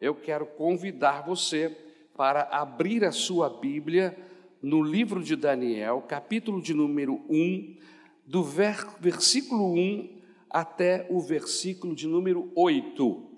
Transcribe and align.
eu 0.00 0.14
quero 0.14 0.46
convidar 0.46 1.22
você 1.22 1.76
para 2.16 2.42
abrir 2.42 3.04
a 3.04 3.12
sua 3.12 3.48
Bíblia 3.48 4.16
no 4.62 4.82
livro 4.82 5.22
de 5.22 5.36
Daniel, 5.36 6.02
capítulo 6.06 6.60
de 6.60 6.74
número 6.74 7.24
1, 7.28 7.76
do 8.26 8.42
versículo 8.42 9.72
1 9.72 10.18
até 10.50 11.06
o 11.10 11.20
versículo 11.20 11.94
de 11.94 12.06
número 12.06 12.50
8. 12.54 13.28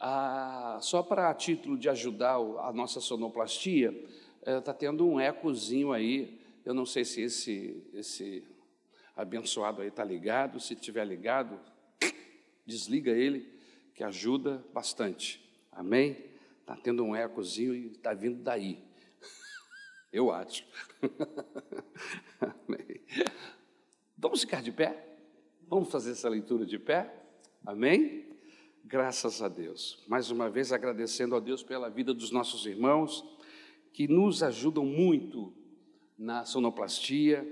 Ah, 0.00 0.78
só 0.80 1.02
para 1.02 1.34
título 1.34 1.76
de 1.76 1.88
ajudar 1.88 2.36
a 2.36 2.72
nossa 2.72 3.00
sonoplastia, 3.00 3.90
está 4.46 4.70
eh, 4.70 4.74
tendo 4.74 5.06
um 5.06 5.20
ecozinho 5.20 5.92
aí. 5.92 6.40
Eu 6.64 6.74
não 6.74 6.86
sei 6.86 7.04
se 7.04 7.22
esse, 7.22 7.82
esse 7.92 8.44
abençoado 9.16 9.82
aí 9.82 9.88
está 9.88 10.04
ligado. 10.04 10.60
Se 10.60 10.74
estiver 10.74 11.04
ligado, 11.04 11.58
desliga 12.64 13.10
ele, 13.10 13.52
que 13.94 14.04
ajuda 14.04 14.64
bastante. 14.72 15.47
Amém? 15.78 16.24
Está 16.60 16.74
tendo 16.74 17.04
um 17.04 17.14
ecozinho 17.14 17.72
e 17.72 17.86
está 17.92 18.12
vindo 18.12 18.42
daí. 18.42 18.82
Eu 20.12 20.32
acho. 20.32 20.66
Amém. 22.42 23.00
Vamos 24.16 24.40
ficar 24.40 24.60
de 24.60 24.72
pé? 24.72 25.06
Vamos 25.68 25.88
fazer 25.88 26.10
essa 26.10 26.28
leitura 26.28 26.66
de 26.66 26.80
pé? 26.80 27.14
Amém? 27.64 28.26
Graças 28.84 29.40
a 29.40 29.46
Deus. 29.46 30.04
Mais 30.08 30.32
uma 30.32 30.50
vez 30.50 30.72
agradecendo 30.72 31.36
a 31.36 31.40
Deus 31.40 31.62
pela 31.62 31.88
vida 31.88 32.12
dos 32.12 32.32
nossos 32.32 32.66
irmãos 32.66 33.24
que 33.92 34.08
nos 34.08 34.42
ajudam 34.42 34.84
muito 34.84 35.54
na 36.18 36.44
sonoplastia, 36.44 37.46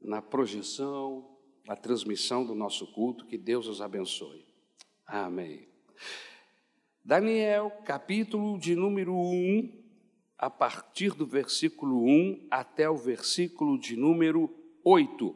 na 0.00 0.22
projeção, 0.22 1.28
na 1.66 1.74
transmissão 1.74 2.46
do 2.46 2.54
nosso 2.54 2.86
culto. 2.92 3.26
Que 3.26 3.36
Deus 3.36 3.66
os 3.66 3.82
abençoe. 3.82 4.46
Amém. 5.04 5.66
Daniel, 7.04 7.72
capítulo 7.84 8.56
de 8.56 8.76
número 8.76 9.12
1, 9.12 9.72
a 10.38 10.48
partir 10.48 11.12
do 11.14 11.26
versículo 11.26 12.04
1 12.04 12.46
até 12.48 12.88
o 12.88 12.96
versículo 12.96 13.76
de 13.76 13.96
número 13.96 14.48
8. 14.84 15.34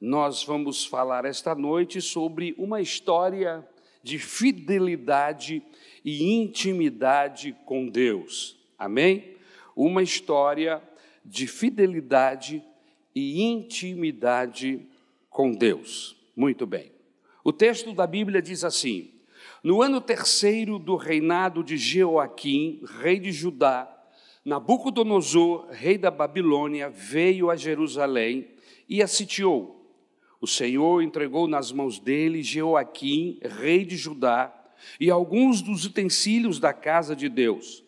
Nós 0.00 0.42
vamos 0.42 0.84
falar 0.84 1.24
esta 1.24 1.54
noite 1.54 2.02
sobre 2.02 2.56
uma 2.58 2.80
história 2.80 3.64
de 4.02 4.18
fidelidade 4.18 5.62
e 6.04 6.32
intimidade 6.32 7.56
com 7.64 7.86
Deus. 7.88 8.58
Amém? 8.76 9.36
Uma 9.76 10.02
história 10.02 10.82
de 11.24 11.46
fidelidade 11.46 12.64
e 13.14 13.44
intimidade 13.44 14.84
com 15.30 15.52
Deus. 15.52 16.16
Muito 16.34 16.66
bem. 16.66 16.90
O 17.44 17.52
texto 17.52 17.92
da 17.92 18.08
Bíblia 18.08 18.42
diz 18.42 18.64
assim: 18.64 19.15
No 19.66 19.82
ano 19.82 20.00
terceiro 20.00 20.78
do 20.78 20.94
reinado 20.94 21.64
de 21.64 21.76
Jeoaquim, 21.76 22.84
rei 23.00 23.18
de 23.18 23.32
Judá, 23.32 23.92
Nabucodonosor, 24.44 25.66
rei 25.72 25.98
da 25.98 26.08
Babilônia, 26.08 26.88
veio 26.88 27.50
a 27.50 27.56
Jerusalém 27.56 28.46
e 28.88 29.02
a 29.02 29.08
sitiou. 29.08 29.92
O 30.40 30.46
Senhor 30.46 31.02
entregou 31.02 31.48
nas 31.48 31.72
mãos 31.72 31.98
dele 31.98 32.44
Jeoaquim, 32.44 33.40
rei 33.42 33.84
de 33.84 33.96
Judá, 33.96 34.54
e 35.00 35.10
alguns 35.10 35.60
dos 35.60 35.84
utensílios 35.84 36.60
da 36.60 36.72
casa 36.72 37.16
de 37.16 37.28
Deus. 37.28 37.82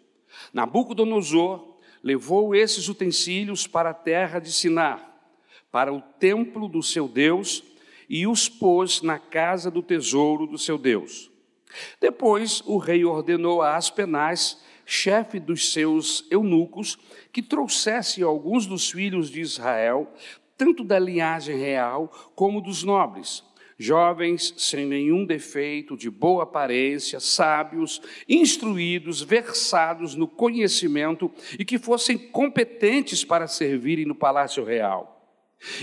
Nabucodonosor 0.53 1.77
levou 2.03 2.57
esses 2.57 2.89
utensílios 2.89 3.69
para 3.69 3.91
a 3.91 3.95
terra 3.95 4.41
de 4.41 4.51
Sinar, 4.51 5.17
para 5.71 5.93
o 5.93 6.01
templo 6.01 6.67
do 6.67 6.83
seu 6.83 7.07
Deus, 7.07 7.63
e 8.09 8.27
os 8.27 8.49
pôs 8.49 9.01
na 9.01 9.21
casa 9.21 9.71
do 9.71 9.81
tesouro 9.81 10.45
do 10.45 10.59
seu 10.59 10.77
Deus. 10.77 11.31
Depois 12.01 12.63
o 12.67 12.79
rei 12.79 13.05
ordenou 13.05 13.63
a 13.63 13.77
Aspenaz, 13.77 14.59
chefe 14.87 15.39
dos 15.39 15.73
seus 15.73 16.25
eunucos, 16.31 16.99
que 17.33 17.43
trouxesse 17.43 18.23
alguns 18.23 18.67
dos 18.67 18.91
filhos 18.91 19.31
de 19.31 19.41
Israel 19.41 20.13
tanto 20.59 20.83
da 20.83 20.99
linhagem 20.99 21.57
real 21.57 22.09
como 22.35 22.61
dos 22.61 22.83
nobres, 22.83 23.45
jovens 23.79 24.53
sem 24.57 24.85
nenhum 24.85 25.25
defeito, 25.25 25.97
de 25.97 26.11
boa 26.11 26.43
aparência, 26.43 27.21
sábios, 27.21 28.03
instruídos, 28.29 29.23
versados 29.23 30.17
no 30.17 30.27
conhecimento 30.27 31.31
e 31.57 31.65
que 31.65 31.79
fossem 31.79 32.19
competentes 32.19 33.25
para 33.25 33.47
servirem 33.47 34.05
no 34.05 34.17
palácio 34.17 34.65
real. 34.65 35.15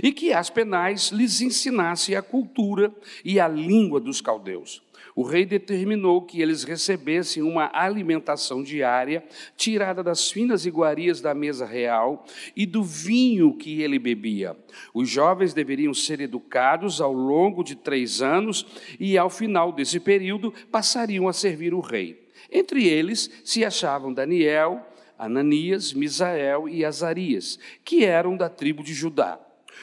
E 0.03 0.11
que 0.11 0.33
as 0.33 0.49
penais 0.49 1.09
lhes 1.09 1.41
ensinasse 1.41 2.15
a 2.15 2.21
cultura 2.21 2.93
e 3.23 3.39
a 3.39 3.47
língua 3.47 3.99
dos 3.99 4.19
caldeus 4.19 4.84
o 5.15 5.23
rei 5.23 5.45
determinou 5.45 6.21
que 6.21 6.41
eles 6.41 6.63
recebessem 6.65 7.41
uma 7.41 7.71
alimentação 7.73 8.61
diária 8.61 9.23
tirada 9.55 10.03
das 10.03 10.29
finas 10.29 10.65
iguarias 10.65 11.21
da 11.21 11.33
mesa 11.33 11.65
real 11.65 12.25
e 12.53 12.65
do 12.65 12.83
vinho 12.83 13.55
que 13.55 13.81
ele 13.81 13.97
bebia. 13.97 14.57
Os 14.93 15.09
jovens 15.09 15.53
deveriam 15.53 15.93
ser 15.93 16.19
educados 16.19 16.99
ao 16.99 17.13
longo 17.13 17.63
de 17.63 17.75
três 17.75 18.21
anos 18.21 18.65
e, 18.99 19.17
ao 19.17 19.29
final 19.29 19.71
desse 19.71 20.01
período, 20.01 20.53
passariam 20.69 21.29
a 21.29 21.33
servir 21.33 21.73
o 21.73 21.79
rei. 21.79 22.27
Entre 22.51 22.85
eles 22.85 23.31
se 23.45 23.63
achavam 23.63 24.13
Daniel, 24.13 24.85
Ananias, 25.17 25.93
Misael 25.93 26.67
e 26.67 26.83
Azarias, 26.83 27.57
que 27.85 28.03
eram 28.03 28.35
da 28.35 28.49
tribo 28.49 28.83
de 28.83 28.93
Judá. 28.93 29.39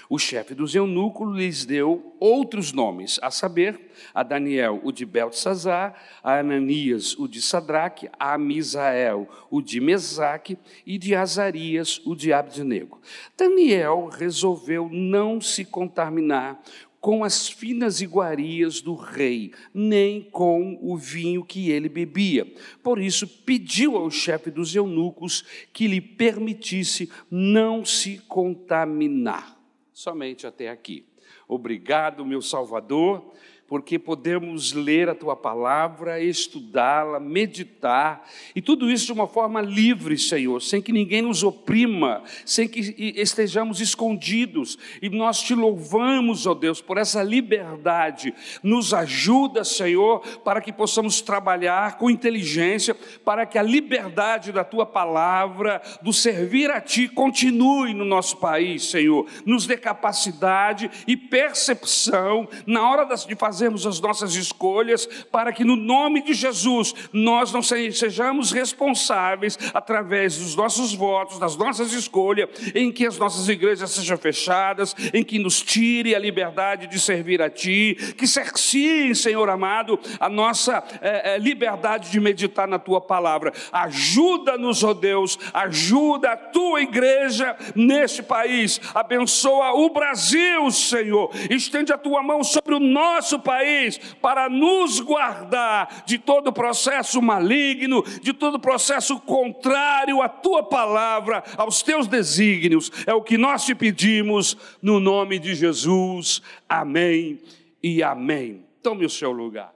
O 0.09 0.19
chefe 0.19 0.55
dos 0.55 0.75
eunucos 0.75 1.35
lhes 1.37 1.65
deu 1.65 2.15
outros 2.19 2.73
nomes, 2.73 3.19
a 3.23 3.31
saber, 3.31 3.81
a 4.15 4.23
Daniel 4.23 4.81
o 4.85 4.93
de 4.93 5.05
Beltesazar, 5.05 5.95
a 6.23 6.39
Ananias 6.39 7.19
o 7.19 7.27
de 7.27 7.41
Sadraque, 7.41 8.09
a 8.19 8.37
Misael 8.37 9.29
o 9.51 9.61
de 9.61 9.81
Mesaque 9.81 10.59
e 10.87 10.99
de 10.99 11.15
Azarias 11.15 12.01
o 12.05 12.15
de 12.15 12.33
Abdenego. 12.33 13.01
Daniel 13.37 14.07
resolveu 14.07 14.89
não 14.91 15.41
se 15.41 15.65
contaminar 15.65 16.63
com 17.03 17.25
as 17.25 17.49
finas 17.49 18.01
iguarias 18.01 18.81
do 18.81 18.95
rei, 18.95 19.53
nem 19.75 20.23
com 20.23 20.79
o 20.81 20.97
vinho 20.97 21.45
que 21.45 21.69
ele 21.69 21.89
bebia. 21.89 22.47
Por 22.81 23.01
isso, 23.01 23.27
pediu 23.27 23.97
ao 23.97 24.09
chefe 24.09 24.53
dos 24.53 24.73
eunucos 24.77 25.45
que 25.73 25.89
lhe 25.89 26.01
permitisse 26.01 27.11
não 27.29 27.85
se 27.85 28.19
contaminar 28.29 29.62
somente 30.03 30.47
até 30.47 30.69
aqui. 30.69 31.07
Obrigado, 31.47 32.27
meu 32.27 32.43
Salvador, 32.43 33.33
porque 33.73 33.99
podemos 33.99 34.75
ler 34.75 35.09
a 35.09 35.15
tua 35.15 35.35
palavra, 35.35 36.21
estudá-la, 36.21 37.19
meditar, 37.19 38.29
e 38.55 38.61
tudo 38.61 38.91
isso 38.91 39.07
de 39.07 39.13
uma 39.13 39.27
forma 39.27 39.63
livre, 39.63 40.19
Senhor, 40.19 40.61
sem 40.61 40.83
que 40.83 40.93
ninguém 40.93 41.23
nos 41.23 41.43
oprima, 41.43 42.23
sem 42.45 42.69
que 42.69 42.95
estejamos 43.17 43.81
escondidos, 43.81 44.79
e 45.01 45.09
nós 45.09 45.41
te 45.41 45.55
louvamos, 45.55 46.47
ó 46.47 46.53
Deus, 46.53 46.83
por 46.83 46.99
essa 46.99 47.23
liberdade. 47.23 48.35
Nos 48.63 48.93
ajuda, 48.93 49.65
Senhor, 49.65 50.21
para 50.45 50.61
que 50.61 50.71
possamos 50.71 51.23
trabalhar 51.23 51.97
com 51.97 52.11
inteligência, 52.11 52.95
para 53.25 53.47
que 53.47 53.57
a 53.57 53.63
liberdade 53.63 54.53
da 54.53 54.65
tua 54.65 54.85
palavra, 54.85 55.81
do 56.03 56.13
servir 56.13 56.71
a 56.71 56.79
ti, 56.79 57.09
continue 57.09 57.95
no 57.95 58.05
nosso 58.05 58.37
país, 58.37 58.85
Senhor. 58.85 59.27
Nos 59.47 59.67
dê 59.67 59.79
capacidade 59.79 60.91
e 61.07 61.17
percepção 61.17 62.47
na 62.67 62.87
hora 62.87 63.07
de 63.07 63.35
fazer 63.35 63.62
fazermos 63.63 63.87
as 63.87 64.01
nossas 64.01 64.35
escolhas, 64.35 65.07
para 65.31 65.53
que 65.53 65.65
no 65.65 65.77
nome 65.77 66.23
de 66.23 66.35
Jesus 66.35 66.95
nós 67.13 67.53
não 67.53 67.63
sejamos 67.63 68.51
responsáveis 68.51 69.57
através 69.73 70.37
dos 70.37 70.57
nossos 70.57 70.93
votos, 70.93 71.39
das 71.39 71.57
nossas 71.57 71.93
escolhas, 71.93 72.49
em 72.75 72.91
que 72.91 73.07
as 73.07 73.19
nossas 73.19 73.49
igrejas 73.49 73.93
sejam 73.93 74.17
fechadas, 74.17 74.97
em 75.15 75.23
que 75.23 75.39
nos 75.39 75.63
tire 75.63 76.13
a 76.15 76.19
liberdade 76.19 76.89
de 76.89 76.99
servir 76.99 77.41
a 77.41 77.49
Ti, 77.49 78.15
que 78.19 78.27
cerciem, 78.27 79.15
Senhor 79.15 79.49
amado, 79.49 79.99
a 80.19 80.29
nossa 80.29 80.83
é, 81.01 81.35
é, 81.35 81.39
liberdade 81.39 82.11
de 82.11 82.19
meditar 82.19 82.67
na 82.67 82.81
Tua 82.81 83.01
palavra. 83.01 83.53
Ajuda-nos, 83.71 84.83
ó 84.83 84.91
oh 84.91 84.95
Deus, 84.95 85.39
ajuda 85.55 86.33
a 86.33 86.37
Tua 86.37 86.83
igreja 86.83 87.57
neste 87.77 88.23
país, 88.25 88.81
abençoa 88.93 89.73
o 89.75 89.89
Brasil, 89.91 90.69
Senhor, 90.73 91.31
estende 91.49 91.93
a 91.93 91.99
Tua 91.99 92.23
mão 92.25 92.43
sobre 92.43 92.75
o 92.75 92.81
nosso 92.81 93.39
país 93.39 93.52
país 93.53 93.99
para 94.15 94.49
nos 94.49 94.99
guardar 94.99 96.05
de 96.07 96.19
todo 96.19 96.53
processo 96.53 97.21
maligno, 97.21 98.03
de 98.23 98.33
todo 98.33 98.59
processo 98.59 99.21
contrário 99.21 100.23
à 100.23 100.29
tua 100.29 100.63
palavra, 100.63 101.45
aos 101.59 101.83
teus 101.83 102.07
desígnios. 102.07 102.91
É 103.07 103.13
o 103.13 103.23
que 103.23 103.37
nós 103.37 103.67
te 103.67 103.75
pedimos 103.75 104.57
no 104.81 104.99
nome 104.99 105.39
de 105.39 105.55
Jesus. 105.55 106.41
Amém 106.67 107.41
e 107.83 108.03
amém. 108.03 108.67
Tome 108.83 109.05
o 109.05 109.11
seu 109.11 109.31
lugar, 109.31 109.75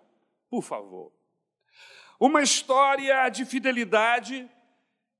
por 0.49 0.63
favor. 0.63 1.13
Uma 2.19 2.43
história 2.43 3.29
de 3.29 3.45
fidelidade, 3.45 4.49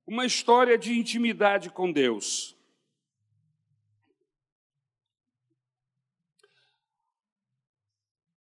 uma 0.07 0.25
história 0.25 0.79
de 0.79 0.99
intimidade 0.99 1.69
com 1.69 1.93
Deus. 1.93 2.56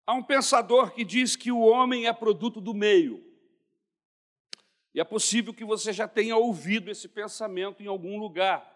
Há 0.08 0.14
um 0.14 0.24
pensador 0.24 0.92
que 0.92 1.04
diz 1.04 1.36
que 1.36 1.52
o 1.52 1.60
homem 1.60 2.08
é 2.08 2.14
produto 2.14 2.62
do 2.62 2.74
meio. 2.74 3.22
E 4.94 5.02
é 5.02 5.04
possível 5.04 5.54
que 5.54 5.66
você 5.66 5.92
já 5.92 6.08
tenha 6.08 6.38
ouvido 6.38 6.90
esse 6.90 7.10
pensamento 7.10 7.84
em 7.84 7.88
algum 7.88 8.18
lugar, 8.18 8.74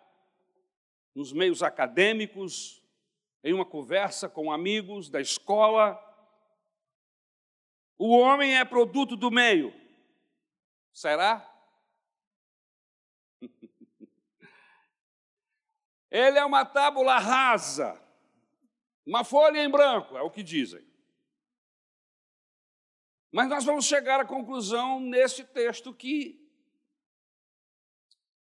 nos 1.15 1.31
meios 1.31 1.63
acadêmicos, 1.63 2.83
em 3.41 3.53
uma 3.53 3.65
conversa 3.65 4.27
com 4.27 4.51
amigos 4.51 5.09
da 5.09 5.21
escola. 5.21 5.97
O 7.97 8.09
homem 8.09 8.57
é 8.57 8.65
produto 8.65 9.15
do 9.15 9.31
meio. 9.31 9.73
Será? 10.91 11.49
Ele 16.11 16.37
é 16.37 16.43
uma 16.43 16.65
tábula 16.65 17.17
rasa, 17.19 17.97
uma 19.05 19.23
folha 19.23 19.63
em 19.63 19.69
branco, 19.71 20.17
é 20.17 20.21
o 20.21 20.29
que 20.29 20.43
dizem. 20.43 20.90
Mas 23.31 23.47
nós 23.47 23.63
vamos 23.63 23.85
chegar 23.85 24.19
à 24.19 24.25
conclusão 24.25 24.99
neste 24.99 25.43
texto 25.43 25.93
que, 25.93 26.37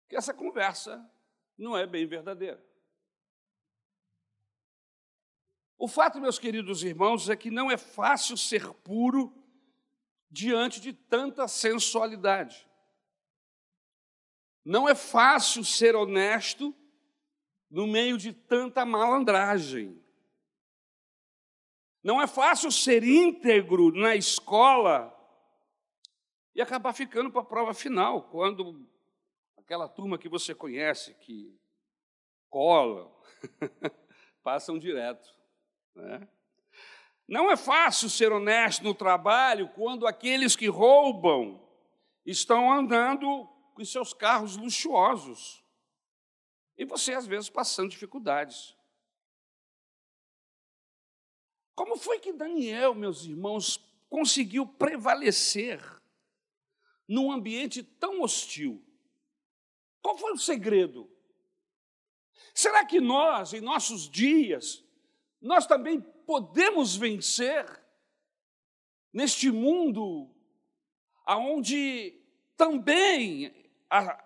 que 0.07 0.15
essa 0.15 0.33
conversa 0.33 1.05
não 1.57 1.77
é 1.77 1.85
bem 1.85 2.07
verdadeira. 2.07 2.65
O 5.77 5.87
fato, 5.87 6.21
meus 6.21 6.39
queridos 6.39 6.83
irmãos, 6.83 7.27
é 7.27 7.35
que 7.35 7.51
não 7.51 7.69
é 7.69 7.75
fácil 7.75 8.37
ser 8.37 8.71
puro 8.75 9.35
diante 10.29 10.79
de 10.79 10.93
tanta 10.93 11.47
sensualidade. 11.47 12.69
Não 14.63 14.87
é 14.87 14.95
fácil 14.95 15.65
ser 15.65 15.95
honesto 15.95 16.73
no 17.69 17.87
meio 17.87 18.17
de 18.17 18.31
tanta 18.31 18.85
malandragem. 18.85 20.00
Não 22.03 22.21
é 22.21 22.27
fácil 22.27 22.71
ser 22.71 23.03
íntegro 23.03 23.91
na 23.91 24.15
escola 24.15 25.15
e 26.55 26.61
acabar 26.61 26.93
ficando 26.93 27.31
para 27.31 27.41
a 27.41 27.45
prova 27.45 27.73
final, 27.73 28.23
quando 28.23 28.85
aquela 29.57 29.87
turma 29.87 30.17
que 30.17 30.27
você 30.27 30.53
conhece, 30.53 31.13
que 31.15 31.57
colam, 32.49 33.15
passam 34.43 34.77
direto. 34.77 35.29
Né? 35.95 36.27
Não 37.27 37.49
é 37.49 37.55
fácil 37.55 38.09
ser 38.09 38.31
honesto 38.31 38.83
no 38.83 38.93
trabalho 38.93 39.69
quando 39.69 40.05
aqueles 40.05 40.55
que 40.55 40.67
roubam 40.67 41.65
estão 42.25 42.71
andando 42.71 43.47
com 43.73 43.85
seus 43.85 44.13
carros 44.13 44.57
luxuosos. 44.57 45.63
E 46.77 46.83
você, 46.83 47.13
às 47.13 47.25
vezes, 47.25 47.49
passando 47.49 47.91
dificuldades. 47.91 48.75
Como 51.81 51.97
foi 51.97 52.19
que 52.19 52.31
Daniel, 52.31 52.93
meus 52.93 53.25
irmãos, 53.25 53.83
conseguiu 54.07 54.67
prevalecer 54.67 55.81
num 57.07 57.31
ambiente 57.31 57.81
tão 57.81 58.21
hostil? 58.21 58.85
Qual 59.99 60.15
foi 60.15 60.31
o 60.31 60.37
segredo? 60.37 61.09
Será 62.53 62.85
que 62.85 63.01
nós, 63.01 63.53
em 63.53 63.61
nossos 63.61 64.07
dias, 64.07 64.85
nós 65.41 65.65
também 65.65 65.99
podemos 65.99 66.95
vencer 66.95 67.65
neste 69.11 69.49
mundo 69.49 70.29
aonde 71.25 72.13
também 72.55 73.71
a, 73.89 74.23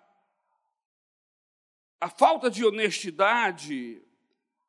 a 2.01 2.09
falta 2.09 2.51
de 2.51 2.65
honestidade, 2.65 4.05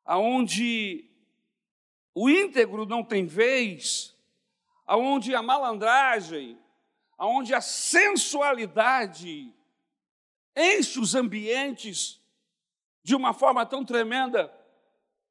aonde 0.05 1.06
o 2.19 2.27
íntegro 2.31 2.83
não 2.83 3.03
tem 3.03 3.27
vez, 3.27 4.17
aonde 4.87 5.35
a 5.35 5.43
malandragem, 5.43 6.59
aonde 7.15 7.53
a 7.53 7.61
sensualidade 7.61 9.53
enche 10.55 10.99
os 10.99 11.13
ambientes 11.13 12.19
de 13.03 13.15
uma 13.15 13.35
forma 13.35 13.63
tão 13.67 13.85
tremenda 13.85 14.51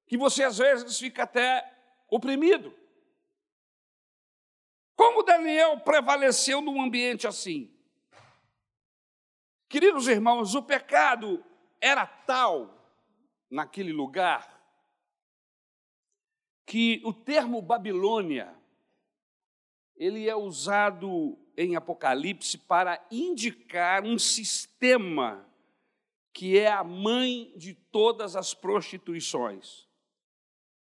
que 0.06 0.16
você 0.16 0.44
às 0.44 0.58
vezes 0.58 0.96
fica 0.96 1.24
até 1.24 1.68
oprimido. 2.08 2.72
Como 4.94 5.24
Daniel 5.24 5.80
prevaleceu 5.80 6.60
num 6.60 6.80
ambiente 6.80 7.26
assim? 7.26 7.68
Queridos 9.68 10.06
irmãos, 10.06 10.54
o 10.54 10.62
pecado 10.62 11.44
era 11.80 12.06
tal 12.06 12.72
naquele 13.50 13.92
lugar 13.92 14.55
que 16.66 17.00
o 17.04 17.12
termo 17.12 17.62
Babilônia 17.62 18.52
ele 19.96 20.28
é 20.28 20.36
usado 20.36 21.38
em 21.56 21.74
Apocalipse 21.76 22.58
para 22.58 23.02
indicar 23.10 24.04
um 24.04 24.18
sistema 24.18 25.48
que 26.34 26.58
é 26.58 26.70
a 26.70 26.84
mãe 26.84 27.50
de 27.56 27.72
todas 27.72 28.36
as 28.36 28.52
prostituições. 28.52 29.88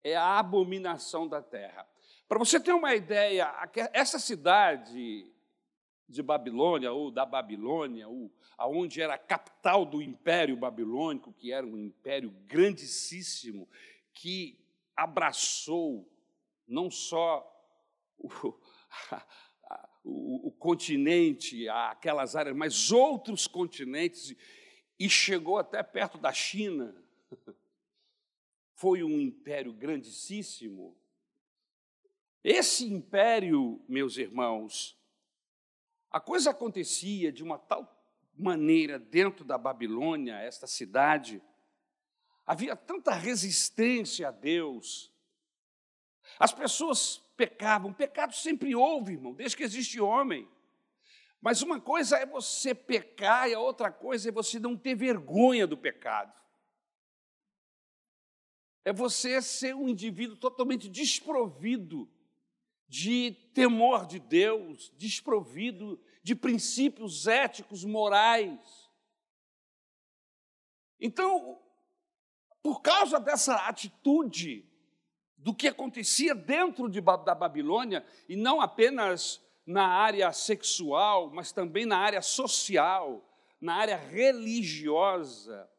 É 0.03 0.15
a 0.15 0.39
abominação 0.39 1.27
da 1.27 1.39
terra. 1.39 1.87
Para 2.27 2.39
você 2.39 2.59
ter 2.59 2.73
uma 2.73 2.95
ideia, 2.95 3.53
essa 3.93 4.17
cidade 4.17 5.31
de 6.09 6.23
Babilônia 6.23 6.91
ou 6.91 7.11
da 7.11 7.27
Babilônia, 7.27 8.07
ou 8.07 8.31
aonde 8.57 9.01
era 9.01 9.13
a 9.13 9.19
capital 9.19 9.85
do 9.85 10.01
Império 10.01 10.57
Babilônico, 10.57 11.31
que 11.33 11.51
era 11.51 11.65
um 11.65 11.77
império 11.77 12.31
grandíssimo, 12.47 13.69
que 14.13 14.64
abraçou 14.95 16.11
não 16.67 16.89
só 16.89 17.45
o, 18.17 18.29
o, 20.03 20.47
o 20.47 20.51
continente, 20.51 21.67
aquelas 21.69 22.35
áreas, 22.35 22.55
mas 22.55 22.91
outros 22.91 23.47
continentes, 23.47 24.35
e 24.97 25.09
chegou 25.09 25.57
até 25.57 25.83
perto 25.83 26.17
da 26.17 26.31
China. 26.31 26.95
Foi 28.73 29.03
um 29.03 29.19
império 29.19 29.73
grandíssimo. 29.73 30.97
Esse 32.43 32.85
império, 32.85 33.83
meus 33.87 34.17
irmãos, 34.17 34.97
a 36.11 36.19
coisa 36.19 36.51
acontecia 36.51 37.31
de 37.31 37.43
uma 37.43 37.57
tal 37.57 37.91
maneira 38.37 38.99
dentro 38.99 39.43
da 39.43 39.57
Babilônia, 39.57 40.35
esta 40.35 40.67
cidade, 40.67 41.41
Havia 42.45 42.75
tanta 42.75 43.11
resistência 43.13 44.27
a 44.27 44.31
Deus. 44.31 45.11
As 46.39 46.53
pessoas 46.53 47.17
pecavam. 47.35 47.93
Pecado 47.93 48.33
sempre 48.33 48.75
houve, 48.75 49.13
irmão, 49.13 49.33
desde 49.33 49.57
que 49.57 49.63
existe 49.63 49.99
homem. 49.99 50.47
Mas 51.41 51.61
uma 51.61 51.79
coisa 51.79 52.17
é 52.17 52.25
você 52.25 52.73
pecar 52.73 53.49
e 53.49 53.53
a 53.53 53.59
outra 53.59 53.91
coisa 53.91 54.29
é 54.29 54.31
você 54.31 54.59
não 54.59 54.77
ter 54.77 54.95
vergonha 54.95 55.67
do 55.67 55.77
pecado. 55.77 56.33
É 58.83 58.93
você 58.93 59.41
ser 59.41 59.75
um 59.75 59.89
indivíduo 59.89 60.37
totalmente 60.37 60.87
desprovido 60.87 62.09
de 62.87 63.31
temor 63.53 64.05
de 64.05 64.19
Deus, 64.19 64.91
desprovido 64.95 65.99
de 66.21 66.35
princípios 66.35 67.25
éticos, 67.25 67.83
morais. 67.83 68.89
Então, 70.99 71.61
por 72.65 72.81
causa 72.81 73.19
dessa 73.19 73.67
atitude 73.67 74.67
do 75.37 75.53
que 75.53 75.67
acontecia 75.67 76.33
dentro 76.33 76.89
de, 76.89 76.99
da 76.99 77.35
Babilônia, 77.35 78.03
e 78.27 78.35
não 78.35 78.59
apenas 78.59 79.39
na 79.67 79.85
área 79.85 80.33
sexual, 80.33 81.29
mas 81.29 81.51
também 81.51 81.85
na 81.85 81.99
área 81.99 82.23
social, 82.23 83.23
na 83.61 83.75
área 83.75 83.95
religiosa, 83.95 85.69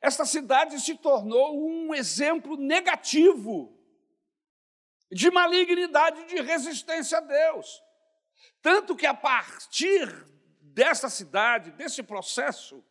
esta 0.00 0.24
cidade 0.24 0.80
se 0.80 0.96
tornou 0.96 1.56
um 1.56 1.94
exemplo 1.94 2.56
negativo 2.56 3.80
de 5.12 5.30
malignidade, 5.30 6.26
de 6.26 6.42
resistência 6.42 7.18
a 7.18 7.20
Deus. 7.20 7.80
Tanto 8.60 8.96
que 8.96 9.06
a 9.06 9.14
partir 9.14 10.26
dessa 10.62 11.08
cidade, 11.08 11.70
desse 11.70 12.02
processo 12.02 12.84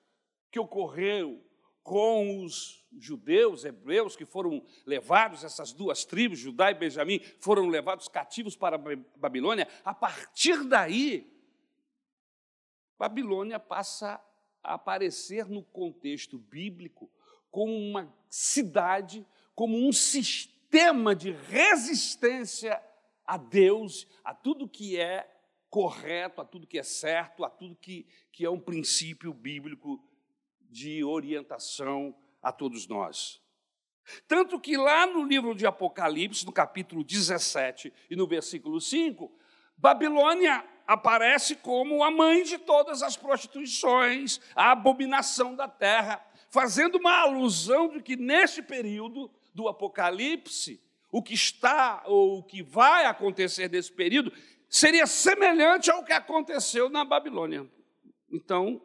que 0.50 0.58
ocorreu 0.58 1.46
com 1.88 2.44
os 2.44 2.86
judeus, 3.00 3.64
hebreus, 3.64 4.14
que 4.14 4.26
foram 4.26 4.62
levados, 4.86 5.46
essas 5.46 5.72
duas 5.72 6.04
tribos, 6.04 6.38
Judá 6.38 6.70
e 6.70 6.74
Benjamim, 6.74 7.22
foram 7.40 7.70
levados 7.70 8.10
cativos 8.10 8.58
para 8.58 8.76
a 8.76 8.96
Babilônia, 9.16 9.66
a 9.86 9.94
partir 9.94 10.66
daí, 10.66 11.34
Babilônia 13.00 13.58
passa 13.58 14.22
a 14.62 14.74
aparecer 14.74 15.46
no 15.46 15.64
contexto 15.64 16.38
bíblico 16.38 17.10
como 17.50 17.72
uma 17.72 18.14
cidade, 18.28 19.26
como 19.56 19.78
um 19.78 19.94
sistema 19.94 21.16
de 21.16 21.32
resistência 21.32 22.84
a 23.26 23.38
Deus, 23.38 24.06
a 24.26 24.34
tudo 24.34 24.68
que 24.68 25.00
é 25.00 25.26
correto, 25.70 26.42
a 26.42 26.46
tudo 26.46 26.68
que 26.68 26.78
é 26.78 26.84
certo, 26.84 27.46
a 27.46 27.50
tudo 27.50 27.78
que, 27.78 28.06
que 28.30 28.44
é 28.44 28.50
um 28.50 28.60
princípio 28.60 29.34
bíblico 29.34 30.04
de 30.70 31.04
orientação 31.04 32.16
a 32.42 32.52
todos 32.52 32.88
nós. 32.88 33.42
Tanto 34.28 34.60
que 34.60 34.78
lá 34.78 35.06
no 35.06 35.24
livro 35.24 35.54
de 35.54 35.66
Apocalipse, 35.66 36.46
no 36.46 36.52
capítulo 36.52 37.04
17 37.04 37.94
e 38.10 38.16
no 38.16 38.26
versículo 38.26 38.80
5, 38.80 39.32
Babilônia 39.78 40.66
aparece 40.86 41.56
como 41.56 42.04
a 42.04 42.10
mãe 42.10 42.44
de 42.44 42.58
todas 42.58 43.04
as 43.04 43.18
prostituições, 43.18 44.40
a 44.56 44.72
abominação 44.72 45.56
da 45.56 45.68
terra, 45.68 46.26
fazendo 46.50 46.98
uma 46.98 47.20
alusão 47.20 47.90
de 47.90 48.02
que 48.02 48.16
neste 48.16 48.62
período 48.62 49.30
do 49.54 49.68
Apocalipse, 49.68 50.82
o 51.12 51.22
que 51.22 51.34
está 51.34 52.04
ou 52.06 52.40
o 52.40 52.44
que 52.44 52.64
vai 52.64 53.06
acontecer 53.06 53.70
nesse 53.70 53.92
período 53.92 54.32
seria 54.70 55.06
semelhante 55.06 55.92
ao 55.92 56.04
que 56.04 56.14
aconteceu 56.14 56.90
na 56.90 57.04
Babilônia. 57.04 57.70
Então, 58.32 58.82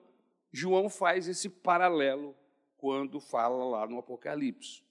João 0.53 0.89
faz 0.89 1.27
esse 1.27 1.49
paralelo 1.49 2.37
quando 2.77 3.19
fala 3.21 3.65
lá 3.65 3.87
no 3.87 3.99
Apocalipse. 3.99 4.83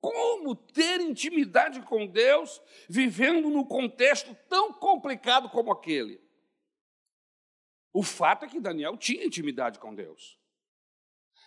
Como 0.00 0.56
ter 0.56 1.00
intimidade 1.00 1.82
com 1.82 2.06
Deus 2.06 2.60
vivendo 2.88 3.48
num 3.50 3.64
contexto 3.64 4.36
tão 4.48 4.72
complicado 4.72 5.48
como 5.50 5.70
aquele? 5.70 6.20
O 7.92 8.02
fato 8.02 8.44
é 8.44 8.48
que 8.48 8.58
Daniel 8.58 8.96
tinha 8.96 9.24
intimidade 9.24 9.78
com 9.78 9.94
Deus. 9.94 10.40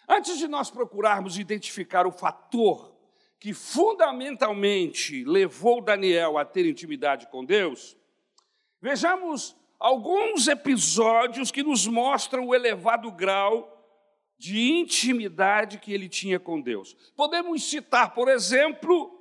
Antes 0.07 0.37
de 0.37 0.47
nós 0.47 0.69
procurarmos 0.69 1.39
identificar 1.39 2.05
o 2.05 2.11
fator 2.11 2.95
que 3.39 3.53
fundamentalmente 3.53 5.23
levou 5.25 5.81
Daniel 5.81 6.37
a 6.37 6.45
ter 6.45 6.65
intimidade 6.65 7.27
com 7.27 7.43
Deus, 7.43 7.97
vejamos 8.79 9.55
alguns 9.79 10.47
episódios 10.47 11.51
que 11.51 11.63
nos 11.63 11.87
mostram 11.87 12.47
o 12.47 12.55
elevado 12.55 13.11
grau 13.11 13.71
de 14.37 14.59
intimidade 14.71 15.79
que 15.79 15.93
ele 15.93 16.09
tinha 16.09 16.39
com 16.39 16.59
Deus. 16.61 16.95
Podemos 17.15 17.69
citar, 17.69 18.13
por 18.13 18.27
exemplo, 18.27 19.11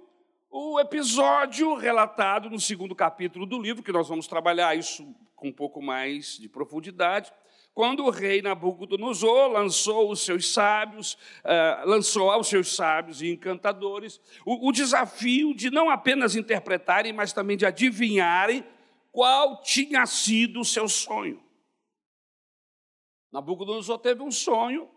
o 0.50 0.78
episódio 0.80 1.74
relatado 1.74 2.50
no 2.50 2.60
segundo 2.60 2.94
capítulo 2.94 3.46
do 3.46 3.60
livro, 3.60 3.82
que 3.82 3.92
nós 3.92 4.08
vamos 4.08 4.26
trabalhar 4.26 4.76
isso 4.76 5.06
com 5.34 5.48
um 5.48 5.52
pouco 5.52 5.82
mais 5.82 6.38
de 6.38 6.48
profundidade, 6.48 7.32
quando 7.74 8.04
o 8.04 8.10
rei 8.10 8.40
Nabucodonosor 8.40 9.50
lançou 9.50 10.10
os 10.10 10.20
seus 10.20 10.52
sábios, 10.52 11.14
uh, 11.44 11.88
lançou 11.88 12.30
aos 12.30 12.46
seus 12.46 12.74
sábios 12.74 13.20
e 13.20 13.32
encantadores 13.32 14.20
o, 14.46 14.68
o 14.68 14.72
desafio 14.72 15.52
de 15.52 15.70
não 15.72 15.90
apenas 15.90 16.36
interpretarem, 16.36 17.12
mas 17.12 17.32
também 17.32 17.56
de 17.56 17.66
adivinharem 17.66 18.64
qual 19.14 19.62
tinha 19.62 20.04
sido 20.06 20.58
o 20.58 20.64
seu 20.64 20.88
sonho. 20.88 21.40
Nabucodonosor 23.30 24.00
teve 24.00 24.24
um 24.24 24.30
sonho 24.32 24.90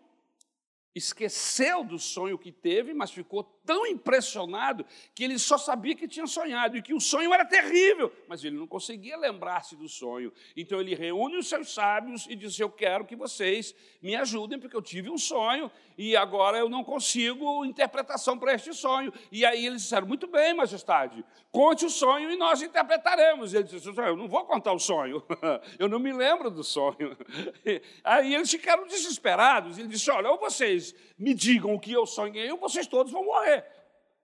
esqueceu 0.96 1.84
do 1.84 2.00
sonho 2.00 2.40
que 2.40 2.52
teve, 2.52 2.96
mas 2.96 3.12
ficou 3.12 3.44
tão 3.68 3.86
impressionado 3.86 4.86
que 5.14 5.26
ele 5.26 5.38
só 5.38 5.58
sabia 5.58 5.94
que 5.94 6.08
tinha 6.08 6.26
sonhado 6.26 6.78
e 6.78 6.82
que 6.82 6.94
o 6.94 7.02
sonho 7.02 7.34
era 7.34 7.44
terrível, 7.44 8.10
mas 8.26 8.42
ele 8.44 8.56
não 8.56 8.66
conseguia 8.66 9.18
lembrar-se 9.18 9.76
do 9.76 9.90
sonho. 9.90 10.32
Então 10.56 10.80
ele 10.80 10.96
reúne 10.96 11.36
os 11.38 11.50
seus 11.50 11.74
sábios 11.74 12.26
e 12.30 12.36
diz: 12.36 12.58
Eu 12.58 12.70
quero 12.70 13.06
que 13.06 13.16
vocês 13.16 13.76
me 14.02 14.16
ajudem, 14.16 14.58
porque 14.58 14.76
eu 14.76 14.82
tive 14.82 15.10
um 15.10 15.18
sonho 15.18 15.70
e 15.98 16.16
agora 16.16 16.58
eu 16.58 16.70
não 16.70 16.84
consigo 16.84 17.66
interpretação 17.66 18.38
para 18.40 18.54
este 18.54 18.74
sonho. 18.74 19.12
E 19.30 19.46
aí 19.46 19.66
eles 19.66 19.82
disseram: 19.82 20.08
Muito 20.08 20.28
bem, 20.28 20.54
majestade, 20.54 21.26
conte 21.52 21.86
o 21.86 21.90
sonho 21.90 22.32
e 22.32 22.38
nós 22.38 22.62
interpretaremos. 22.62 23.54
E 23.54 23.58
ele 23.58 23.66
disse: 23.66 23.90
Eu 23.90 24.16
não 24.16 24.30
vou 24.30 24.46
contar 24.46 24.72
o 24.72 24.80
sonho, 24.80 25.22
eu 25.78 25.90
não 25.90 26.00
me 26.00 26.14
lembro 26.14 26.50
do 26.50 26.64
sonho. 26.64 27.18
Aí 28.04 28.34
eles 28.34 28.50
ficaram 28.50 28.88
desesperados. 28.88 29.78
Ele 29.78 29.90
disse: 29.90 30.10
Olha, 30.10 30.30
ou 30.30 30.38
vocês 30.38 30.96
me 31.18 31.34
digam 31.34 31.74
o 31.74 31.80
que 31.80 31.92
eu 31.92 32.06
sonhei, 32.06 32.50
ou 32.52 32.58
vocês 32.58 32.88
todos 32.88 33.12
vão 33.12 33.26
morrer. 33.26 33.57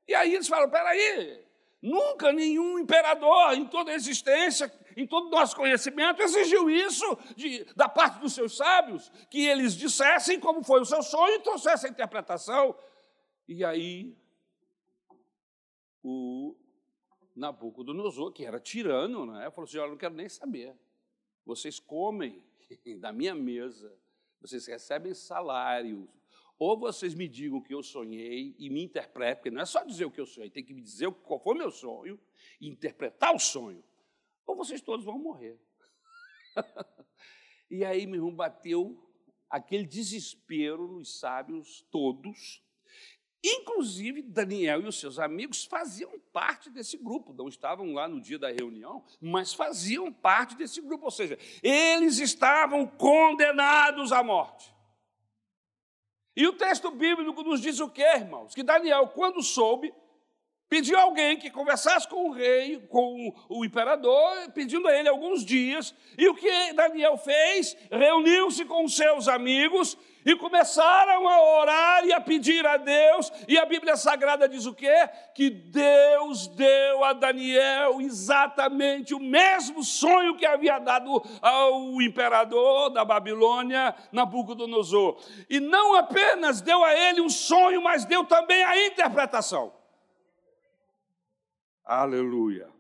E 0.08 0.14
aí 0.14 0.34
eles 0.34 0.48
falam: 0.48 0.70
peraí, 0.70 1.44
nunca 1.82 2.32
nenhum 2.32 2.80
imperador 2.80 3.54
em 3.54 3.66
toda 3.66 3.92
a 3.92 3.96
existência, 3.96 4.72
em 4.96 5.08
todo 5.08 5.28
o 5.28 5.32
nosso 5.32 5.56
conhecimento, 5.56 6.22
exigiu 6.22 6.70
isso 6.70 7.06
de, 7.36 7.64
da 7.76 7.90
parte 7.90 8.20
dos 8.20 8.34
seus 8.34 8.56
sábios, 8.56 9.10
que 9.30 9.46
eles 9.46 9.76
dissessem 9.76 10.40
como 10.40 10.64
foi 10.64 10.82
o 10.82 10.86
seu 10.86 11.02
sonho 11.02 11.36
e 11.36 11.40
trouxessem 11.40 11.90
a 11.90 11.94
interpretação. 11.94 12.76
E 13.48 13.64
aí 13.64 14.16
o 16.04 16.56
Nabucodonosor, 17.36 18.32
que 18.32 18.46
era 18.46 18.60
tirano, 18.60 19.26
né, 19.26 19.50
falou 19.52 19.66
assim: 19.66 19.78
Olha, 19.78 19.92
não 19.92 19.98
quero 19.98 20.14
nem 20.14 20.30
saber. 20.30 20.76
Vocês 21.46 21.80
comem 21.80 22.44
da 23.00 23.12
minha 23.12 23.34
mesa, 23.34 23.94
vocês 24.40 24.66
recebem 24.68 25.14
salário, 25.14 26.08
ou 26.58 26.78
vocês 26.78 27.14
me 27.14 27.28
digam 27.28 27.62
que 27.62 27.74
eu 27.74 27.82
sonhei 27.84 28.56
e 28.58 28.70
me 28.70 28.84
interpretem, 28.84 29.36
porque 29.36 29.52
não 29.52 29.62
é 29.62 29.66
só 29.66 29.84
dizer 29.84 30.06
o 30.06 30.12
que 30.12 30.22
eu 30.22 30.26
sonhei, 30.26 30.50
tem 30.50 30.64
que 30.64 30.74
me 30.74 30.82
dizer 30.82 31.12
qual 31.12 31.40
foi 31.40 31.56
o 31.56 31.58
meu 31.58 31.72
sonho 31.72 32.20
e 32.60 32.68
interpretar 32.68 33.34
o 33.34 33.40
sonho. 33.40 33.84
Ou 34.46 34.56
vocês 34.56 34.82
todos 34.82 35.06
vão 35.06 35.18
morrer. 35.18 35.60
e 37.70 37.84
aí, 37.84 38.06
meu 38.06 38.16
irmão, 38.16 38.36
bateu 38.36 38.98
aquele 39.50 39.86
desespero 39.86 40.88
nos 40.88 41.20
sábios 41.20 41.86
todos. 41.92 42.64
Inclusive, 43.44 44.22
Daniel 44.22 44.82
e 44.82 44.88
os 44.88 45.00
seus 45.00 45.20
amigos 45.20 45.66
faziam 45.66 46.18
parte 46.32 46.70
desse 46.70 46.98
grupo, 46.98 47.34
não 47.34 47.50
estavam 47.50 47.92
lá 47.92 48.08
no 48.08 48.22
dia 48.22 48.40
da 48.40 48.50
reunião, 48.50 49.04
mas 49.20 49.54
faziam 49.54 50.14
parte 50.14 50.56
desse 50.56 50.80
grupo, 50.80 51.06
ou 51.06 51.12
seja, 51.12 51.38
eles 51.62 52.20
estavam 52.20 52.88
condenados 52.88 54.14
à 54.14 54.24
morte. 54.24 54.74
E 56.36 56.48
o 56.48 56.54
texto 56.54 56.90
bíblico 56.90 57.44
nos 57.44 57.62
diz 57.62 57.80
o 57.80 57.90
quê, 57.90 58.06
irmãos? 58.16 58.56
Que 58.56 58.64
Daniel, 58.64 59.08
quando 59.08 59.42
soube, 59.44 59.94
pediu 60.74 60.98
alguém 60.98 61.38
que 61.38 61.52
conversasse 61.52 62.08
com 62.08 62.30
o 62.30 62.32
rei, 62.32 62.80
com 62.90 63.32
o 63.48 63.64
imperador, 63.64 64.50
pedindo 64.56 64.88
a 64.88 64.98
ele 64.98 65.08
alguns 65.08 65.46
dias. 65.46 65.94
E 66.18 66.28
o 66.28 66.34
que 66.34 66.74
Daniel 66.74 67.16
fez? 67.16 67.78
Reuniu-se 67.92 68.66
com 68.66 68.88
seus 68.88 69.28
amigos 69.28 69.96
e 70.26 70.36
começaram 70.36 71.28
a 71.28 71.60
orar 71.60 72.06
e 72.08 72.12
a 72.12 72.20
pedir 72.20 72.66
a 72.66 72.78
Deus, 72.78 73.32
e 73.48 73.56
a 73.56 73.68
Bíblia 73.68 73.96
Sagrada 73.96 74.50
diz 74.50 74.66
o 74.66 74.74
quê? 74.74 75.08
Que 75.36 75.52
Deus 75.52 76.48
deu 76.48 77.04
a 77.04 77.14
Daniel 77.14 78.02
exatamente 78.02 79.14
o 79.14 79.20
mesmo 79.20 79.84
sonho 79.84 80.36
que 80.38 80.46
havia 80.46 80.80
dado 80.80 81.24
ao 81.40 82.02
imperador 82.02 82.90
da 82.90 83.06
Babilônia, 83.06 83.94
Nabucodonosor. 84.12 85.20
E 85.48 85.60
não 85.60 85.94
apenas 85.94 86.62
deu 86.62 86.84
a 86.84 86.96
ele 86.96 87.22
um 87.22 87.30
sonho, 87.30 87.80
mas 87.84 88.06
deu 88.06 88.26
também 88.26 88.64
a 88.64 88.88
interpretação. 88.88 89.83
Aleluia. 91.84 92.72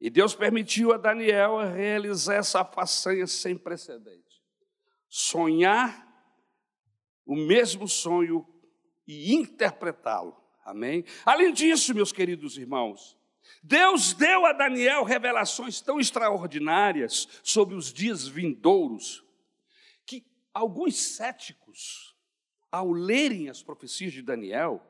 E 0.00 0.08
Deus 0.08 0.34
permitiu 0.34 0.92
a 0.92 0.96
Daniel 0.96 1.58
realizar 1.58 2.36
essa 2.36 2.64
façanha 2.64 3.26
sem 3.26 3.56
precedente. 3.56 4.42
Sonhar 5.08 6.08
o 7.26 7.36
mesmo 7.36 7.86
sonho 7.86 8.46
e 9.06 9.34
interpretá-lo. 9.34 10.36
Amém? 10.64 11.04
Além 11.24 11.52
disso, 11.52 11.94
meus 11.94 12.12
queridos 12.12 12.56
irmãos, 12.56 13.18
Deus 13.62 14.14
deu 14.14 14.46
a 14.46 14.52
Daniel 14.52 15.04
revelações 15.04 15.80
tão 15.80 16.00
extraordinárias 16.00 17.28
sobre 17.42 17.74
os 17.74 17.92
dias 17.92 18.26
vindouros, 18.26 19.24
que 20.06 20.24
alguns 20.54 20.96
céticos, 20.96 22.16
ao 22.70 22.92
lerem 22.92 23.48
as 23.48 23.62
profecias 23.62 24.12
de 24.12 24.22
Daniel, 24.22 24.89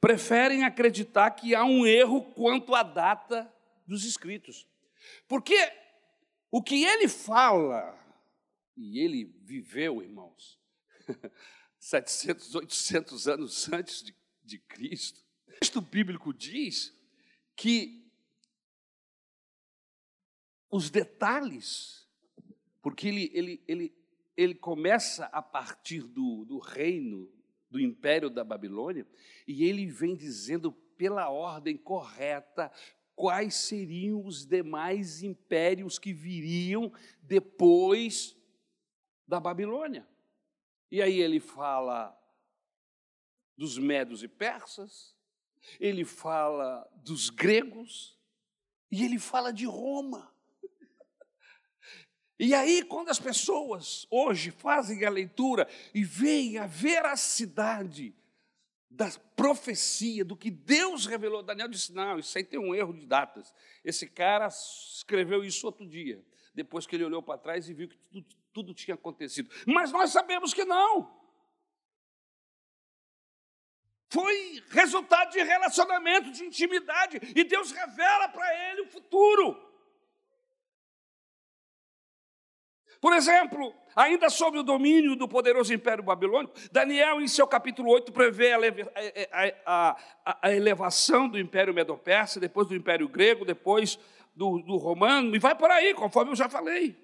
preferem 0.00 0.64
acreditar 0.64 1.30
que 1.32 1.54
há 1.54 1.64
um 1.64 1.86
erro 1.86 2.22
quanto 2.32 2.74
à 2.74 2.82
data 2.82 3.52
dos 3.86 4.04
escritos. 4.04 4.66
Porque 5.26 5.56
o 6.50 6.62
que 6.62 6.84
ele 6.84 7.08
fala, 7.08 7.98
e 8.76 9.00
ele 9.00 9.24
viveu, 9.42 10.02
irmãos, 10.02 10.58
700, 11.78 12.54
800 12.54 13.28
anos 13.28 13.72
antes 13.72 14.02
de, 14.02 14.14
de 14.44 14.58
Cristo. 14.58 15.20
O 15.46 15.52
texto 15.52 15.80
bíblico 15.80 16.32
diz 16.32 16.94
que 17.56 18.06
os 20.70 20.90
detalhes, 20.90 22.06
porque 22.82 23.08
ele, 23.08 23.30
ele, 23.32 23.64
ele, 23.66 23.94
ele 24.36 24.54
começa 24.54 25.26
a 25.26 25.42
partir 25.42 26.02
do, 26.02 26.44
do 26.44 26.58
reino, 26.58 27.30
do 27.70 27.80
império 27.80 28.30
da 28.30 28.42
Babilônia, 28.42 29.06
e 29.46 29.64
ele 29.64 29.86
vem 29.86 30.16
dizendo 30.16 30.72
pela 30.72 31.28
ordem 31.28 31.76
correta 31.76 32.72
quais 33.14 33.54
seriam 33.54 34.24
os 34.24 34.46
demais 34.46 35.22
impérios 35.22 35.98
que 35.98 36.12
viriam 36.12 36.92
depois 37.22 38.36
da 39.26 39.40
Babilônia. 39.40 40.08
E 40.90 41.02
aí 41.02 41.20
ele 41.20 41.40
fala 41.40 42.16
dos 43.56 43.76
medos 43.76 44.22
e 44.22 44.28
persas, 44.28 45.14
ele 45.80 46.04
fala 46.04 46.88
dos 46.96 47.28
gregos 47.28 48.16
e 48.90 49.04
ele 49.04 49.18
fala 49.18 49.52
de 49.52 49.66
Roma. 49.66 50.32
E 52.38 52.54
aí, 52.54 52.84
quando 52.84 53.08
as 53.08 53.18
pessoas 53.18 54.06
hoje 54.10 54.50
fazem 54.52 55.04
a 55.04 55.10
leitura 55.10 55.68
e 55.92 56.04
veem 56.04 56.58
a 56.58 56.66
veracidade 56.66 58.14
da 58.88 59.10
profecia, 59.36 60.24
do 60.24 60.36
que 60.36 60.50
Deus 60.50 61.04
revelou, 61.06 61.42
Daniel 61.42 61.68
disse: 61.68 61.92
não, 61.92 62.18
isso 62.18 62.36
aí 62.38 62.44
tem 62.44 62.58
um 62.58 62.74
erro 62.74 62.92
de 62.92 63.06
datas. 63.06 63.52
Esse 63.84 64.06
cara 64.06 64.46
escreveu 64.46 65.44
isso 65.44 65.66
outro 65.66 65.86
dia. 65.86 66.24
depois 66.54 66.86
que 66.86 66.96
ele 66.96 67.04
olhou 67.04 67.22
para 67.22 67.38
trás 67.38 67.68
e 67.68 67.74
viu 67.74 67.88
que 67.88 67.98
tudo, 68.10 68.26
tudo 68.52 68.74
tinha 68.74 68.94
acontecido. 68.94 69.50
Mas 69.66 69.92
nós 69.92 70.10
sabemos 70.10 70.54
que 70.54 70.64
não. 70.64 71.16
Foi 74.10 74.62
resultado 74.70 75.30
de 75.32 75.42
relacionamento, 75.42 76.32
de 76.32 76.44
intimidade, 76.44 77.20
e 77.36 77.44
Deus 77.44 77.70
revela 77.70 78.28
para 78.28 78.70
ele 78.70 78.82
o 78.82 78.86
futuro. 78.86 79.67
Por 83.00 83.12
exemplo, 83.12 83.72
ainda 83.94 84.28
sobre 84.28 84.58
o 84.58 84.62
domínio 84.62 85.14
do 85.14 85.28
poderoso 85.28 85.72
Império 85.72 86.02
Babilônico, 86.02 86.54
Daniel, 86.72 87.20
em 87.20 87.28
seu 87.28 87.46
capítulo 87.46 87.90
8, 87.92 88.12
prevê 88.12 88.52
a, 88.52 88.58
a, 89.64 89.96
a, 90.24 90.38
a 90.42 90.54
elevação 90.54 91.28
do 91.28 91.38
Império 91.38 91.72
Medo-Persa, 91.72 92.40
depois 92.40 92.66
do 92.66 92.74
Império 92.74 93.08
Grego, 93.08 93.44
depois 93.44 93.98
do, 94.34 94.58
do 94.62 94.76
Romano, 94.76 95.34
e 95.34 95.38
vai 95.38 95.54
por 95.54 95.70
aí, 95.70 95.94
conforme 95.94 96.32
eu 96.32 96.36
já 96.36 96.48
falei. 96.48 96.96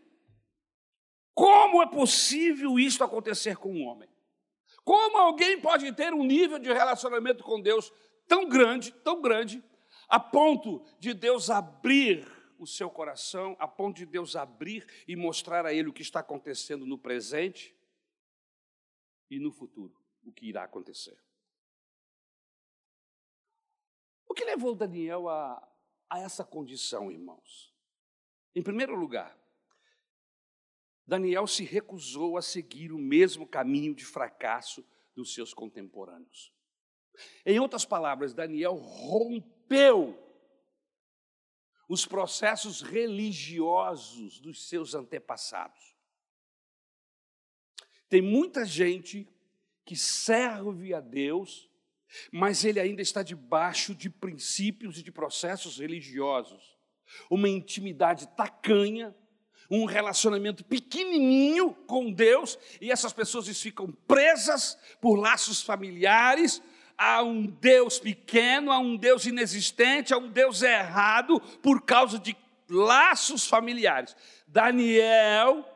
Como 1.33 1.83
é 1.83 1.87
possível 1.87 2.79
isso 2.79 3.03
acontecer 3.03 3.57
com 3.57 3.73
um 3.73 3.87
homem? 3.87 4.09
Como 4.85 5.17
alguém 5.19 5.61
pode 5.61 5.91
ter 5.93 6.13
um 6.13 6.25
nível 6.25 6.59
de 6.59 6.73
relacionamento 6.73 7.43
com 7.43 7.61
Deus 7.61 7.93
tão 8.29 8.49
grande, 8.49 8.93
tão 9.03 9.21
grande, 9.21 9.63
a 10.09 10.21
ponto 10.21 10.85
de 10.99 11.15
Deus 11.15 11.51
abrir 11.51 12.27
o 12.59 12.67
seu 12.67 12.91
coração 12.91 13.57
a 13.59 13.67
ponto 13.67 13.97
de 13.97 14.07
Deus 14.07 14.37
abrir 14.37 14.87
e 15.07 15.17
mostrar 15.17 15.67
a 15.67 15.73
ele 15.73 15.89
o 15.89 15.93
que 15.93 16.03
está 16.03 16.21
acontecendo 16.21 16.87
no 16.87 16.99
presente 16.99 17.77
e 19.31 19.39
no 19.39 19.51
futuro, 19.51 19.95
o 20.23 20.33
que 20.33 20.47
irá 20.47 20.65
acontecer. 20.65 21.19
O 24.29 24.35
que 24.35 24.45
levou 24.45 24.75
Daniel 24.75 25.29
a, 25.29 25.69
a 26.11 26.21
essa 26.21 26.45
condição, 26.45 27.11
irmãos? 27.11 27.73
Em 28.55 28.63
primeiro 28.63 28.95
lugar, 28.95 29.39
Daniel 31.07 31.47
se 31.47 31.65
recusou 31.65 32.37
a 32.37 32.43
seguir 32.43 32.93
o 32.93 32.99
mesmo 32.99 33.47
caminho 33.47 33.95
de 33.95 34.05
fracasso 34.05 34.85
dos 35.15 35.35
seus 35.35 35.53
contemporâneos. 35.53 36.53
Em 37.45 37.59
outras 37.61 37.85
palavras, 37.85 38.35
Daniel 38.35 38.75
rompeu 38.75 40.19
os 41.95 42.05
processos 42.05 42.83
religiosos 42.83 44.41
dos 44.41 44.69
seus 44.69 44.95
antepassados. 44.95 45.95
Tem 48.09 48.21
muita 48.21 48.67
gente 48.67 49.27
que 49.85 49.97
serve 49.97 50.93
a 50.93 51.01
Deus, 51.01 51.71
mas 52.31 52.65
ele 52.65 52.81
ainda 52.81 53.01
está 53.01 53.23
debaixo 53.23 53.95
de 53.95 54.11
princípios 54.11 54.99
e 54.99 55.03
de 55.03 55.11
processos 55.11 55.79
religiosos. 55.79 56.77
Uma 57.31 57.49
intimidade 57.49 58.27
tacanha, 58.37 59.15
um 59.71 59.85
relacionamento 59.85 60.65
pequenininho 60.65 61.75
com 61.87 62.13
Deus, 62.13 62.59
e 62.81 62.91
essas 62.91 63.13
pessoas 63.13 63.49
ficam 63.61 63.91
presas 63.91 64.79
por 65.01 65.17
laços 65.17 65.63
familiares, 65.63 66.63
a 66.97 67.23
um 67.23 67.47
Deus 67.47 67.99
pequeno, 67.99 68.71
a 68.71 68.79
um 68.79 68.97
Deus 68.97 69.27
inexistente, 69.27 70.15
a 70.15 70.19
um 70.19 70.29
Deus 70.29 70.63
errado 70.63 71.41
por 71.63 71.83
causa 71.83 72.19
de 72.19 72.37
laços 72.69 73.47
familiares. 73.47 74.17
Daniel, 74.47 75.74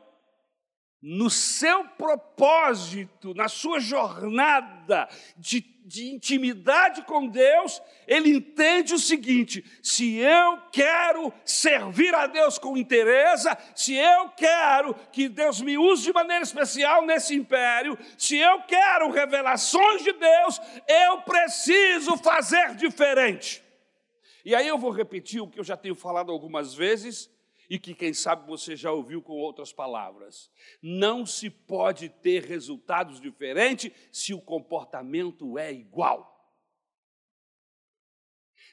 no 1.01 1.31
seu 1.31 1.85
propósito, 1.85 3.35
na 3.35 3.49
sua 3.49 3.81
jornada 3.81 5.09
de 5.37 5.61
de 5.89 6.11
intimidade 6.11 7.01
com 7.03 7.27
Deus, 7.27 7.81
ele 8.07 8.37
entende 8.37 8.93
o 8.93 8.99
seguinte: 8.99 9.65
se 9.83 10.17
eu 10.19 10.59
quero 10.71 11.33
servir 11.47 12.15
a 12.15 12.27
Deus 12.27 12.59
com 12.59 12.77
interesse, 12.77 13.49
se 13.75 13.95
eu 13.95 14.29
quero 14.37 14.95
que 15.11 15.31
Deus 15.31 15.63
me 15.63 15.79
use 15.79 16.05
de 16.05 16.13
maneira 16.13 16.43
especial 16.43 17.07
nesse 17.07 17.35
império, 17.35 17.99
se 18.19 18.37
eu 18.37 18.61
quero 18.65 19.11
revelações 19.11 20.05
de 20.05 20.13
Deus, 20.13 20.61
eu 20.87 21.23
preciso 21.23 22.19
fazer 22.19 22.75
diferente. 22.75 23.65
E 24.45 24.55
aí 24.55 24.69
eu 24.69 24.77
vou 24.77 24.91
repetir 24.91 25.41
o 25.41 25.49
que 25.49 25.59
eu 25.59 25.65
já 25.65 25.77
tenho 25.77 25.95
falado 25.95 26.31
algumas 26.31 26.75
vezes 26.75 27.31
e 27.69 27.79
que, 27.79 27.95
quem 27.95 28.15
sabe, 28.15 28.47
você 28.47 28.75
já 28.75 28.91
ouviu 28.91 29.21
com 29.21 29.35
outras 29.35 29.73
palavras. 29.73 30.51
Não 30.81 31.27
se 31.27 31.51
pode 31.51 32.09
ter 32.09 32.45
resultados 32.45 33.21
diferentes 33.21 33.93
se 34.11 34.33
o 34.33 34.41
comportamento 34.41 35.59
é 35.59 35.73
igual. 35.73 36.38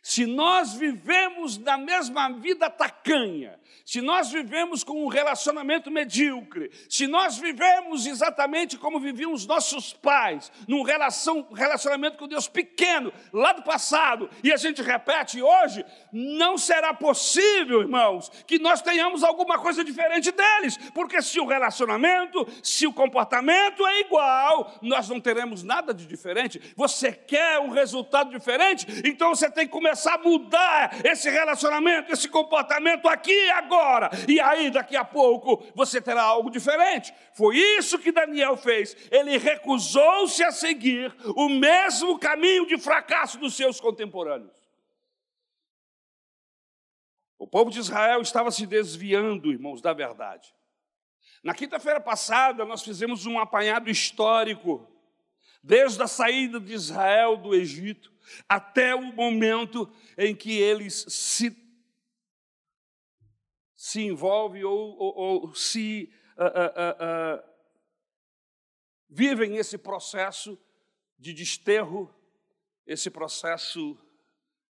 Se 0.08 0.28
nós 0.28 0.74
vivemos 0.74 1.58
na 1.58 1.80
mesma 1.80 2.30
vida 2.30 2.70
tacanha, 2.70 3.60
se 3.84 4.02
nós 4.02 4.32
vivemos 4.32 4.84
com 4.84 5.04
um 5.04 5.08
relacionamento 5.08 5.90
medíocre, 5.90 6.70
se 6.88 7.08
nós 7.08 7.40
vivemos 7.40 8.06
exatamente 8.06 8.78
como 8.78 9.00
viviam 9.00 9.34
os 9.34 9.48
nossos 9.48 9.94
pais, 9.94 10.52
num 10.68 10.84
relação, 10.84 11.48
relacionamento 11.52 12.20
com 12.20 12.28
Deus 12.28 12.48
pequeno, 12.48 13.12
lá 13.34 13.52
do 13.54 13.64
passado, 13.64 14.30
e 14.44 14.54
a 14.54 14.58
gente 14.58 14.80
repete 14.80 15.42
hoje, 15.42 15.84
não 16.14 16.56
será 16.56 16.94
possível, 16.94 17.82
irmãos, 17.82 18.30
que 18.46 18.60
nós 18.60 18.84
tenhamos 18.84 19.24
alguma 19.24 19.58
coisa 19.58 19.84
diferente 19.84 20.32
deles, 20.32 20.78
porque 20.94 21.20
se 21.20 21.40
o 21.40 21.48
relacionamento, 21.48 22.48
se 22.62 22.86
o 22.86 22.94
comportamento 22.94 23.86
é 23.88 24.02
igual, 24.02 24.72
nós 24.84 25.10
não 25.10 25.20
teremos 25.20 25.64
nada 25.64 25.96
de 25.96 26.06
diferente. 26.06 26.62
Você 26.76 27.12
quer 27.12 27.60
um 27.60 27.72
resultado 27.72 28.30
diferente? 28.30 28.86
Então 29.04 29.34
você 29.34 29.50
tem 29.50 29.66
que 29.66 29.72
começar 29.72 29.95
começar 29.96 30.16
a 30.16 30.18
mudar 30.18 31.06
esse 31.06 31.30
relacionamento, 31.30 32.12
esse 32.12 32.28
comportamento 32.28 33.08
aqui 33.08 33.32
e 33.32 33.52
agora. 33.52 34.10
E 34.28 34.40
aí, 34.42 34.70
daqui 34.70 34.96
a 34.98 35.06
pouco, 35.06 35.66
você 35.74 36.02
terá 36.02 36.22
algo 36.22 36.50
diferente. 36.50 37.14
Foi 37.34 37.56
isso 37.56 37.98
que 37.98 38.12
Daniel 38.12 38.58
fez. 38.58 38.96
Ele 39.10 39.38
recusou-se 39.38 40.44
a 40.44 40.52
seguir 40.52 41.16
o 41.36 41.48
mesmo 41.48 42.20
caminho 42.20 42.68
de 42.68 42.78
fracasso 42.78 43.40
dos 43.40 43.56
seus 43.56 43.80
contemporâneos. 43.80 44.54
O 47.40 47.48
povo 47.48 47.72
de 47.72 47.80
Israel 47.80 48.22
estava 48.22 48.52
se 48.52 48.66
desviando, 48.66 49.52
irmãos, 49.52 49.82
da 49.82 49.94
verdade. 49.94 50.54
Na 51.44 51.54
quinta-feira 51.54 52.02
passada, 52.02 52.66
nós 52.66 52.82
fizemos 52.82 53.26
um 53.26 53.40
apanhado 53.40 53.90
histórico, 53.90 54.88
desde 55.64 56.02
a 56.02 56.08
saída 56.08 56.60
de 56.60 56.74
Israel 56.74 57.38
do 57.38 57.54
Egito 57.54 58.15
até 58.48 58.96
o 58.96 59.14
momento 59.14 59.92
em 60.18 60.36
que 60.36 60.58
eles 60.60 61.06
se, 61.10 61.56
se 63.76 64.02
envolvem 64.02 64.64
ou, 64.64 64.98
ou, 64.98 65.18
ou 65.18 65.56
se 65.56 66.12
uh, 66.38 66.44
uh, 66.44 67.40
uh, 67.40 67.56
vivem 69.10 69.58
esse 69.58 69.78
processo 69.78 70.60
de 71.18 71.34
desterro, 71.34 72.14
esse 72.86 73.10
processo 73.10 73.98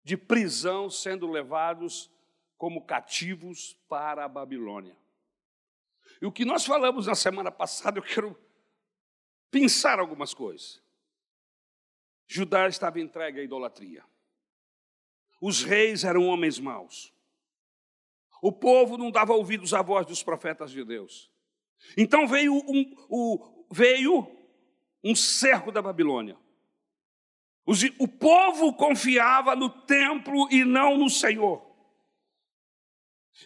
de 0.05 0.17
prisão, 0.17 0.89
sendo 0.89 1.27
levados 1.29 2.11
como 2.57 2.85
cativos 2.85 3.75
para 3.89 4.25
a 4.25 4.29
Babilônia. 4.29 4.97
E 6.21 6.27
o 6.27 6.33
que 6.33 6.45
nós 6.45 6.65
falamos 6.65 7.07
na 7.07 7.15
semana 7.15 7.51
passada, 7.51 7.99
eu 7.99 8.03
quero 8.03 8.39
pensar 9.51 9.99
algumas 9.99 10.33
coisas. 10.33 10.83
Judá 12.27 12.67
estava 12.67 13.01
entregue 13.01 13.41
à 13.41 13.43
idolatria. 13.43 14.05
Os 15.41 15.63
reis 15.63 16.05
eram 16.05 16.27
homens 16.27 16.59
maus. 16.59 17.13
O 18.43 18.53
povo 18.53 18.97
não 18.97 19.11
dava 19.11 19.33
ouvidos 19.33 19.73
à 19.73 19.83
voz 19.83 20.07
dos 20.07 20.23
profetas 20.23 20.71
de 20.71 20.85
Deus. 20.85 21.31
Então 21.97 22.27
veio 22.27 22.55
um, 22.55 22.95
o, 23.09 23.67
veio 23.71 24.27
um 25.03 25.15
cerco 25.15 25.71
da 25.71 25.81
Babilônia. 25.81 26.37
O 27.99 28.07
povo 28.07 28.73
confiava 28.75 29.57
no 29.57 29.69
templo 29.69 30.49
e 30.51 30.65
não 30.65 30.97
no 30.97 31.11
Senhor. 31.11 31.65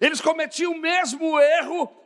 Eles 0.00 0.20
cometiam 0.20 0.72
o 0.72 0.80
mesmo 0.80 1.38
erro 1.38 1.99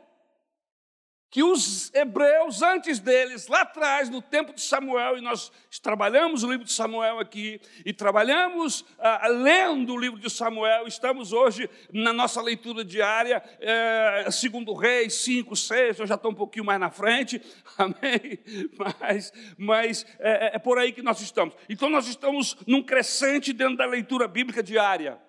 que 1.29 1.43
os 1.43 1.93
hebreus 1.93 2.61
antes 2.61 2.99
deles, 2.99 3.47
lá 3.47 3.61
atrás, 3.61 4.09
no 4.09 4.21
tempo 4.21 4.53
de 4.53 4.61
Samuel, 4.61 5.17
e 5.17 5.21
nós 5.21 5.51
trabalhamos 5.81 6.43
o 6.43 6.49
livro 6.49 6.65
de 6.65 6.71
Samuel 6.71 7.19
aqui, 7.19 7.59
e 7.85 7.91
trabalhamos 7.91 8.85
ah, 8.97 9.27
lendo 9.27 9.93
o 9.93 9.99
livro 9.99 10.17
de 10.17 10.29
Samuel, 10.29 10.87
estamos 10.87 11.33
hoje 11.33 11.69
na 11.91 12.13
nossa 12.13 12.41
leitura 12.41 12.85
diária, 12.85 13.43
é, 13.59 14.27
segundo 14.31 14.73
Reis 14.73 15.13
5, 15.15 15.55
6, 15.55 15.99
eu 15.99 16.07
já 16.07 16.15
estou 16.15 16.31
um 16.31 16.35
pouquinho 16.35 16.63
mais 16.63 16.79
na 16.79 16.89
frente, 16.89 17.41
amém? 17.77 18.39
Mas, 18.77 19.33
mas 19.57 20.05
é, 20.19 20.31
é, 20.31 20.55
é 20.55 20.59
por 20.59 20.77
aí 20.77 20.93
que 20.93 21.01
nós 21.01 21.19
estamos. 21.19 21.53
Então 21.67 21.89
nós 21.89 22.07
estamos 22.07 22.55
num 22.65 22.81
crescente 22.81 23.51
dentro 23.51 23.75
da 23.75 23.85
leitura 23.85 24.27
bíblica 24.27 24.63
diária. 24.63 25.19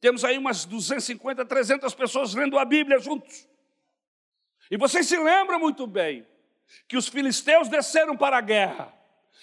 Temos 0.00 0.24
aí 0.24 0.36
umas 0.36 0.64
250, 0.64 1.44
300 1.44 1.94
pessoas 1.94 2.34
lendo 2.34 2.58
a 2.58 2.64
Bíblia 2.64 2.98
juntos. 2.98 3.48
E 4.72 4.76
você 4.78 5.04
se 5.04 5.18
lembra 5.18 5.58
muito 5.58 5.86
bem 5.86 6.26
que 6.88 6.96
os 6.96 7.06
filisteus 7.06 7.68
desceram 7.68 8.16
para 8.16 8.38
a 8.38 8.40
guerra. 8.40 8.90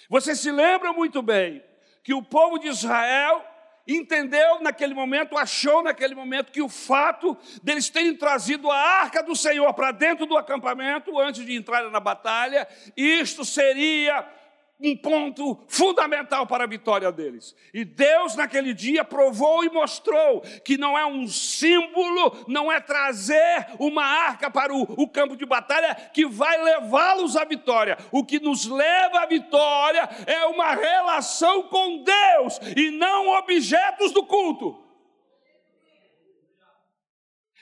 Você 0.08 0.34
se 0.34 0.50
lembra 0.50 0.92
muito 0.92 1.22
bem 1.22 1.62
que 2.02 2.12
o 2.12 2.20
povo 2.20 2.58
de 2.58 2.66
Israel 2.66 3.46
entendeu 3.86 4.60
naquele 4.60 4.92
momento, 4.92 5.38
achou 5.38 5.84
naquele 5.84 6.16
momento 6.16 6.50
que 6.50 6.60
o 6.60 6.68
fato 6.68 7.38
deles 7.62 7.88
terem 7.88 8.16
trazido 8.16 8.68
a 8.72 8.76
arca 8.76 9.22
do 9.22 9.36
Senhor 9.36 9.72
para 9.72 9.92
dentro 9.92 10.26
do 10.26 10.36
acampamento 10.36 11.16
antes 11.16 11.46
de 11.46 11.54
entrar 11.54 11.88
na 11.92 12.00
batalha, 12.00 12.66
isto 12.96 13.44
seria 13.44 14.28
um 14.82 14.96
ponto 14.96 15.58
fundamental 15.68 16.46
para 16.46 16.64
a 16.64 16.66
vitória 16.66 17.12
deles. 17.12 17.54
E 17.72 17.84
Deus, 17.84 18.34
naquele 18.34 18.72
dia, 18.72 19.04
provou 19.04 19.62
e 19.62 19.70
mostrou 19.70 20.40
que 20.64 20.78
não 20.78 20.98
é 20.98 21.04
um 21.04 21.28
símbolo, 21.28 22.44
não 22.48 22.72
é 22.72 22.80
trazer 22.80 23.66
uma 23.78 24.04
arca 24.04 24.50
para 24.50 24.74
o, 24.74 24.82
o 24.82 25.08
campo 25.08 25.36
de 25.36 25.44
batalha 25.44 25.94
que 25.94 26.26
vai 26.26 26.62
levá-los 26.62 27.36
à 27.36 27.44
vitória. 27.44 27.98
O 28.10 28.24
que 28.24 28.40
nos 28.40 28.66
leva 28.66 29.20
à 29.20 29.26
vitória 29.26 30.08
é 30.26 30.46
uma 30.46 30.74
relação 30.74 31.64
com 31.64 32.02
Deus 32.02 32.58
e 32.76 32.90
não 32.90 33.28
objetos 33.38 34.12
do 34.12 34.24
culto. 34.24 34.89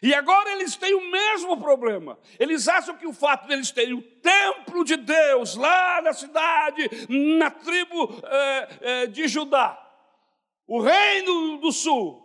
E 0.03 0.15
agora 0.15 0.53
eles 0.53 0.77
têm 0.77 0.95
o 0.95 1.11
mesmo 1.11 1.59
problema. 1.59 2.19
Eles 2.39 2.69
acham 2.69 2.97
que 2.97 3.07
o 3.07 3.13
fato 3.13 3.47
de 3.47 3.53
eles 3.53 3.71
terem 3.71 3.95
o 3.95 4.03
templo 4.03 4.85
de 4.85 4.97
Deus 4.97 5.57
lá 5.57 6.01
na 6.01 6.13
cidade, 6.13 6.89
na 7.09 7.51
tribo 7.51 8.09
é, 8.25 8.79
é, 8.81 9.07
de 9.07 9.27
Judá, 9.27 9.77
o 10.67 10.81
reino 10.81 11.59
do 11.59 11.73
sul, 11.73 12.25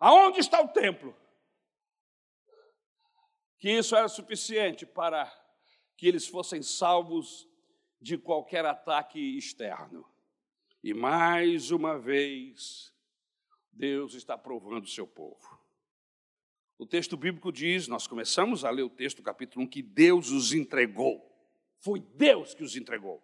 aonde 0.00 0.40
está 0.40 0.60
o 0.60 0.68
templo? 0.68 1.14
Que 3.58 3.70
isso 3.70 3.96
era 3.96 4.08
suficiente 4.08 4.86
para 4.86 5.30
que 5.96 6.06
eles 6.06 6.26
fossem 6.26 6.62
salvos 6.62 7.48
de 8.00 8.16
qualquer 8.16 8.64
ataque 8.64 9.36
externo. 9.36 10.06
E 10.82 10.94
mais 10.94 11.70
uma 11.70 11.98
vez, 11.98 12.92
Deus 13.72 14.14
está 14.14 14.38
provando 14.38 14.84
o 14.84 14.88
seu 14.88 15.06
povo. 15.06 15.55
O 16.78 16.86
texto 16.86 17.16
bíblico 17.16 17.50
diz, 17.50 17.88
nós 17.88 18.06
começamos 18.06 18.64
a 18.64 18.70
ler 18.70 18.82
o 18.82 18.90
texto, 18.90 19.22
capítulo 19.22 19.64
1, 19.64 19.68
que 19.68 19.82
Deus 19.82 20.30
os 20.30 20.52
entregou. 20.52 21.24
Foi 21.80 22.00
Deus 22.00 22.54
que 22.54 22.62
os 22.62 22.76
entregou. 22.76 23.22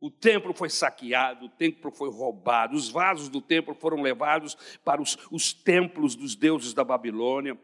O 0.00 0.10
templo 0.10 0.52
foi 0.52 0.68
saqueado, 0.68 1.46
o 1.46 1.48
templo 1.48 1.90
foi 1.90 2.10
roubado, 2.10 2.76
os 2.76 2.88
vasos 2.90 3.28
do 3.28 3.40
templo 3.40 3.74
foram 3.74 4.02
levados 4.02 4.54
para 4.84 5.00
os, 5.00 5.16
os 5.30 5.52
templos 5.52 6.14
dos 6.14 6.36
deuses 6.36 6.74
da 6.74 6.84
Babilônia. 6.84 7.58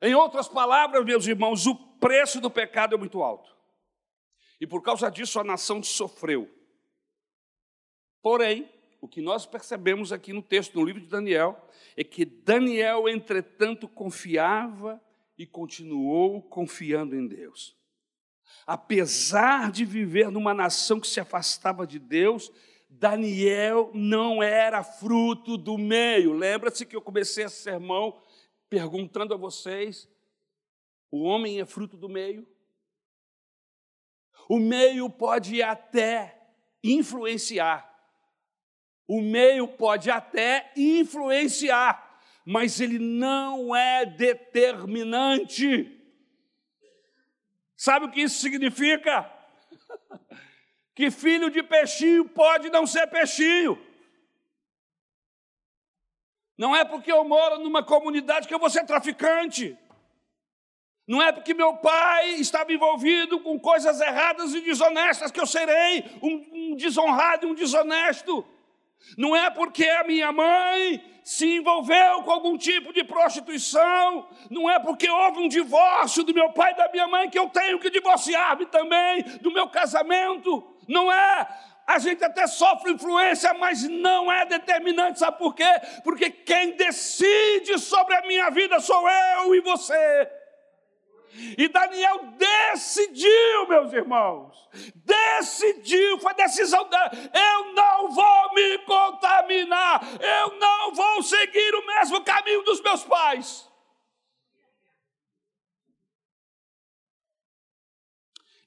Em 0.00 0.14
outras 0.14 0.48
palavras, 0.48 1.04
meus 1.04 1.26
irmãos, 1.26 1.66
o 1.66 1.74
preço 1.74 2.40
do 2.40 2.50
pecado 2.50 2.94
é 2.94 2.98
muito 2.98 3.22
alto. 3.22 3.56
E 4.60 4.66
por 4.66 4.82
causa 4.82 5.10
disso 5.10 5.40
a 5.40 5.44
nação 5.44 5.82
sofreu. 5.82 6.48
Porém, 8.20 8.70
o 9.02 9.08
que 9.08 9.20
nós 9.20 9.44
percebemos 9.44 10.12
aqui 10.12 10.32
no 10.32 10.40
texto, 10.40 10.78
no 10.78 10.84
livro 10.84 11.00
de 11.00 11.08
Daniel, 11.08 11.60
é 11.96 12.04
que 12.04 12.24
Daniel, 12.24 13.08
entretanto, 13.08 13.88
confiava 13.88 15.02
e 15.36 15.44
continuou 15.44 16.40
confiando 16.40 17.16
em 17.16 17.26
Deus. 17.26 17.76
Apesar 18.64 19.72
de 19.72 19.84
viver 19.84 20.30
numa 20.30 20.54
nação 20.54 21.00
que 21.00 21.08
se 21.08 21.18
afastava 21.18 21.84
de 21.84 21.98
Deus, 21.98 22.52
Daniel 22.88 23.90
não 23.92 24.40
era 24.40 24.84
fruto 24.84 25.58
do 25.58 25.76
meio. 25.76 26.32
Lembra-se 26.32 26.86
que 26.86 26.94
eu 26.94 27.02
comecei 27.02 27.44
esse 27.44 27.60
sermão 27.60 28.22
perguntando 28.70 29.34
a 29.34 29.36
vocês: 29.36 30.08
o 31.10 31.24
homem 31.24 31.60
é 31.60 31.66
fruto 31.66 31.96
do 31.96 32.08
meio? 32.08 32.46
O 34.48 34.60
meio 34.60 35.10
pode 35.10 35.60
até 35.60 36.40
influenciar, 36.84 37.91
o 39.12 39.20
meio 39.20 39.68
pode 39.68 40.10
até 40.10 40.72
influenciar, 40.74 42.18
mas 42.46 42.80
ele 42.80 42.98
não 42.98 43.76
é 43.76 44.06
determinante. 44.06 46.00
Sabe 47.76 48.06
o 48.06 48.10
que 48.10 48.22
isso 48.22 48.40
significa? 48.40 49.30
que 50.96 51.10
filho 51.10 51.50
de 51.50 51.62
peixinho 51.62 52.26
pode 52.26 52.70
não 52.70 52.86
ser 52.86 53.06
peixinho. 53.08 53.78
Não 56.56 56.74
é 56.74 56.82
porque 56.82 57.12
eu 57.12 57.22
moro 57.22 57.58
numa 57.58 57.82
comunidade 57.82 58.48
que 58.48 58.54
eu 58.54 58.58
vou 58.58 58.70
ser 58.70 58.86
traficante. 58.86 59.76
Não 61.06 61.20
é 61.20 61.32
porque 61.32 61.52
meu 61.52 61.76
pai 61.76 62.30
estava 62.36 62.72
envolvido 62.72 63.40
com 63.40 63.60
coisas 63.60 64.00
erradas 64.00 64.54
e 64.54 64.62
desonestas 64.62 65.30
que 65.30 65.40
eu 65.40 65.46
serei 65.46 66.02
um, 66.22 66.70
um 66.72 66.76
desonrado 66.76 67.46
e 67.46 67.50
um 67.50 67.54
desonesto. 67.54 68.42
Não 69.16 69.34
é 69.36 69.50
porque 69.50 69.84
a 69.84 70.04
minha 70.04 70.32
mãe 70.32 71.02
se 71.22 71.56
envolveu 71.56 72.22
com 72.22 72.30
algum 72.30 72.56
tipo 72.56 72.92
de 72.92 73.04
prostituição, 73.04 74.28
não 74.50 74.68
é 74.68 74.78
porque 74.78 75.08
houve 75.08 75.40
um 75.40 75.48
divórcio 75.48 76.24
do 76.24 76.34
meu 76.34 76.50
pai 76.50 76.72
e 76.72 76.76
da 76.76 76.90
minha 76.90 77.06
mãe 77.06 77.30
que 77.30 77.38
eu 77.38 77.48
tenho 77.48 77.78
que 77.78 77.90
divorciar-me 77.90 78.66
também 78.66 79.22
do 79.40 79.52
meu 79.52 79.68
casamento. 79.68 80.76
Não 80.88 81.12
é. 81.12 81.48
A 81.86 81.98
gente 81.98 82.24
até 82.24 82.46
sofre 82.46 82.92
influência, 82.92 83.52
mas 83.54 83.82
não 83.88 84.32
é 84.32 84.46
determinante. 84.46 85.18
Sabe 85.18 85.38
por 85.38 85.54
quê? 85.54 85.68
Porque 86.02 86.30
quem 86.30 86.76
decide 86.76 87.78
sobre 87.78 88.14
a 88.14 88.22
minha 88.22 88.50
vida 88.50 88.80
sou 88.80 89.08
eu 89.08 89.54
e 89.54 89.60
você. 89.60 90.41
E 91.34 91.66
Daniel 91.68 92.26
decidiu, 92.36 93.66
meus 93.66 93.92
irmãos, 93.92 94.68
decidiu, 94.94 96.18
foi 96.18 96.34
decisão 96.34 96.86
dele. 96.88 97.30
Eu 97.32 97.72
não 97.72 98.10
vou 98.10 98.54
me 98.54 98.78
contaminar, 98.80 100.00
eu 100.20 100.58
não 100.58 100.92
vou 100.94 101.22
seguir 101.22 101.74
o 101.74 101.86
mesmo 101.86 102.22
caminho 102.22 102.62
dos 102.64 102.80
meus 102.82 103.02
pais. 103.04 103.70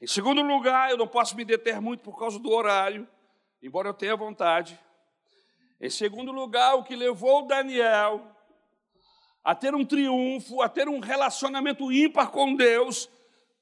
Em 0.01 0.07
segundo 0.07 0.41
lugar, 0.41 0.89
eu 0.89 0.97
não 0.97 1.07
posso 1.07 1.35
me 1.35 1.45
deter 1.45 1.79
muito 1.79 2.01
por 2.01 2.17
causa 2.17 2.39
do 2.39 2.51
horário, 2.51 3.07
embora 3.61 3.89
eu 3.89 3.93
tenha 3.93 4.15
vontade. 4.15 4.79
Em 5.79 5.89
segundo 5.89 6.31
lugar, 6.31 6.75
o 6.75 6.83
que 6.83 6.95
levou 6.95 7.45
Daniel 7.45 8.34
a 9.45 9.53
ter 9.53 9.75
um 9.75 9.85
triunfo, 9.85 10.59
a 10.63 10.67
ter 10.67 10.89
um 10.89 10.99
relacionamento 10.99 11.91
ímpar 11.91 12.31
com 12.31 12.55
Deus, 12.55 13.07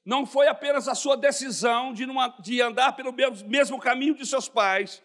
não 0.02 0.24
foi 0.24 0.48
apenas 0.48 0.88
a 0.88 0.94
sua 0.94 1.14
decisão 1.14 1.92
de, 1.92 2.06
numa, 2.06 2.28
de 2.40 2.62
andar 2.62 2.92
pelo 2.92 3.12
mesmo 3.12 3.78
caminho 3.78 4.14
de 4.14 4.24
seus 4.24 4.48
pais, 4.48 5.02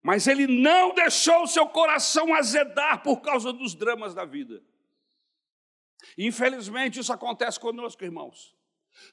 mas 0.00 0.28
ele 0.28 0.46
não 0.46 0.94
deixou 0.94 1.44
seu 1.48 1.66
coração 1.66 2.32
azedar 2.32 3.02
por 3.02 3.20
causa 3.20 3.52
dos 3.52 3.74
dramas 3.74 4.14
da 4.14 4.24
vida. 4.24 4.62
Infelizmente, 6.16 7.00
isso 7.00 7.12
acontece 7.12 7.58
conosco, 7.58 8.04
irmãos. 8.04 8.54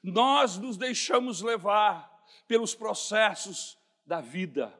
Nós 0.02 0.58
nos 0.58 0.76
deixamos 0.76 1.42
levar 1.42 2.08
pelos 2.46 2.72
processos 2.72 3.76
da 4.06 4.20
vida. 4.20 4.72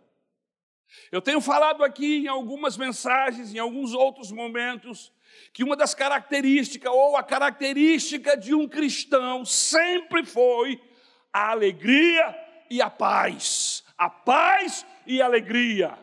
Eu 1.11 1.23
tenho 1.23 1.41
falado 1.41 1.83
aqui 1.85 2.19
em 2.19 2.29
algumas 2.29 2.77
mensagens, 2.77 3.55
em 3.55 3.59
alguns 3.59 3.95
outros 3.95 4.31
momentos, 4.31 5.13
que 5.53 5.65
uma 5.65 5.77
das 5.77 5.95
características, 5.95 6.93
ou 6.93 7.17
a 7.17 7.23
característica 7.23 8.37
de 8.37 8.55
um 8.55 8.69
cristão, 8.69 9.45
sempre 9.45 10.25
foi 10.25 10.81
a 11.33 11.51
alegria 11.51 12.37
e 12.71 12.81
a 12.81 12.89
paz. 12.89 13.83
A 13.99 14.09
paz 14.09 14.87
e 15.07 15.21
a 15.21 15.27
alegria. 15.27 15.99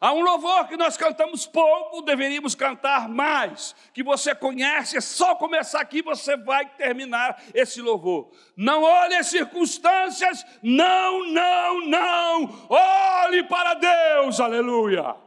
Há 0.00 0.12
um 0.12 0.20
louvor 0.20 0.68
que 0.68 0.76
nós 0.76 0.98
cantamos 0.98 1.46
pouco, 1.46 2.02
deveríamos 2.02 2.54
cantar 2.54 3.08
mais. 3.08 3.74
Que 3.94 4.02
você 4.02 4.34
conhece, 4.34 4.98
é 4.98 5.00
só 5.00 5.34
começar 5.34 5.80
aqui 5.80 6.02
você 6.02 6.36
vai 6.36 6.66
terminar 6.76 7.40
esse 7.54 7.80
louvor. 7.80 8.30
Não 8.54 8.82
olhe 8.82 9.14
as 9.14 9.28
circunstâncias, 9.28 10.44
não, 10.62 11.26
não, 11.28 11.86
não. 11.86 12.66
Olhe 12.68 13.44
para 13.44 13.74
Deus, 13.74 14.40
aleluia. 14.40 15.23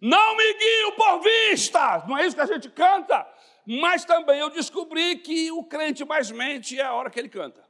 Não 0.00 0.36
me 0.36 0.54
guio 0.54 0.92
por 0.92 1.20
vista, 1.20 2.04
não 2.08 2.16
é 2.16 2.26
isso 2.26 2.34
que 2.34 2.42
a 2.42 2.46
gente 2.46 2.70
canta. 2.70 3.26
Mas 3.66 4.04
também 4.04 4.40
eu 4.40 4.48
descobri 4.48 5.16
que 5.18 5.52
o 5.52 5.62
crente 5.62 6.04
mais 6.04 6.30
mente 6.30 6.80
é 6.80 6.82
a 6.82 6.92
hora 6.94 7.10
que 7.10 7.18
ele 7.18 7.28
canta. 7.28 7.68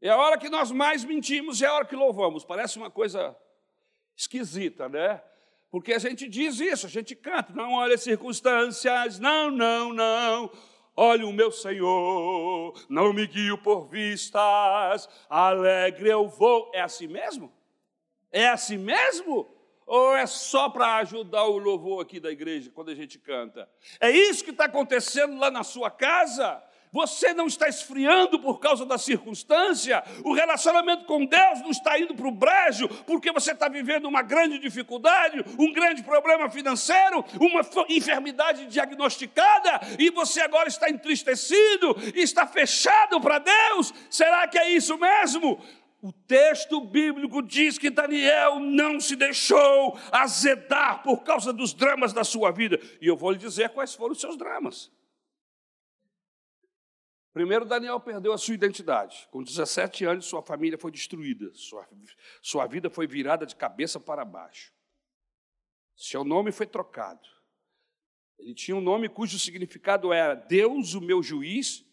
É 0.00 0.08
a 0.08 0.16
hora 0.16 0.38
que 0.38 0.48
nós 0.48 0.70
mais 0.70 1.04
mentimos, 1.04 1.60
é 1.60 1.66
a 1.66 1.74
hora 1.74 1.84
que 1.84 1.96
louvamos. 1.96 2.44
Parece 2.44 2.78
uma 2.78 2.90
coisa 2.90 3.36
esquisita, 4.16 4.88
né? 4.88 5.20
Porque 5.70 5.92
a 5.92 5.98
gente 5.98 6.28
diz 6.28 6.60
isso, 6.60 6.86
a 6.86 6.88
gente 6.88 7.14
canta, 7.16 7.52
não 7.52 7.72
olha 7.72 7.96
as 7.96 8.02
circunstâncias, 8.02 9.18
não, 9.18 9.50
não, 9.50 9.92
não. 9.92 10.50
Olha 10.94 11.26
o 11.26 11.32
meu 11.32 11.50
Senhor, 11.50 12.72
não 12.88 13.12
me 13.12 13.26
guio 13.26 13.58
por 13.58 13.86
vistas, 13.86 15.08
alegre 15.28 16.08
eu 16.08 16.28
vou. 16.28 16.70
É 16.72 16.80
assim 16.80 17.06
mesmo? 17.06 17.52
É 18.30 18.48
assim 18.48 18.78
mesmo? 18.78 19.55
Ou 19.86 20.16
é 20.16 20.26
só 20.26 20.68
para 20.68 20.96
ajudar 20.96 21.44
o 21.44 21.58
louvor 21.58 22.02
aqui 22.02 22.18
da 22.18 22.30
igreja 22.30 22.70
quando 22.74 22.90
a 22.90 22.94
gente 22.94 23.18
canta? 23.18 23.68
É 24.00 24.10
isso 24.10 24.44
que 24.44 24.50
está 24.50 24.64
acontecendo 24.64 25.38
lá 25.38 25.50
na 25.50 25.62
sua 25.62 25.90
casa? 25.90 26.62
você 26.96 27.34
não 27.34 27.46
está 27.46 27.68
esfriando 27.68 28.38
por 28.38 28.58
causa 28.58 28.86
da 28.86 28.96
circunstância, 28.96 30.02
o 30.24 30.32
relacionamento 30.32 31.04
com 31.04 31.26
Deus 31.26 31.60
não 31.60 31.70
está 31.70 31.98
indo 31.98 32.14
para 32.14 32.26
o 32.26 32.30
brejo 32.30 32.88
porque 33.04 33.30
você 33.32 33.52
está 33.52 33.68
vivendo 33.68 34.06
uma 34.06 34.22
grande 34.22 34.58
dificuldade, 34.58 35.44
um 35.58 35.70
grande 35.74 36.02
problema 36.02 36.48
financeiro, 36.48 37.22
uma 37.38 37.60
enfermidade 37.90 38.64
diagnosticada 38.64 39.80
e 39.98 40.08
você 40.08 40.40
agora 40.40 40.68
está 40.68 40.88
entristecido, 40.88 41.94
está 42.14 42.46
fechado 42.46 43.20
para 43.20 43.40
Deus. 43.40 43.92
Será 44.08 44.48
que 44.48 44.58
é 44.58 44.70
isso 44.70 44.96
mesmo? 44.96 45.60
O 46.00 46.12
texto 46.12 46.80
bíblico 46.80 47.42
diz 47.42 47.78
que 47.78 47.90
Daniel 47.90 48.60
não 48.60 49.00
se 49.00 49.16
deixou 49.16 49.98
azedar 50.12 51.02
por 51.02 51.24
causa 51.24 51.52
dos 51.52 51.72
dramas 51.72 52.12
da 52.12 52.22
sua 52.22 52.50
vida. 52.50 52.78
E 53.00 53.06
eu 53.06 53.16
vou 53.16 53.30
lhe 53.30 53.38
dizer 53.38 53.70
quais 53.70 53.94
foram 53.94 54.12
os 54.12 54.20
seus 54.20 54.36
dramas. 54.36 54.92
Primeiro, 57.32 57.64
Daniel 57.64 58.00
perdeu 58.00 58.32
a 58.32 58.38
sua 58.38 58.54
identidade. 58.54 59.28
Com 59.30 59.42
17 59.42 60.04
anos, 60.04 60.26
sua 60.26 60.42
família 60.42 60.78
foi 60.78 60.90
destruída, 60.90 61.50
sua, 61.54 61.86
sua 62.40 62.66
vida 62.66 62.88
foi 62.88 63.06
virada 63.06 63.44
de 63.44 63.54
cabeça 63.54 64.00
para 64.00 64.24
baixo. 64.24 64.72
Seu 65.94 66.24
nome 66.24 66.52
foi 66.52 66.66
trocado. 66.66 67.28
Ele 68.38 68.54
tinha 68.54 68.76
um 68.76 68.80
nome 68.80 69.08
cujo 69.08 69.38
significado 69.38 70.12
era 70.12 70.34
Deus, 70.34 70.94
o 70.94 71.00
meu 71.00 71.22
juiz, 71.22 71.84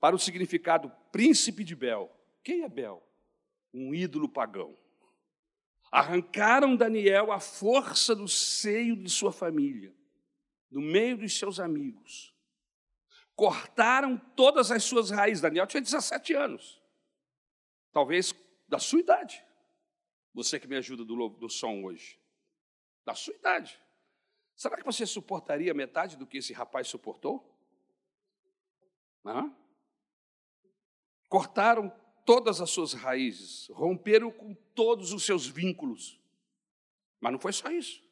para 0.00 0.16
o 0.16 0.18
significado 0.18 0.92
príncipe 1.10 1.64
de 1.64 1.74
Bel. 1.74 2.10
Quem 2.42 2.62
é 2.62 2.68
Bel? 2.68 3.02
Um 3.72 3.94
ídolo 3.94 4.28
pagão. 4.28 4.76
Arrancaram 5.90 6.74
Daniel 6.74 7.32
a 7.32 7.38
força 7.38 8.14
do 8.14 8.26
seio 8.26 8.96
de 8.96 9.10
sua 9.10 9.32
família, 9.32 9.94
no 10.70 10.80
meio 10.80 11.18
dos 11.18 11.38
seus 11.38 11.60
amigos. 11.60 12.34
Cortaram 13.34 14.16
todas 14.34 14.70
as 14.70 14.84
suas 14.84 15.10
raízes. 15.10 15.42
Daniel 15.42 15.66
tinha 15.66 15.80
17 15.80 16.34
anos, 16.34 16.82
talvez 17.92 18.34
da 18.68 18.78
sua 18.78 19.00
idade. 19.00 19.44
Você 20.34 20.58
que 20.58 20.66
me 20.66 20.76
ajuda 20.76 21.04
do, 21.04 21.28
do 21.28 21.48
som 21.50 21.84
hoje, 21.84 22.18
da 23.04 23.14
sua 23.14 23.34
idade. 23.34 23.78
Será 24.56 24.76
que 24.76 24.84
você 24.84 25.04
suportaria 25.04 25.74
metade 25.74 26.16
do 26.16 26.26
que 26.26 26.38
esse 26.38 26.52
rapaz 26.52 26.88
suportou? 26.88 27.52
Hã? 29.24 29.54
Cortaram 31.28 31.90
todas 32.24 32.60
as 32.60 32.70
suas 32.70 32.92
raízes, 32.92 33.68
romperam 33.72 34.30
com 34.30 34.54
todos 34.74 35.12
os 35.12 35.24
seus 35.24 35.46
vínculos. 35.46 36.18
Mas 37.20 37.32
não 37.32 37.38
foi 37.38 37.52
só 37.52 37.70
isso. 37.70 38.02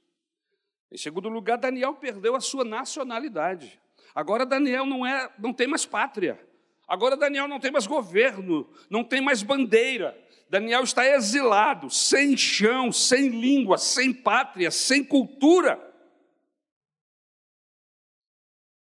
Em 0.90 0.96
segundo 0.96 1.28
lugar, 1.28 1.56
Daniel 1.56 1.94
perdeu 1.94 2.34
a 2.34 2.40
sua 2.40 2.64
nacionalidade. 2.64 3.80
Agora 4.14 4.44
Daniel 4.44 4.84
não 4.84 5.06
é, 5.06 5.32
não 5.38 5.52
tem 5.52 5.66
mais 5.66 5.86
pátria. 5.86 6.40
Agora 6.86 7.16
Daniel 7.16 7.46
não 7.46 7.60
tem 7.60 7.70
mais 7.70 7.86
governo, 7.86 8.68
não 8.88 9.04
tem 9.04 9.20
mais 9.20 9.42
bandeira. 9.42 10.18
Daniel 10.48 10.82
está 10.82 11.06
exilado, 11.06 11.88
sem 11.88 12.36
chão, 12.36 12.90
sem 12.90 13.28
língua, 13.28 13.78
sem 13.78 14.12
pátria, 14.12 14.72
sem 14.72 15.04
cultura. 15.04 15.88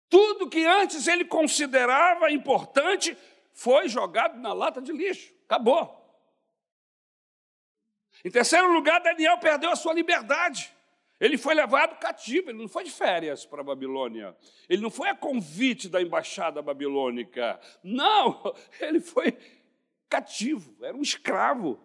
Tudo 0.09 0.49
que 0.49 0.65
antes 0.65 1.07
ele 1.07 1.23
considerava 1.23 2.29
importante 2.29 3.17
foi 3.53 3.87
jogado 3.87 4.39
na 4.39 4.51
lata 4.51 4.81
de 4.81 4.91
lixo. 4.91 5.33
Acabou. 5.45 6.01
Em 8.25 8.31
terceiro 8.31 8.71
lugar, 8.71 8.99
Daniel 9.01 9.37
perdeu 9.37 9.69
a 9.69 9.75
sua 9.75 9.93
liberdade. 9.93 10.73
Ele 11.19 11.37
foi 11.37 11.53
levado 11.53 11.97
cativo, 11.99 12.49
ele 12.49 12.57
não 12.57 12.67
foi 12.67 12.83
de 12.83 12.91
férias 12.91 13.45
para 13.45 13.61
a 13.61 13.63
Babilônia. 13.63 14.35
Ele 14.67 14.81
não 14.81 14.89
foi 14.89 15.09
a 15.09 15.15
convite 15.15 15.87
da 15.87 16.01
embaixada 16.01 16.61
babilônica. 16.61 17.59
Não, 17.83 18.53
ele 18.81 18.99
foi 18.99 19.37
cativo, 20.09 20.75
era 20.83 20.95
um 20.95 21.01
escravo. 21.01 21.79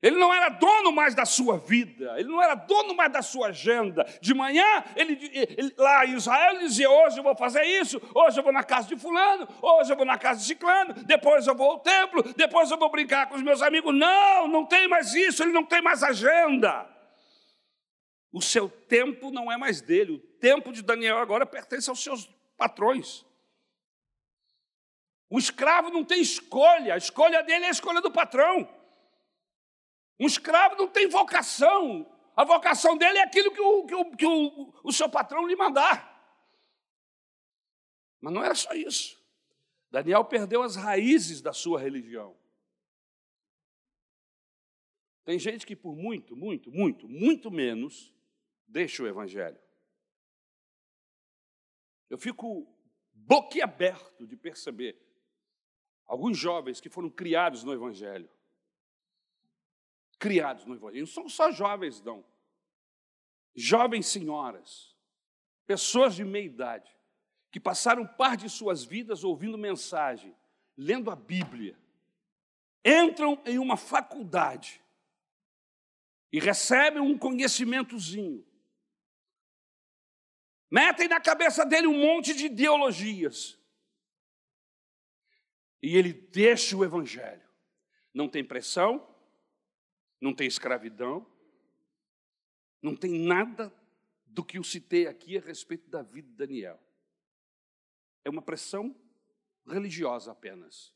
Ele 0.00 0.16
não 0.16 0.32
era 0.32 0.48
dono 0.48 0.92
mais 0.92 1.12
da 1.12 1.24
sua 1.24 1.58
vida, 1.58 2.14
ele 2.16 2.28
não 2.28 2.40
era 2.40 2.54
dono 2.54 2.94
mais 2.94 3.12
da 3.12 3.20
sua 3.20 3.48
agenda. 3.48 4.04
De 4.20 4.32
manhã, 4.32 4.84
ele, 4.94 5.18
ele, 5.32 5.74
lá 5.76 6.06
em 6.06 6.14
Israel, 6.14 6.54
ele 6.54 6.68
dizia: 6.68 6.88
Hoje 6.88 7.18
eu 7.18 7.24
vou 7.24 7.34
fazer 7.36 7.64
isso, 7.64 8.00
hoje 8.14 8.38
eu 8.38 8.44
vou 8.44 8.52
na 8.52 8.62
casa 8.62 8.86
de 8.86 8.96
Fulano, 8.96 9.48
hoje 9.60 9.92
eu 9.92 9.96
vou 9.96 10.06
na 10.06 10.16
casa 10.16 10.38
de 10.38 10.46
Ciclano, 10.46 10.94
depois 11.04 11.48
eu 11.48 11.54
vou 11.54 11.72
ao 11.72 11.80
templo, 11.80 12.22
depois 12.34 12.70
eu 12.70 12.78
vou 12.78 12.88
brincar 12.90 13.28
com 13.28 13.34
os 13.34 13.42
meus 13.42 13.60
amigos. 13.60 13.92
Não, 13.92 14.46
não 14.46 14.64
tem 14.64 14.86
mais 14.86 15.14
isso, 15.14 15.42
ele 15.42 15.52
não 15.52 15.64
tem 15.64 15.82
mais 15.82 16.04
agenda. 16.04 16.88
O 18.32 18.40
seu 18.40 18.68
tempo 18.68 19.32
não 19.32 19.50
é 19.50 19.56
mais 19.56 19.80
dele, 19.80 20.12
o 20.12 20.18
tempo 20.38 20.72
de 20.72 20.80
Daniel 20.80 21.18
agora 21.18 21.44
pertence 21.44 21.90
aos 21.90 22.00
seus 22.00 22.30
patrões. 22.56 23.26
O 25.28 25.40
escravo 25.40 25.90
não 25.90 26.04
tem 26.04 26.20
escolha, 26.20 26.94
a 26.94 26.98
escolha 26.98 27.42
dele 27.42 27.64
é 27.64 27.68
a 27.68 27.72
escolha 27.72 28.00
do 28.00 28.12
patrão. 28.12 28.77
Um 30.18 30.26
escravo 30.26 30.76
não 30.76 30.88
tem 30.88 31.08
vocação. 31.08 32.10
A 32.36 32.44
vocação 32.44 32.96
dele 32.96 33.18
é 33.18 33.22
aquilo 33.22 33.52
que 33.52 33.60
o, 33.60 33.86
que 33.86 33.94
o, 33.94 34.16
que 34.16 34.26
o, 34.26 34.74
o 34.82 34.92
seu 34.92 35.08
patrão 35.08 35.46
lhe 35.46 35.56
mandar. 35.56 36.16
Mas 38.20 38.32
não 38.32 38.42
era 38.42 38.54
só 38.54 38.72
isso. 38.72 39.18
Daniel 39.90 40.24
perdeu 40.24 40.62
as 40.62 40.76
raízes 40.76 41.40
da 41.40 41.52
sua 41.52 41.78
religião. 41.80 42.36
Tem 45.24 45.38
gente 45.38 45.66
que 45.66 45.76
por 45.76 45.94
muito, 45.94 46.34
muito, 46.34 46.70
muito, 46.70 47.08
muito 47.08 47.50
menos 47.50 48.12
deixa 48.66 49.02
o 49.02 49.06
evangelho. 49.06 49.60
Eu 52.08 52.18
fico 52.18 52.66
boquiaberto 53.12 54.26
de 54.26 54.36
perceber 54.36 54.98
alguns 56.06 56.38
jovens 56.38 56.80
que 56.80 56.88
foram 56.88 57.10
criados 57.10 57.62
no 57.62 57.72
evangelho 57.72 58.28
criados 60.18 60.64
no 60.64 60.74
Evangelho. 60.74 61.00
Não 61.00 61.12
são 61.12 61.28
só 61.28 61.50
jovens, 61.50 62.02
não. 62.02 62.24
Jovens 63.54 64.06
senhoras, 64.06 64.94
pessoas 65.66 66.14
de 66.14 66.24
meia 66.24 66.44
idade, 66.44 66.90
que 67.50 67.58
passaram 67.58 68.06
parte 68.06 68.42
de 68.42 68.50
suas 68.50 68.84
vidas 68.84 69.24
ouvindo 69.24 69.56
mensagem, 69.56 70.36
lendo 70.76 71.10
a 71.10 71.16
Bíblia, 71.16 71.78
entram 72.84 73.40
em 73.44 73.58
uma 73.58 73.76
faculdade 73.76 74.80
e 76.32 76.38
recebem 76.38 77.00
um 77.00 77.16
conhecimentozinho. 77.18 78.46
Metem 80.70 81.08
na 81.08 81.20
cabeça 81.20 81.64
dele 81.64 81.86
um 81.86 81.98
monte 81.98 82.34
de 82.34 82.46
ideologias. 82.46 83.58
E 85.82 85.96
ele 85.96 86.12
deixa 86.12 86.76
o 86.76 86.84
Evangelho. 86.84 87.46
Não 88.12 88.28
tem 88.28 88.44
pressão, 88.44 89.06
não 90.20 90.34
tem 90.34 90.46
escravidão, 90.46 91.26
não 92.82 92.94
tem 92.94 93.18
nada 93.18 93.72
do 94.26 94.44
que 94.44 94.58
eu 94.58 94.64
citei 94.64 95.06
aqui 95.06 95.36
a 95.36 95.40
respeito 95.40 95.88
da 95.88 96.02
vida 96.02 96.28
de 96.28 96.34
Daniel. 96.34 96.80
É 98.24 98.30
uma 98.30 98.42
pressão 98.42 98.94
religiosa 99.66 100.32
apenas. 100.32 100.94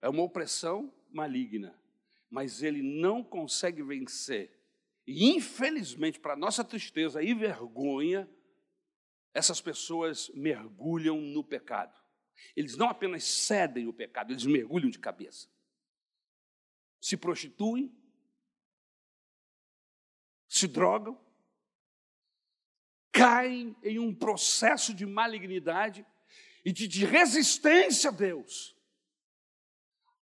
É 0.00 0.08
uma 0.08 0.22
opressão 0.22 0.92
maligna. 1.10 1.78
Mas 2.30 2.62
ele 2.62 2.82
não 2.82 3.22
consegue 3.22 3.82
vencer. 3.82 4.50
E, 5.06 5.30
infelizmente, 5.30 6.18
para 6.18 6.36
nossa 6.36 6.64
tristeza 6.64 7.22
e 7.22 7.34
vergonha, 7.34 8.28
essas 9.32 9.60
pessoas 9.60 10.30
mergulham 10.30 11.20
no 11.20 11.44
pecado. 11.44 11.98
Eles 12.56 12.76
não 12.76 12.88
apenas 12.88 13.24
cedem 13.24 13.86
o 13.86 13.92
pecado, 13.92 14.32
eles 14.32 14.46
mergulham 14.46 14.90
de 14.90 14.98
cabeça. 14.98 15.48
Se 17.00 17.16
prostituem, 17.16 17.94
se 20.64 20.68
drogam, 20.68 21.18
caem 23.12 23.76
em 23.82 23.98
um 23.98 24.14
processo 24.14 24.94
de 24.94 25.04
malignidade 25.04 26.04
e 26.64 26.72
de, 26.72 26.88
de 26.88 27.04
resistência 27.04 28.08
a 28.08 28.12
Deus. 28.12 28.74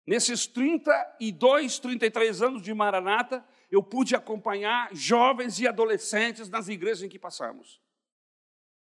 Nesses 0.06 0.46
32, 0.46 1.78
33 1.78 2.42
anos 2.42 2.62
de 2.62 2.72
Maranata, 2.74 3.44
eu 3.70 3.82
pude 3.82 4.14
acompanhar 4.14 4.94
jovens 4.94 5.58
e 5.58 5.66
adolescentes 5.66 6.48
nas 6.48 6.68
igrejas 6.68 7.02
em 7.02 7.08
que 7.08 7.18
passamos. 7.18 7.80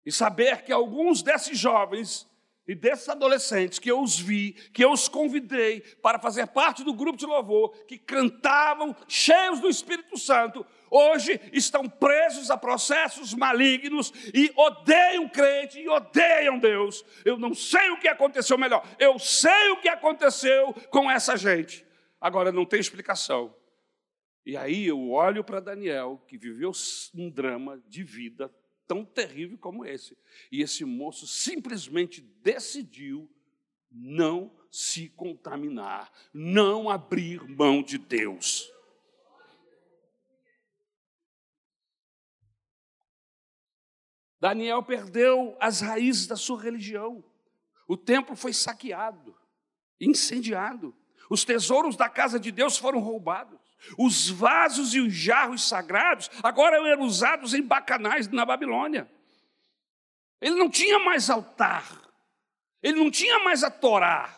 E 0.06 0.12
saber 0.12 0.63
que 0.63 0.71
alguns 0.71 1.21
desses 1.21 1.58
jovens 1.58 2.27
e 2.68 2.76
desses 2.76 3.08
adolescentes 3.08 3.80
que 3.80 3.90
eu 3.90 4.02
os 4.02 4.20
vi, 4.20 4.52
que 4.74 4.84
eu 4.84 4.92
os 4.92 5.08
convidei 5.08 5.80
para 6.02 6.20
fazer 6.20 6.48
parte 6.48 6.84
do 6.84 6.94
grupo 6.94 7.18
de 7.18 7.26
louvor, 7.26 7.70
que 7.86 7.98
cantavam 7.98 8.96
cheios 9.08 9.60
do 9.60 9.70
Espírito 9.70 10.18
Santo, 10.18 10.66
hoje 10.92 11.40
estão 11.54 11.88
presos 11.88 12.52
a 12.52 12.58
processos 12.58 13.34
malignos 13.34 14.12
e 14.34 14.52
odeiam 14.56 15.30
crente 15.30 15.80
e 15.80 15.88
odeiam 15.88 16.60
Deus. 16.60 17.06
Eu 17.24 17.38
não 17.38 17.54
sei 17.54 17.90
o 17.92 18.00
que 18.00 18.08
aconteceu 18.08 18.58
melhor, 18.58 18.86
eu 19.00 19.18
sei 19.18 19.70
o 19.70 19.78
que 19.78 19.88
aconteceu 19.88 20.74
com 20.90 21.10
essa 21.10 21.38
gente. 21.38 21.86
Agora 22.20 22.52
não 22.52 22.66
tem 22.66 22.80
explicação. 22.80 23.56
E 24.46 24.58
aí 24.58 24.88
eu 24.88 25.10
olho 25.12 25.44
para 25.44 25.60
Daniel, 25.60 26.24
que 26.28 26.38
viveu 26.38 26.72
um 27.14 27.30
drama 27.30 27.82
de 27.88 28.04
vida 28.04 28.52
tão 28.88 29.04
terrível 29.04 29.58
como 29.58 29.86
esse. 29.86 30.17
E 30.52 30.62
esse 30.62 30.86
moço 30.86 31.28
simplesmente 31.28 32.21
decidiu 32.21 33.30
não 33.91 34.56
se 34.71 35.10
contaminar, 35.10 36.12
não 36.34 36.89
abrir 36.89 37.43
mão 37.47 37.84
de 37.84 37.97
Deus. 37.97 38.71
Daniel 44.39 44.84
perdeu 44.84 45.58
as 45.60 45.82
raízes 45.82 46.28
da 46.28 46.36
sua 46.36 46.62
religião. 46.62 47.23
O 47.88 47.97
templo 47.97 48.36
foi 48.36 48.54
saqueado, 48.54 49.36
incendiado. 50.00 50.95
Os 51.30 51.43
tesouros 51.43 51.95
da 51.95 52.08
casa 52.08 52.39
de 52.39 52.52
Deus 52.52 52.78
foram 52.78 53.00
roubados. 53.00 53.60
Os 53.98 54.30
vasos 54.30 54.94
e 54.94 55.00
os 55.00 55.13
jarros 55.13 55.68
sagrados 55.68 56.30
agora 56.44 56.78
eram 56.88 57.04
usados 57.04 57.54
em 57.54 57.62
bacanais 57.62 58.28
na 58.28 58.46
Babilônia. 58.46 59.10
Ele 60.42 60.56
não 60.56 60.70
tinha 60.70 61.00
mais 61.00 61.30
altar. 61.30 61.86
Ele 62.82 63.00
não 63.00 63.10
tinha 63.10 63.40
mais 63.40 63.63
a 63.63 63.70
Torá. 63.70 64.34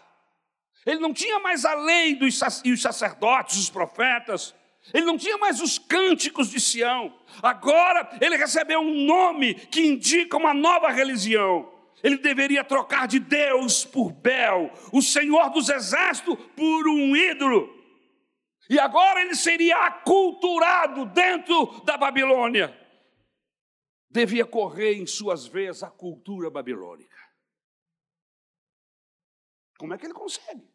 Ele 0.86 1.00
não 1.00 1.14
tinha 1.14 1.40
mais 1.40 1.66
a 1.66 1.74
lei 1.74 2.16
dos 2.16 2.40
e 2.64 2.72
os 2.72 2.82
sacerdotes, 2.82 3.58
os 3.58 3.70
profetas. 3.70 4.56
Ele 4.94 5.06
não 5.06 5.18
tinha 5.18 5.38
mais 5.38 5.62
os 5.62 5.78
cânticos 5.78 6.50
de 6.50 6.60
Sião. 6.60 7.14
Agora 7.44 8.10
ele 8.22 8.38
recebeu 8.38 8.80
um 8.80 9.06
nome 9.06 9.54
que 9.54 9.82
indica 9.82 10.38
uma 10.38 10.54
nova 10.54 10.90
religião. 10.90 11.70
Ele 12.02 12.18
deveria 12.18 12.64
trocar 12.64 13.08
de 13.08 13.20
Deus 13.20 13.84
por 13.84 14.12
Bel, 14.12 14.72
o 14.94 15.02
Senhor 15.02 15.50
dos 15.50 15.70
Exércitos 15.70 16.38
por 16.56 16.88
um 16.88 17.16
ídolo. 17.16 17.79
E 18.70 18.78
agora 18.78 19.22
ele 19.22 19.36
seria 19.36 19.88
aculturado 19.88 21.08
dentro 21.08 21.84
da 21.84 21.98
Babilônia. 21.98 22.78
Devia 24.12 24.46
correr 24.46 24.94
em 24.94 25.08
suas 25.08 25.48
veias 25.48 25.82
a 25.82 25.90
cultura 25.90 26.52
babilônica. 26.52 27.18
Como 29.78 29.94
é 29.94 29.98
que 29.98 30.06
ele 30.06 30.14
consegue? 30.14 30.70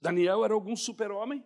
Daniel 0.00 0.44
era 0.44 0.54
algum 0.54 0.76
super-homem? 0.76 1.44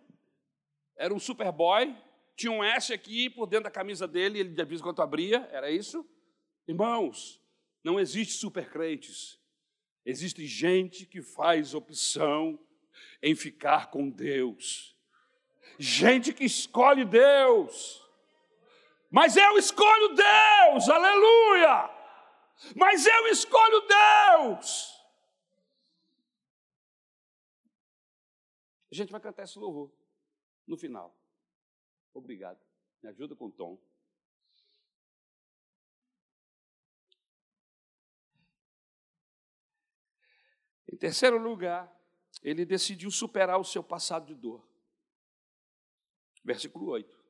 Era 0.95 1.13
um 1.13 1.19
superboy? 1.19 1.95
Tinha 2.35 2.51
um 2.51 2.63
S 2.63 2.93
aqui 2.93 3.29
por 3.29 3.47
dentro 3.47 3.65
da 3.65 3.71
camisa 3.71 4.07
dele, 4.07 4.39
ele 4.39 4.49
de 4.49 4.83
quando 4.83 5.01
abria, 5.01 5.47
era 5.51 5.71
isso? 5.71 6.07
Irmãos, 6.67 7.41
não 7.83 7.99
existe 7.99 8.33
supercrentes. 8.33 9.39
Existe 10.05 10.45
gente 10.45 11.05
que 11.05 11.21
faz 11.21 11.73
opção 11.73 12.59
em 13.23 13.33
ficar 13.33 13.89
com 13.89 14.09
Deus. 14.09 14.93
Gente 15.79 16.33
que 16.33 16.43
escolhe 16.43 17.05
Deus. 17.05 18.03
Mas 19.09 19.37
eu 19.37 19.57
escolho 19.57 20.09
Deus, 20.09 20.89
aleluia! 20.89 21.89
Mas 22.75 23.05
eu 23.05 23.27
escolho 23.27 23.81
Deus. 23.81 24.91
A 28.91 28.95
gente 28.95 29.11
vai 29.11 29.21
cantar 29.21 29.43
esse 29.43 29.57
louvor 29.57 29.91
no 30.67 30.77
final. 30.77 31.17
Obrigado. 32.13 32.59
Me 33.01 33.09
ajuda 33.09 33.35
com 33.35 33.45
o 33.45 33.51
tom. 33.51 33.81
Em 40.91 40.97
terceiro 40.97 41.37
lugar, 41.37 41.92
ele 42.43 42.65
decidiu 42.65 43.09
superar 43.09 43.59
o 43.59 43.63
seu 43.63 43.83
passado 43.83 44.25
de 44.25 44.35
dor. 44.35 44.67
Versículo 46.43 46.87
8. 46.91 47.23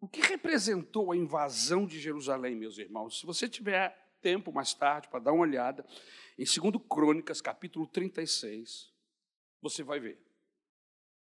O 0.00 0.08
que 0.08 0.20
representou 0.20 1.10
a 1.10 1.16
invasão 1.16 1.86
de 1.86 1.98
Jerusalém, 1.98 2.54
meus 2.54 2.76
irmãos? 2.76 3.18
Se 3.18 3.24
você 3.24 3.48
tiver 3.48 3.90
tempo 4.20 4.52
mais 4.52 4.74
tarde 4.74 5.08
para 5.08 5.20
dar 5.20 5.32
uma 5.32 5.42
olhada, 5.42 5.86
em 6.38 6.44
2 6.44 6.84
Crônicas, 6.88 7.40
capítulo 7.40 7.86
36, 7.86 8.92
você 9.62 9.82
vai 9.82 9.98
ver. 9.98 10.22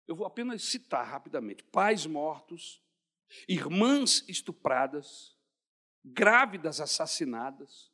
Eu 0.07 0.15
vou 0.15 0.27
apenas 0.27 0.63
citar 0.63 1.05
rapidamente: 1.05 1.65
pais 1.65 2.07
mortos, 2.07 2.81
irmãs 3.49 4.25
estupradas, 4.29 5.37
grávidas 6.05 6.81
assassinadas, 6.81 7.91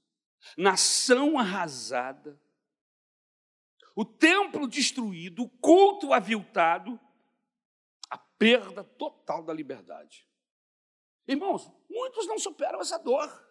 nação 0.57 1.39
arrasada, 1.39 2.39
o 3.97 4.05
templo 4.05 4.69
destruído, 4.69 5.45
o 5.45 5.49
culto 5.49 6.13
aviltado, 6.13 7.01
a 8.11 8.19
perda 8.19 8.85
total 8.85 9.43
da 9.43 9.55
liberdade. 9.55 10.29
Irmãos, 11.27 11.73
muitos 11.89 12.27
não 12.27 12.39
superam 12.39 12.79
essa 12.79 12.99
dor. 12.99 13.45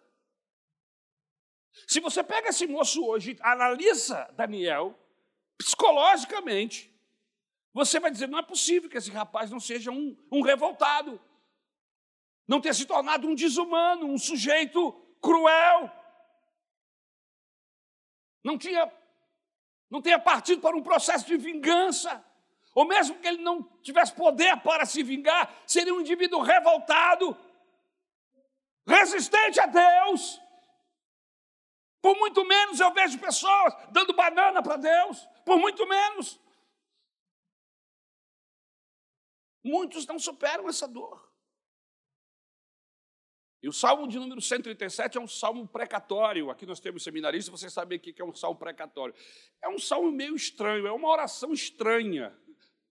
Se 1.88 1.98
você 1.98 2.22
pega 2.22 2.48
esse 2.48 2.64
moço 2.66 3.04
hoje, 3.04 3.36
analisa 3.40 4.32
Daniel, 4.36 4.96
psicologicamente, 5.58 6.94
você 7.74 7.98
vai 7.98 8.10
dizer: 8.10 8.28
não 8.28 8.38
é 8.38 8.42
possível 8.42 8.88
que 8.88 8.96
esse 8.96 9.10
rapaz 9.10 9.50
não 9.50 9.58
seja 9.58 9.90
um, 9.90 10.16
um 10.30 10.42
revoltado, 10.42 11.20
não 12.46 12.60
tenha 12.60 12.72
se 12.72 12.86
tornado 12.86 13.26
um 13.26 13.34
desumano, 13.34 14.06
um 14.06 14.16
sujeito 14.16 14.92
cruel, 15.20 15.90
não 18.44 18.56
tinha, 18.56 18.90
não 19.90 20.02
tenha 20.02 20.18
partido 20.18 20.60
para 20.60 20.76
um 20.76 20.82
processo 20.82 21.26
de 21.26 21.36
vingança, 21.36 22.24
ou 22.74 22.84
mesmo 22.84 23.18
que 23.18 23.26
ele 23.26 23.42
não 23.42 23.62
tivesse 23.82 24.12
poder 24.12 24.56
para 24.60 24.84
se 24.84 25.02
vingar, 25.02 25.54
seria 25.66 25.94
um 25.94 26.00
indivíduo 26.00 26.42
revoltado, 26.42 27.36
resistente 28.86 29.58
a 29.60 29.66
Deus. 29.66 30.40
Por 32.02 32.16
muito 32.18 32.44
menos 32.44 32.78
eu 32.78 32.92
vejo 32.92 33.18
pessoas 33.18 33.74
dando 33.90 34.12
banana 34.12 34.62
para 34.62 34.76
Deus, 34.76 35.26
por 35.44 35.58
muito 35.58 35.86
menos. 35.88 36.38
Muitos 39.64 40.06
não 40.06 40.18
superam 40.18 40.68
essa 40.68 40.86
dor. 40.86 41.25
E 43.66 43.68
o 43.68 43.72
salmo 43.72 44.06
de 44.06 44.16
número 44.16 44.40
137 44.40 45.18
é 45.18 45.20
um 45.20 45.26
salmo 45.26 45.66
precatório. 45.66 46.52
Aqui 46.52 46.64
nós 46.64 46.78
temos 46.78 47.02
seminaristas, 47.02 47.60
você 47.60 47.68
sabe 47.68 47.96
o 47.96 47.98
que 47.98 48.22
é 48.22 48.24
um 48.24 48.32
salmo 48.32 48.56
precatório. 48.56 49.12
É 49.60 49.68
um 49.68 49.76
salmo 49.76 50.12
meio 50.12 50.36
estranho, 50.36 50.86
é 50.86 50.92
uma 50.92 51.08
oração 51.08 51.52
estranha 51.52 52.32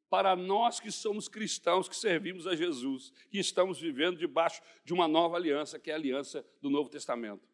para 0.09 0.35
nós 0.35 0.81
que 0.81 0.91
somos 0.91 1.29
cristãos, 1.29 1.87
que 1.87 1.95
servimos 1.95 2.45
a 2.45 2.57
Jesus, 2.57 3.13
que 3.29 3.39
estamos 3.39 3.79
vivendo 3.79 4.17
debaixo 4.17 4.61
de 4.83 4.93
uma 4.93 5.07
nova 5.07 5.37
aliança, 5.37 5.79
que 5.79 5.89
é 5.89 5.93
a 5.93 5.95
aliança 5.95 6.45
do 6.61 6.69
Novo 6.69 6.89
Testamento. 6.89 7.47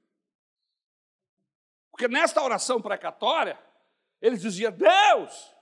Porque 1.92 2.08
nesta 2.08 2.42
oração 2.42 2.82
precatória, 2.82 3.56
ele 4.20 4.36
dizia: 4.36 4.72
Deus, 4.72 5.56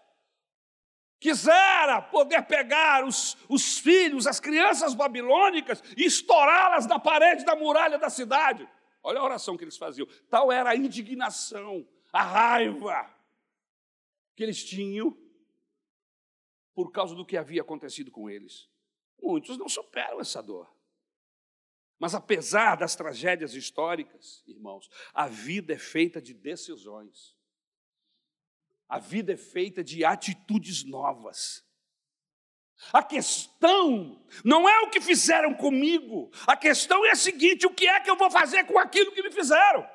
quisera 1.19 2.01
poder 2.01 2.43
pegar 2.43 3.05
os, 3.05 3.37
os 3.47 3.77
filhos, 3.77 4.25
as 4.25 4.39
crianças 4.39 4.93
babilônicas 4.93 5.83
e 5.97 6.05
estourá-las 6.05 6.87
na 6.87 6.97
parede 6.97 7.43
da 7.43 7.55
muralha 7.55 7.97
da 7.97 8.09
cidade. 8.09 8.67
Olha 9.03 9.19
a 9.19 9.23
oração 9.23 9.57
que 9.57 9.63
eles 9.63 9.77
faziam. 9.77 10.07
Tal 10.29 10.51
era 10.51 10.71
a 10.71 10.75
indignação, 10.75 11.87
a 12.11 12.23
raiva 12.23 13.13
que 14.35 14.43
eles 14.43 14.63
tinham 14.63 15.15
por 16.73 16.91
causa 16.91 17.13
do 17.13 17.25
que 17.25 17.35
havia 17.35 17.61
acontecido 17.61 18.09
com 18.09 18.29
eles. 18.29 18.69
Muitos 19.21 19.57
não 19.57 19.67
superam 19.67 20.21
essa 20.21 20.41
dor. 20.41 20.69
Mas 21.99 22.15
apesar 22.15 22.77
das 22.77 22.95
tragédias 22.95 23.53
históricas, 23.53 24.41
irmãos, 24.47 24.89
a 25.13 25.27
vida 25.27 25.73
é 25.73 25.77
feita 25.77 26.21
de 26.21 26.33
decisões. 26.33 27.37
A 28.89 28.97
vida 28.97 29.33
é 29.33 29.37
feita 29.37 29.83
de 29.83 30.03
atitudes 30.03 30.83
novas. 30.83 31.63
A 32.91 33.03
questão 33.03 34.25
não 34.43 34.67
é 34.67 34.79
o 34.81 34.89
que 34.89 34.99
fizeram 34.99 35.53
comigo, 35.53 36.31
a 36.47 36.55
questão 36.55 37.05
é 37.05 37.11
a 37.11 37.15
seguinte: 37.15 37.67
o 37.67 37.73
que 37.73 37.87
é 37.87 37.99
que 37.99 38.09
eu 38.09 38.15
vou 38.15 38.31
fazer 38.31 38.63
com 38.65 38.79
aquilo 38.79 39.11
que 39.11 39.21
me 39.21 39.31
fizeram? 39.31 39.87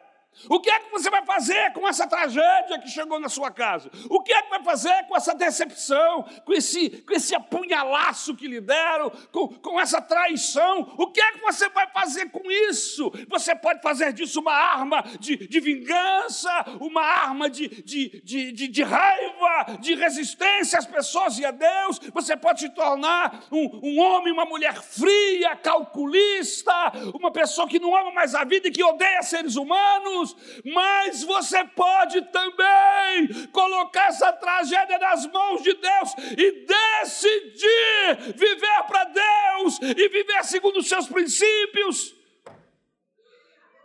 O 0.48 0.60
que 0.60 0.70
é 0.70 0.78
que 0.80 0.90
você 0.90 1.08
vai 1.10 1.24
fazer 1.24 1.72
com 1.72 1.86
essa 1.88 2.06
tragédia 2.06 2.78
que 2.78 2.88
chegou 2.88 3.18
na 3.18 3.28
sua 3.28 3.50
casa? 3.50 3.90
O 4.10 4.20
que 4.20 4.32
é 4.32 4.42
que 4.42 4.50
vai 4.50 4.62
fazer 4.62 5.06
com 5.06 5.16
essa 5.16 5.34
decepção, 5.34 6.24
com 6.44 6.52
esse, 6.52 6.90
com 7.02 7.14
esse 7.14 7.34
apunhalaço 7.34 8.34
que 8.34 8.46
lhe 8.46 8.60
deram, 8.60 9.10
com, 9.32 9.48
com 9.48 9.80
essa 9.80 10.00
traição? 10.00 10.94
O 10.98 11.06
que 11.06 11.20
é 11.20 11.32
que 11.32 11.40
você 11.40 11.68
vai 11.68 11.88
fazer 11.88 12.30
com 12.30 12.50
isso? 12.50 13.10
Você 13.28 13.54
pode 13.54 13.80
fazer 13.80 14.12
disso 14.12 14.40
uma 14.40 14.52
arma 14.52 15.02
de, 15.18 15.36
de 15.36 15.60
vingança, 15.60 16.50
uma 16.80 17.02
arma 17.02 17.48
de, 17.48 17.68
de, 17.82 18.20
de, 18.22 18.52
de, 18.52 18.68
de 18.68 18.82
raiva, 18.82 19.78
de 19.80 19.94
resistência 19.94 20.78
às 20.78 20.86
pessoas 20.86 21.38
e 21.38 21.44
a 21.44 21.50
Deus. 21.50 22.00
Você 22.12 22.36
pode 22.36 22.60
se 22.60 22.68
tornar 22.70 23.44
um, 23.50 23.80
um 23.82 24.00
homem, 24.00 24.32
uma 24.32 24.44
mulher 24.44 24.74
fria, 24.74 25.56
calculista, 25.56 26.72
uma 27.14 27.30
pessoa 27.30 27.68
que 27.68 27.78
não 27.78 27.96
ama 27.96 28.12
mais 28.12 28.34
a 28.34 28.44
vida 28.44 28.68
e 28.68 28.72
que 28.72 28.84
odeia 28.84 29.22
seres 29.22 29.56
humanos 29.56 30.23
mas 30.64 31.24
você 31.24 31.64
pode 31.64 32.22
também 32.30 33.46
colocar 33.52 34.06
essa 34.06 34.32
tragédia 34.32 34.98
nas 34.98 35.26
mãos 35.26 35.62
de 35.62 35.74
Deus 35.74 36.14
e 36.38 36.66
decidir 36.66 38.34
viver 38.36 38.82
para 38.86 39.04
Deus 39.04 39.80
e 39.82 40.08
viver 40.08 40.44
segundo 40.44 40.78
os 40.78 40.88
seus 40.88 41.08
princípios. 41.08 42.14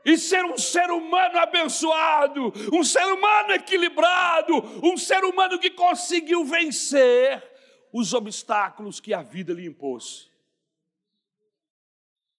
e 0.05 0.17
ser 0.17 0.45
um 0.45 0.57
ser 0.57 0.89
humano 0.89 1.37
abençoado, 1.39 2.53
um 2.73 2.83
ser 2.83 3.03
humano 3.03 3.51
equilibrado, 3.51 4.55
um 4.81 4.95
ser 4.95 5.23
humano 5.25 5.59
que 5.59 5.69
conseguiu 5.69 6.43
vencer 6.45 7.43
os 7.91 8.13
obstáculos 8.13 8.99
que 8.99 9.13
a 9.13 9.21
vida 9.21 9.53
lhe 9.53 9.65
impôs. 9.67 10.29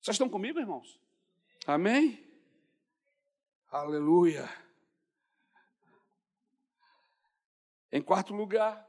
Vocês 0.01 0.15
estão 0.15 0.29
comigo, 0.29 0.59
irmãos? 0.59 0.99
Amém? 1.67 2.30
Aleluia. 3.71 4.51
Em 7.93 8.03
quarto 8.03 8.35
lugar, 8.35 8.85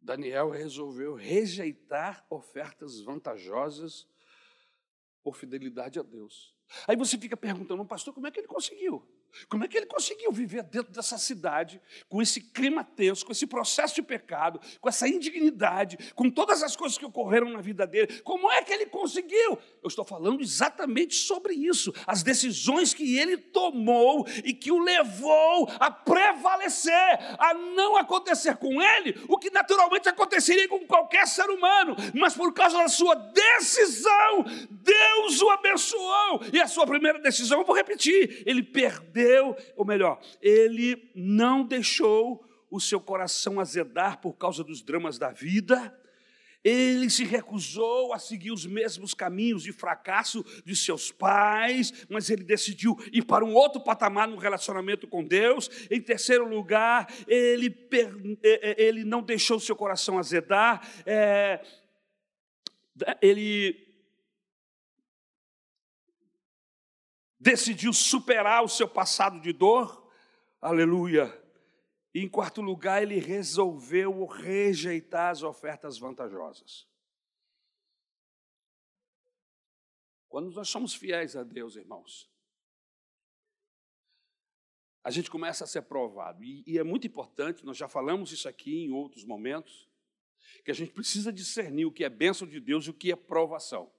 Daniel 0.00 0.48
resolveu 0.48 1.14
rejeitar 1.14 2.26
ofertas 2.30 3.02
vantajosas 3.02 4.08
por 5.22 5.36
fidelidade 5.36 5.98
a 5.98 6.02
Deus. 6.02 6.56
Aí 6.86 6.96
você 6.96 7.18
fica 7.18 7.36
perguntando, 7.36 7.84
pastor, 7.84 8.14
como 8.14 8.26
é 8.26 8.30
que 8.30 8.40
ele 8.40 8.48
conseguiu? 8.48 9.06
Como 9.48 9.64
é 9.64 9.68
que 9.68 9.76
ele 9.76 9.86
conseguiu 9.86 10.32
viver 10.32 10.62
dentro 10.62 10.92
dessa 10.92 11.18
cidade, 11.18 11.80
com 12.08 12.20
esse 12.20 12.40
clima 12.40 12.82
tenso, 12.82 13.24
com 13.24 13.32
esse 13.32 13.46
processo 13.46 13.94
de 13.94 14.02
pecado, 14.02 14.60
com 14.80 14.88
essa 14.88 15.08
indignidade, 15.08 16.12
com 16.14 16.30
todas 16.30 16.62
as 16.62 16.74
coisas 16.76 16.98
que 16.98 17.04
ocorreram 17.04 17.50
na 17.50 17.60
vida 17.60 17.86
dele? 17.86 18.20
Como 18.22 18.50
é 18.50 18.62
que 18.62 18.72
ele 18.72 18.86
conseguiu? 18.86 19.58
Eu 19.82 19.88
estou 19.88 20.04
falando 20.04 20.40
exatamente 20.40 21.14
sobre 21.14 21.54
isso, 21.54 21.92
as 22.06 22.22
decisões 22.22 22.92
que 22.92 23.18
ele 23.18 23.36
tomou 23.36 24.26
e 24.44 24.52
que 24.52 24.72
o 24.72 24.78
levou 24.78 25.68
a 25.78 25.90
prevalecer, 25.90 27.18
a 27.38 27.54
não 27.54 27.96
acontecer 27.96 28.56
com 28.56 28.82
ele 28.82 29.18
o 29.28 29.38
que 29.38 29.50
naturalmente 29.50 30.08
aconteceria 30.08 30.68
com 30.68 30.80
qualquer 30.86 31.26
ser 31.26 31.48
humano, 31.50 31.96
mas 32.14 32.34
por 32.34 32.52
causa 32.52 32.78
da 32.78 32.88
sua 32.88 33.14
decisão, 33.14 34.44
Deus 34.70 35.40
o 35.42 35.50
abençoou. 35.50 36.40
E 36.52 36.60
a 36.60 36.66
sua 36.66 36.86
primeira 36.86 37.18
decisão, 37.18 37.60
eu 37.60 37.64
vou 37.66 37.76
repetir, 37.76 38.42
ele 38.46 38.62
perdeu 38.62 39.17
deu, 39.18 39.56
ou 39.76 39.84
melhor, 39.84 40.20
ele 40.40 41.10
não 41.14 41.64
deixou 41.64 42.44
o 42.70 42.80
seu 42.80 43.00
coração 43.00 43.58
azedar 43.58 44.20
por 44.20 44.34
causa 44.34 44.62
dos 44.62 44.80
dramas 44.80 45.18
da 45.18 45.32
vida, 45.32 45.92
ele 46.62 47.08
se 47.08 47.24
recusou 47.24 48.12
a 48.12 48.18
seguir 48.18 48.52
os 48.52 48.66
mesmos 48.66 49.14
caminhos 49.14 49.62
de 49.62 49.72
fracasso 49.72 50.44
de 50.64 50.76
seus 50.76 51.10
pais, 51.10 52.06
mas 52.08 52.30
ele 52.30 52.44
decidiu 52.44 52.96
ir 53.12 53.22
para 53.22 53.44
um 53.44 53.54
outro 53.54 53.80
patamar 53.80 54.28
no 54.28 54.36
relacionamento 54.36 55.06
com 55.06 55.24
Deus. 55.24 55.70
Em 55.90 56.00
terceiro 56.00 56.48
lugar, 56.48 57.08
ele, 57.26 57.74
é, 58.42 58.70
é, 58.70 58.86
ele 58.86 59.04
não 59.04 59.22
deixou 59.22 59.58
seu 59.58 59.74
coração 59.74 60.18
azedar, 60.18 60.86
é, 61.06 61.60
ele 63.22 63.87
decidiu 67.38 67.92
superar 67.92 68.64
o 68.64 68.68
seu 68.68 68.88
passado 68.88 69.40
de 69.40 69.52
dor, 69.52 70.10
aleluia. 70.60 71.32
E 72.14 72.20
em 72.20 72.28
quarto 72.28 72.60
lugar, 72.60 73.02
ele 73.02 73.18
resolveu 73.18 74.26
rejeitar 74.26 75.30
as 75.30 75.42
ofertas 75.42 75.98
vantajosas. 75.98 76.86
Quando 80.28 80.50
nós 80.50 80.68
somos 80.68 80.94
fiéis 80.94 81.36
a 81.36 81.42
Deus, 81.42 81.76
irmãos, 81.76 82.30
a 85.02 85.10
gente 85.10 85.30
começa 85.30 85.64
a 85.64 85.66
ser 85.66 85.82
provado. 85.82 86.44
E, 86.44 86.62
e, 86.66 86.78
é 86.78 86.82
muito 86.82 87.06
importante, 87.06 87.64
nós 87.64 87.76
já 87.76 87.88
falamos 87.88 88.30
isso 88.30 88.48
aqui 88.48 88.84
em 88.84 88.92
outros 88.92 89.24
momentos, 89.24 89.88
que 90.64 90.70
a 90.70 90.74
gente 90.74 90.92
precisa 90.92 91.32
discernir 91.32 91.86
o 91.86 91.92
que 91.92 92.04
é 92.04 92.10
bênção 92.10 92.46
de 92.46 92.60
Deus 92.60 92.84
e 92.86 92.90
o 92.90 92.94
que 92.94 93.10
é 93.10 93.16
provação. 93.16 93.90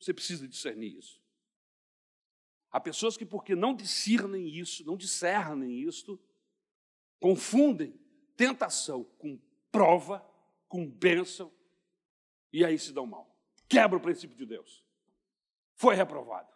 Você 0.00 0.12
precisa 0.12 0.48
discernir 0.48 0.98
isso. 0.98 1.23
Há 2.74 2.80
pessoas 2.80 3.16
que, 3.16 3.24
porque 3.24 3.54
não 3.54 3.72
discernem 3.72 4.48
isso, 4.48 4.84
não 4.84 4.96
discernem 4.96 5.78
isto, 5.82 6.20
confundem 7.20 7.96
tentação 8.36 9.04
com 9.16 9.38
prova, 9.70 10.28
com 10.66 10.84
bênção, 10.84 11.52
e 12.52 12.64
aí 12.64 12.76
se 12.76 12.92
dão 12.92 13.06
mal. 13.06 13.32
Quebra 13.68 13.96
o 13.96 14.00
princípio 14.00 14.36
de 14.36 14.44
Deus. 14.44 14.84
Foi 15.76 15.94
reprovado. 15.94 16.52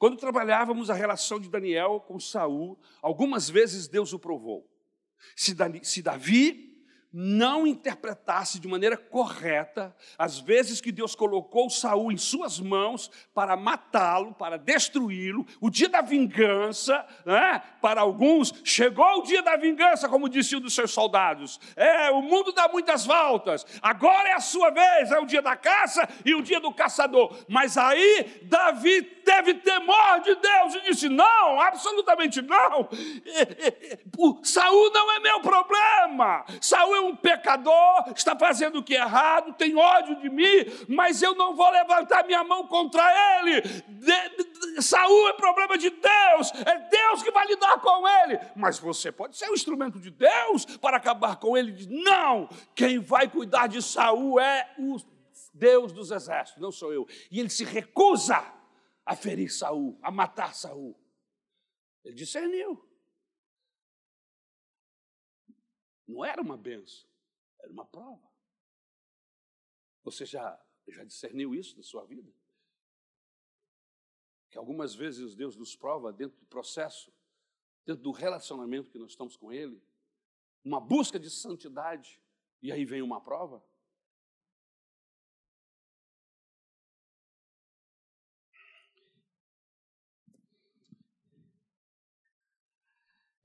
Quando 0.00 0.16
trabalhávamos 0.16 0.90
a 0.90 0.94
relação 0.94 1.38
de 1.38 1.48
Daniel 1.48 2.00
com 2.00 2.18
Saul, 2.18 2.76
algumas 3.00 3.48
vezes 3.48 3.86
Deus 3.86 4.12
o 4.12 4.18
provou. 4.18 4.68
Se 5.36 6.02
Davi 6.02 6.65
não 7.18 7.66
interpretasse 7.66 8.60
de 8.60 8.68
maneira 8.68 8.94
correta 8.94 9.96
as 10.18 10.38
vezes 10.38 10.82
que 10.82 10.92
Deus 10.92 11.14
colocou 11.14 11.70
Saul 11.70 12.12
em 12.12 12.18
suas 12.18 12.60
mãos 12.60 13.10
para 13.32 13.56
matá-lo, 13.56 14.34
para 14.34 14.58
destruí-lo, 14.58 15.46
o 15.58 15.70
dia 15.70 15.88
da 15.88 16.02
vingança, 16.02 17.06
né? 17.24 17.62
para 17.80 18.02
alguns, 18.02 18.52
chegou 18.62 19.20
o 19.20 19.22
dia 19.22 19.42
da 19.42 19.56
vingança, 19.56 20.10
como 20.10 20.28
disse 20.28 20.56
um 20.56 20.60
dos 20.60 20.74
seus 20.74 20.90
soldados. 20.90 21.58
É, 21.74 22.10
o 22.10 22.20
mundo 22.20 22.52
dá 22.52 22.68
muitas 22.68 23.06
voltas, 23.06 23.64
agora 23.80 24.28
é 24.28 24.32
a 24.34 24.40
sua 24.40 24.68
vez, 24.68 25.10
é 25.10 25.18
o 25.18 25.24
dia 25.24 25.40
da 25.40 25.56
caça 25.56 26.06
e 26.22 26.34
o 26.34 26.42
dia 26.42 26.60
do 26.60 26.70
caçador. 26.70 27.34
Mas 27.48 27.78
aí 27.78 28.42
Davi 28.42 29.00
teve 29.02 29.54
temor 29.54 30.20
de 30.22 30.34
Deus 30.34 30.74
e 30.74 30.80
disse: 30.82 31.08
Não, 31.08 31.60
absolutamente 31.60 32.42
não. 32.42 32.88
Saul 34.42 34.90
não 34.92 35.12
é 35.12 35.20
meu 35.20 35.40
problema. 35.40 36.44
Saul 36.60 36.94
é 36.94 37.05
um 37.06 37.16
pecador, 37.16 38.12
está 38.14 38.36
fazendo 38.36 38.78
o 38.78 38.82
que 38.82 38.96
é 38.96 39.00
errado, 39.00 39.54
tem 39.54 39.76
ódio 39.76 40.16
de 40.20 40.28
mim, 40.28 40.64
mas 40.88 41.22
eu 41.22 41.34
não 41.34 41.54
vou 41.54 41.70
levantar 41.70 42.24
minha 42.26 42.44
mão 42.44 42.66
contra 42.66 43.02
ele. 43.38 43.60
De, 43.60 44.82
Saul 44.82 45.28
é 45.28 45.32
problema 45.34 45.78
de 45.78 45.90
Deus, 45.90 46.52
é 46.66 46.78
Deus 46.88 47.22
que 47.22 47.30
vai 47.30 47.46
lidar 47.46 47.80
com 47.80 48.06
ele. 48.06 48.38
Mas 48.54 48.78
você 48.78 49.10
pode 49.10 49.36
ser 49.36 49.50
um 49.50 49.54
instrumento 49.54 49.98
de 49.98 50.10
Deus 50.10 50.64
para 50.76 50.96
acabar 50.96 51.36
com 51.36 51.56
ele. 51.56 51.86
Não, 51.88 52.48
quem 52.74 52.98
vai 52.98 53.28
cuidar 53.28 53.66
de 53.66 53.82
Saul 53.82 54.38
é 54.40 54.74
o 54.78 54.96
Deus 55.54 55.92
dos 55.92 56.10
exércitos, 56.10 56.60
não 56.60 56.70
sou 56.70 56.92
eu. 56.92 57.06
E 57.30 57.40
ele 57.40 57.48
se 57.48 57.64
recusa 57.64 58.44
a 59.04 59.16
ferir 59.16 59.50
Saul, 59.50 59.98
a 60.02 60.10
matar 60.10 60.54
Saul. 60.54 60.98
Ele 62.04 62.14
discerniu. 62.14 62.85
Não 66.06 66.24
era 66.24 66.40
uma 66.40 66.56
benção, 66.56 67.08
era 67.58 67.72
uma 67.72 67.84
prova. 67.84 68.26
Você 70.04 70.24
já, 70.24 70.64
já 70.86 71.02
discerniu 71.04 71.54
isso 71.54 71.76
na 71.76 71.82
sua 71.82 72.04
vida? 72.04 72.32
Que 74.50 74.58
algumas 74.58 74.94
vezes 74.94 75.34
Deus 75.34 75.56
nos 75.56 75.74
prova 75.74 76.12
dentro 76.12 76.38
do 76.38 76.46
processo, 76.46 77.12
dentro 77.84 78.02
do 78.02 78.12
relacionamento 78.12 78.90
que 78.90 78.98
nós 78.98 79.10
estamos 79.10 79.36
com 79.36 79.52
Ele, 79.52 79.82
uma 80.64 80.80
busca 80.80 81.18
de 81.18 81.28
santidade, 81.30 82.20
e 82.62 82.70
aí 82.72 82.84
vem 82.84 83.02
uma 83.02 83.20
prova. 83.20 83.62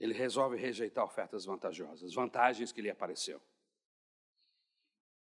Ele 0.02 0.16
resolve 0.16 0.58
rejeitar 0.58 1.06
ofertas 1.06 1.46
vantajosas, 1.46 2.12
vantagens 2.12 2.72
que 2.72 2.82
lhe 2.82 2.90
apareceu. 2.90 3.40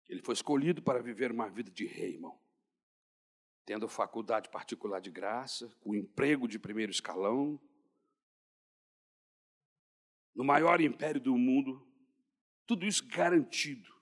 Ele 0.07 0.21
foi 0.21 0.34
escolhido 0.34 0.82
para 0.82 1.01
viver 1.01 1.34
uma 1.34 1.49
vida 1.49 1.69
de 1.69 1.86
rei, 1.86 2.13
irmão. 2.13 2.39
Tendo 3.65 3.89
faculdade 3.89 4.47
particular 4.47 5.01
de 5.01 5.11
graça, 5.11 5.69
o 5.84 5.93
emprego 5.93 6.47
de 6.47 6.57
primeiro 6.57 6.93
escalão, 6.93 7.59
no 10.34 10.45
maior 10.45 10.80
império 10.80 11.19
do 11.19 11.38
mundo, 11.38 11.86
tudo 12.65 12.86
isso 12.86 13.05
garantido. 13.05 13.93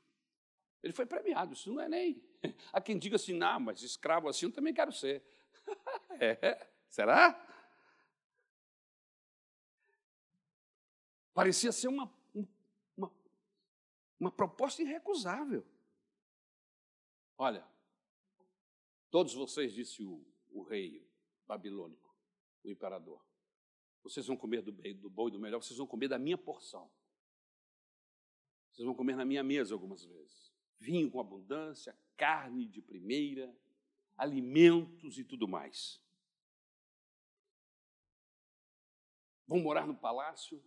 Ele 0.83 0.93
foi 0.93 1.07
premiado, 1.07 1.53
isso 1.53 1.73
não 1.73 1.81
é 1.81 1.89
nem. 1.89 2.23
Há 2.71 2.79
quem 2.79 2.99
diga 2.99 3.15
assim, 3.15 3.33
não, 3.33 3.59
mas 3.59 3.81
escravo 3.81 4.29
assim 4.29 4.45
eu 4.45 4.53
também 4.53 4.75
quero 4.75 4.91
ser. 4.91 5.25
é, 6.21 6.69
será? 6.87 7.46
Parecia 11.37 11.71
ser 11.71 11.87
uma, 11.87 12.11
uma, 12.97 13.13
uma 14.19 14.31
proposta 14.31 14.81
irrecusável. 14.81 15.63
Olha, 17.37 17.63
todos 19.11 19.35
vocês, 19.35 19.71
disse 19.71 20.03
o, 20.03 20.25
o 20.49 20.63
rei 20.63 21.07
babilônico, 21.45 22.11
o 22.63 22.71
imperador, 22.71 23.23
vocês 24.01 24.25
vão 24.25 24.35
comer 24.35 24.63
do, 24.63 24.71
do 24.71 25.09
bom 25.11 25.27
e 25.27 25.31
do 25.31 25.39
melhor, 25.39 25.61
vocês 25.61 25.77
vão 25.77 25.85
comer 25.85 26.07
da 26.07 26.17
minha 26.17 26.39
porção. 26.39 26.89
Vocês 28.71 28.83
vão 28.83 28.95
comer 28.95 29.15
na 29.15 29.23
minha 29.23 29.43
mesa 29.43 29.75
algumas 29.75 30.03
vezes. 30.03 30.51
Vinho 30.79 31.11
com 31.11 31.19
abundância, 31.19 31.95
carne 32.15 32.65
de 32.67 32.81
primeira, 32.81 33.55
alimentos 34.17 35.19
e 35.19 35.23
tudo 35.23 35.47
mais. 35.47 36.01
Vão 39.45 39.59
morar 39.59 39.85
no 39.85 39.95
palácio, 39.95 40.65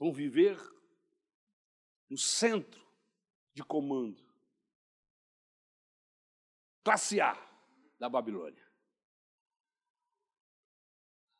vão 0.00 0.10
viver 0.10 0.58
no 2.08 2.16
centro 2.16 2.80
de 3.52 3.62
comando. 3.62 4.26
Classe 6.82 7.20
A. 7.20 7.34
da 7.98 8.08
Babilônia. 8.08 8.66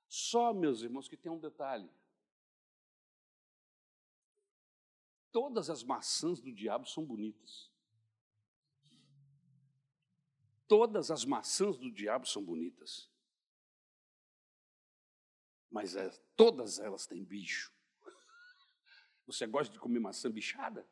Só, 0.07 0.53
meus 0.53 0.83
irmãos, 0.83 1.09
que 1.09 1.17
tem 1.17 1.33
um 1.33 1.39
detalhe. 1.39 1.91
Todas 5.33 5.71
as 5.71 5.83
maçãs 5.83 6.39
do 6.41 6.53
diabo 6.53 6.87
são 6.87 7.03
bonitas. 7.03 7.71
Todas 10.69 11.11
as 11.11 11.25
maçãs 11.25 11.79
do 11.79 11.91
diabo 11.91 12.27
são 12.27 12.45
bonitas. 12.45 13.11
Mas 15.71 15.97
é, 15.97 16.11
todas 16.37 16.79
elas 16.79 17.07
têm 17.07 17.25
bicho. 17.25 17.73
Você 19.33 19.47
gosta 19.47 19.73
de 19.73 19.79
comer 19.79 20.01
maçã 20.01 20.29
bichada? 20.31 20.85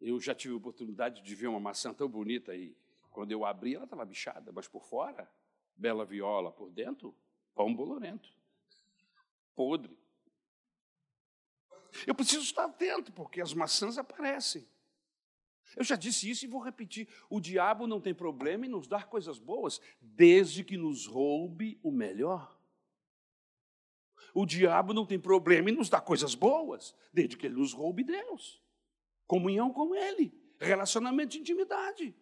Eu 0.00 0.20
já 0.20 0.34
tive 0.34 0.54
a 0.54 0.56
oportunidade 0.56 1.22
de 1.22 1.34
ver 1.34 1.46
uma 1.46 1.60
maçã 1.60 1.94
tão 1.94 2.08
bonita 2.08 2.52
aí. 2.52 2.76
Quando 3.10 3.30
eu 3.30 3.44
abri, 3.44 3.74
ela 3.74 3.84
estava 3.84 4.04
bichada, 4.04 4.50
mas 4.52 4.66
por 4.66 4.84
fora 4.84 5.30
bela 5.76 6.04
viola 6.04 6.50
por 6.50 6.70
dentro, 6.70 7.14
pão 7.54 7.72
bolorento, 7.72 8.28
podre. 9.54 9.96
Eu 12.04 12.14
preciso 12.16 12.42
estar 12.42 12.64
atento, 12.64 13.12
porque 13.12 13.40
as 13.40 13.54
maçãs 13.54 13.96
aparecem. 13.96 14.68
Eu 15.76 15.84
já 15.84 15.94
disse 15.94 16.28
isso 16.28 16.44
e 16.44 16.48
vou 16.48 16.60
repetir: 16.60 17.08
o 17.30 17.40
diabo 17.40 17.86
não 17.86 18.00
tem 18.00 18.12
problema 18.12 18.66
em 18.66 18.68
nos 18.68 18.88
dar 18.88 19.08
coisas 19.08 19.38
boas, 19.38 19.80
desde 20.00 20.64
que 20.64 20.76
nos 20.76 21.06
roube 21.06 21.78
o 21.82 21.92
melhor. 21.92 22.57
O 24.38 24.46
diabo 24.46 24.94
não 24.94 25.04
tem 25.04 25.18
problema 25.18 25.68
em 25.68 25.72
nos 25.72 25.88
dar 25.88 26.00
coisas 26.00 26.32
boas, 26.32 26.94
desde 27.12 27.36
que 27.36 27.44
ele 27.44 27.56
nos 27.56 27.72
roube 27.72 28.04
Deus. 28.04 28.62
Comunhão 29.26 29.72
com 29.72 29.96
Ele, 29.96 30.32
relacionamento 30.60 31.30
de 31.30 31.40
intimidade. 31.40 32.14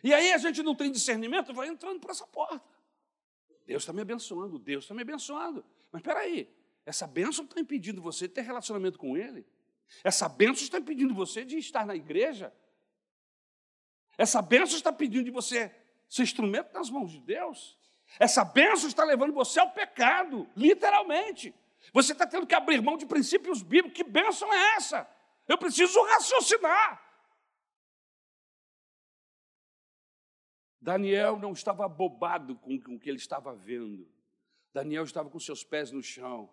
E 0.00 0.14
aí 0.14 0.32
a 0.32 0.38
gente 0.38 0.62
não 0.62 0.76
tem 0.76 0.92
discernimento, 0.92 1.52
vai 1.52 1.66
entrando 1.66 1.98
por 1.98 2.12
essa 2.12 2.24
porta. 2.24 2.62
Deus 3.66 3.82
está 3.82 3.92
me 3.92 4.00
abençoando, 4.00 4.56
Deus 4.56 4.84
está 4.84 4.94
me 4.94 5.02
abençoando. 5.02 5.64
Mas 5.90 6.00
espera 6.00 6.20
aí, 6.20 6.48
essa 6.86 7.08
bênção 7.08 7.44
está 7.44 7.60
impedindo 7.60 8.00
você 8.00 8.28
de 8.28 8.34
ter 8.34 8.42
relacionamento 8.42 8.96
com 8.96 9.16
Ele? 9.16 9.44
Essa 10.04 10.28
bênção 10.28 10.62
está 10.62 10.78
impedindo 10.78 11.12
você 11.12 11.44
de 11.44 11.58
estar 11.58 11.84
na 11.84 11.96
igreja? 11.96 12.54
Essa 14.16 14.40
bênção 14.40 14.76
está 14.76 14.92
pedindo 14.92 15.24
de 15.24 15.32
você 15.32 15.74
ser 16.08 16.22
instrumento 16.22 16.72
nas 16.72 16.88
mãos 16.88 17.10
de 17.10 17.18
Deus? 17.18 17.81
Essa 18.18 18.44
bênção 18.44 18.88
está 18.88 19.04
levando 19.04 19.32
você 19.32 19.60
ao 19.60 19.70
pecado, 19.70 20.48
literalmente. 20.56 21.54
Você 21.92 22.12
está 22.12 22.26
tendo 22.26 22.46
que 22.46 22.54
abrir 22.54 22.80
mão 22.80 22.96
de 22.96 23.06
princípios 23.06 23.62
bíblicos. 23.62 23.96
Que 23.96 24.04
bênção 24.04 24.52
é 24.52 24.76
essa? 24.76 25.08
Eu 25.48 25.58
preciso 25.58 26.02
raciocinar. 26.04 27.02
Daniel 30.80 31.38
não 31.38 31.52
estava 31.52 31.84
abobado 31.84 32.56
com 32.56 32.74
o 32.74 32.98
que 32.98 33.08
ele 33.08 33.18
estava 33.18 33.54
vendo. 33.54 34.08
Daniel 34.72 35.04
estava 35.04 35.28
com 35.28 35.38
seus 35.38 35.62
pés 35.62 35.90
no 35.90 36.02
chão. 36.02 36.50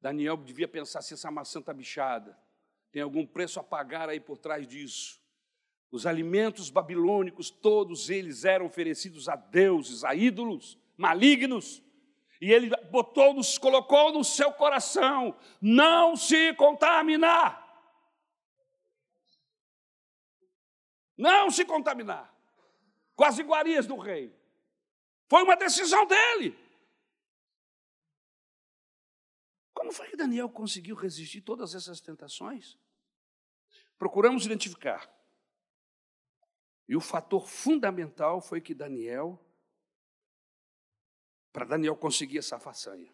Daniel 0.00 0.36
devia 0.36 0.68
pensar 0.68 1.02
se 1.02 1.14
essa 1.14 1.30
maçã 1.30 1.60
está 1.60 1.74
bichada. 1.74 2.38
Tem 2.90 3.02
algum 3.02 3.26
preço 3.26 3.60
a 3.60 3.64
pagar 3.64 4.08
aí 4.08 4.20
por 4.20 4.38
trás 4.38 4.66
disso? 4.66 5.20
Os 5.90 6.06
alimentos 6.06 6.70
babilônicos, 6.70 7.50
todos 7.50 8.10
eles 8.10 8.44
eram 8.44 8.66
oferecidos 8.66 9.28
a 9.28 9.36
deuses, 9.36 10.04
a 10.04 10.14
ídolos 10.14 10.78
malignos. 10.98 11.82
E 12.40 12.52
ele 12.52 12.70
botou, 12.90 13.32
nos 13.32 13.56
colocou 13.56 14.12
no 14.12 14.22
seu 14.22 14.52
coração, 14.52 15.36
não 15.60 16.16
se 16.16 16.52
contaminar. 16.54 17.66
Não 21.16 21.50
se 21.50 21.64
contaminar 21.64 22.32
com 23.16 23.24
as 23.24 23.38
iguarias 23.38 23.86
do 23.86 23.96
rei. 23.96 24.32
Foi 25.28 25.42
uma 25.42 25.56
decisão 25.56 26.06
dele. 26.06 26.56
Como 29.74 29.92
foi 29.92 30.08
que 30.08 30.16
Daniel 30.16 30.48
conseguiu 30.48 30.94
resistir 30.94 31.40
todas 31.40 31.74
essas 31.74 32.00
tentações? 32.00 32.78
Procuramos 33.98 34.46
identificar. 34.46 35.12
E 36.88 36.96
o 36.96 37.00
fator 37.00 37.48
fundamental 37.48 38.40
foi 38.40 38.60
que 38.60 38.72
Daniel, 38.72 39.44
para 41.52 41.64
Daniel 41.64 41.96
conseguir 41.96 42.38
essa 42.38 42.58
façanha, 42.58 43.12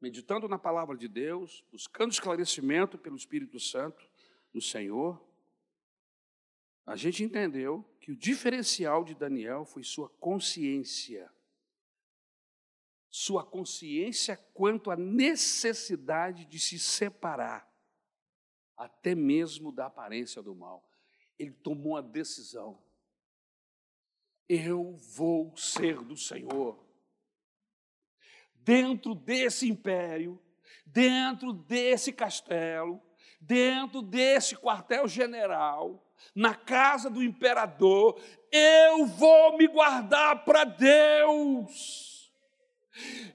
meditando 0.00 0.48
na 0.48 0.58
palavra 0.58 0.96
de 0.96 1.08
Deus, 1.08 1.64
buscando 1.70 2.12
esclarecimento 2.12 2.98
pelo 2.98 3.16
Espírito 3.16 3.58
Santo 3.58 4.08
no 4.52 4.60
Senhor, 4.60 5.20
a 6.86 6.94
gente 6.94 7.24
entendeu 7.24 7.84
que 8.00 8.12
o 8.12 8.16
diferencial 8.16 9.02
de 9.02 9.12
Daniel 9.12 9.64
foi 9.64 9.82
sua 9.82 10.08
consciência. 10.08 11.28
Sua 13.10 13.44
consciência 13.44 14.36
quanto 14.54 14.90
à 14.90 14.96
necessidade 14.96 16.44
de 16.44 16.60
se 16.60 16.78
separar, 16.78 17.68
até 18.76 19.16
mesmo 19.16 19.72
da 19.72 19.86
aparência 19.86 20.40
do 20.40 20.54
mal. 20.54 20.88
Ele 21.36 21.52
tomou 21.52 21.96
a 21.96 22.00
decisão. 22.00 22.80
Eu 24.48 24.96
vou 25.14 25.56
ser 25.56 26.00
do 26.02 26.16
Senhor. 26.16 26.78
Dentro 28.54 29.14
desse 29.14 29.68
império, 29.68 30.40
dentro 30.84 31.52
desse 31.52 32.12
castelo, 32.12 33.00
dentro 33.40 34.02
desse 34.02 34.56
quartel-general, 34.56 36.02
na 36.34 36.54
casa 36.54 37.10
do 37.10 37.22
imperador, 37.22 38.20
eu 38.50 39.06
vou 39.06 39.56
me 39.56 39.66
guardar 39.66 40.44
para 40.44 40.64
Deus. 40.64 42.15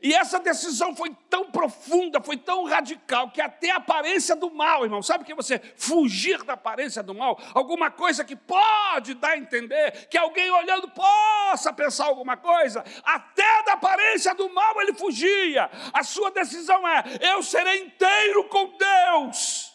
E 0.01 0.14
essa 0.14 0.39
decisão 0.39 0.95
foi 0.95 1.16
tão 1.30 1.51
profunda, 1.51 2.20
foi 2.20 2.36
tão 2.36 2.66
radical, 2.66 3.30
que 3.30 3.39
até 3.39 3.70
a 3.70 3.76
aparência 3.76 4.36
do 4.36 4.49
mal, 4.49 4.84
irmão, 4.84 5.03
sabe 5.03 5.24
que 5.24 5.34
você 5.34 5.59
fugir 5.76 6.43
da 6.43 6.53
aparência 6.53 7.03
do 7.03 7.14
mal? 7.14 7.39
Alguma 7.53 7.91
coisa 7.91 8.26
que 8.26 8.36
pode 8.36 9.14
dar 9.14 9.32
a 9.32 9.38
entender, 9.38 10.07
que 10.07 10.18
alguém 10.18 10.49
olhando 10.49 10.89
possa 10.89 11.72
pensar 11.72 12.05
alguma 12.05 12.36
coisa, 12.36 12.84
até 13.03 13.64
da 13.64 13.74
aparência 13.74 14.34
do 14.34 14.49
mal 14.49 14.82
ele 14.82 14.93
fugia. 14.93 15.70
A 15.93 16.03
sua 16.03 16.32
decisão 16.32 16.88
é: 16.88 17.03
eu 17.22 17.43
serei 17.43 17.84
inteiro 17.84 18.45
com 18.45 18.76
Deus. 18.76 19.72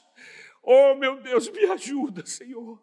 Oh, 0.62 0.96
meu 0.96 1.20
Deus, 1.20 1.48
me 1.48 1.64
ajuda, 1.66 2.26
Senhor. 2.26 2.82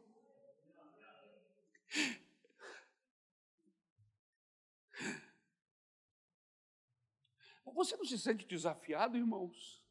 Você 7.74 7.97
não 7.97 8.05
se 8.05 8.17
sente 8.17 8.45
desafiado, 8.45 9.17
irmãos? 9.17 9.84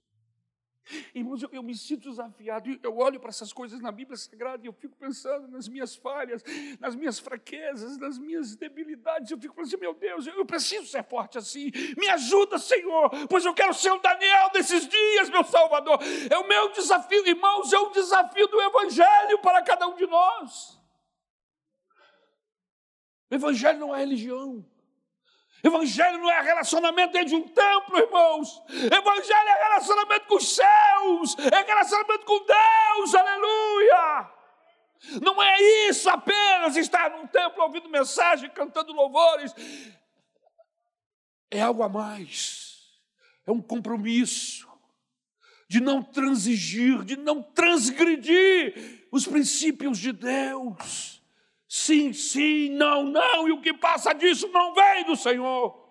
Irmãos, 1.15 1.43
eu, 1.43 1.49
eu, 1.53 1.63
me 1.63 1.77
sinto 1.77 2.11
desafiado, 2.11 2.69
eu 2.83 2.99
olho 2.99 3.21
para 3.21 3.29
essas 3.29 3.53
coisas 3.53 3.81
na 3.81 3.93
Bíblia 3.93 4.17
Sagrada 4.17 4.65
e 4.65 4.67
eu 4.67 4.73
fico 4.73 4.97
pensando 4.97 5.47
nas 5.47 5.69
minhas 5.69 5.95
falhas, 5.95 6.43
nas 6.81 6.97
minhas 6.97 7.21
fraquezas, 7.21 7.97
nas 7.99 8.19
minhas 8.19 8.57
debilidades. 8.57 9.31
Eu 9.31 9.39
fico 9.39 9.55
pensando, 9.55 9.81
meu 9.81 9.95
Deus, 9.95 10.27
eu 10.27 10.45
preciso 10.45 10.87
ser 10.87 11.05
forte 11.05 11.39
assim. 11.39 11.71
Me 11.97 12.09
ajuda, 12.09 12.59
Senhor, 12.59 13.11
pois 13.29 13.45
eu 13.45 13.55
quero 13.55 13.73
ser 13.73 13.93
o 13.93 14.01
Daniel 14.01 14.51
desses 14.51 14.89
dias, 14.89 15.31
meu 15.31 15.45
Salvador. 15.45 16.01
É 16.29 16.37
o 16.37 16.49
meu 16.49 16.73
desafio, 16.73 17.27
irmãos, 17.27 17.73
é 17.73 17.79
o 17.79 17.91
desafio 17.91 18.49
do 18.49 18.61
Evangelho 18.61 19.39
para 19.41 19.63
cada 19.63 19.87
um 19.87 19.95
de 19.95 20.07
nós. 20.07 20.81
O 23.31 23.35
Evangelho 23.35 23.79
não 23.79 23.95
é 23.95 24.01
religião. 24.01 24.67
Evangelho 25.63 26.19
não 26.19 26.31
é 26.31 26.41
relacionamento 26.43 27.13
dentro 27.13 27.29
de 27.29 27.37
um 27.37 27.47
templo, 27.47 27.99
irmãos. 27.99 28.61
Evangelho 28.69 29.49
é 29.49 29.63
relacionamento 29.63 30.27
com 30.27 30.37
os 30.37 30.57
céus, 30.57 31.37
é 31.39 31.63
relacionamento 31.63 32.25
com 32.27 32.45
Deus, 32.45 33.15
aleluia. 33.15 34.31
Não 35.23 35.41
é 35.41 35.61
isso 35.89 36.11
apenas 36.11 36.77
estar 36.77 37.11
num 37.11 37.27
templo 37.29 37.63
ouvindo 37.63 37.89
mensagem, 37.89 38.51
cantando 38.51 38.93
louvores. 38.93 39.55
É 41.49 41.61
algo 41.61 41.83
a 41.83 41.89
mais. 41.89 42.91
É 43.47 43.53
um 43.53 43.63
compromisso 43.63 44.69
de 45.69 45.81
não 45.81 46.03
transigir, 46.03 47.05
de 47.05 47.17
não 47.17 47.43
transgredir 47.43 49.07
os 49.13 49.27
princípios 49.27 49.99
de 49.99 50.13
Deus 50.13 51.22
sim, 51.73 52.13
sim, 52.13 52.69
não, 52.69 53.03
não, 53.03 53.49
e 53.49 53.53
o 53.53 53.63
que 53.63 53.73
passa 53.73 54.13
disso 54.13 54.47
não 54.49 54.75
vem 54.75 55.07
do 55.07 55.17
Senhor. 55.17 55.83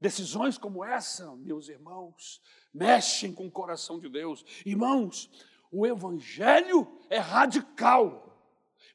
Decisões 0.00 0.58
como 0.58 0.84
essa, 0.84 1.36
meus 1.36 1.68
irmãos, 1.68 2.40
mexem 2.74 3.32
com 3.32 3.46
o 3.46 3.50
coração 3.50 4.00
de 4.00 4.08
Deus. 4.08 4.44
Irmãos, 4.66 5.30
o 5.70 5.86
Evangelho 5.86 6.88
é 7.08 7.18
radical. 7.18 8.24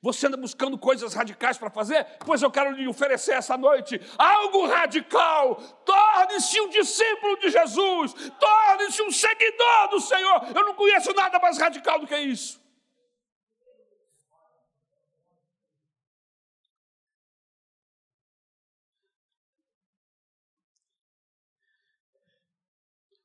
Você 0.01 0.27
anda 0.27 0.35
buscando 0.35 0.77
coisas 0.77 1.13
radicais 1.13 1.57
para 1.57 1.69
fazer? 1.69 2.05
Pois 2.25 2.41
eu 2.41 2.51
quero 2.51 2.71
lhe 2.71 2.85
oferecer 2.85 3.35
essa 3.35 3.57
noite 3.57 4.01
algo 4.17 4.67
radical. 4.67 5.55
Torne-se 5.85 6.59
um 6.59 6.67
discípulo 6.67 7.37
de 7.39 7.49
Jesus. 7.49 8.13
Torne-se 8.37 9.01
um 9.01 9.11
seguidor 9.11 9.87
do 9.91 10.01
Senhor. 10.01 10.43
Eu 10.53 10.65
não 10.65 10.73
conheço 10.73 11.13
nada 11.13 11.39
mais 11.39 11.57
radical 11.57 11.99
do 11.99 12.07
que 12.07 12.17
isso. 12.17 12.62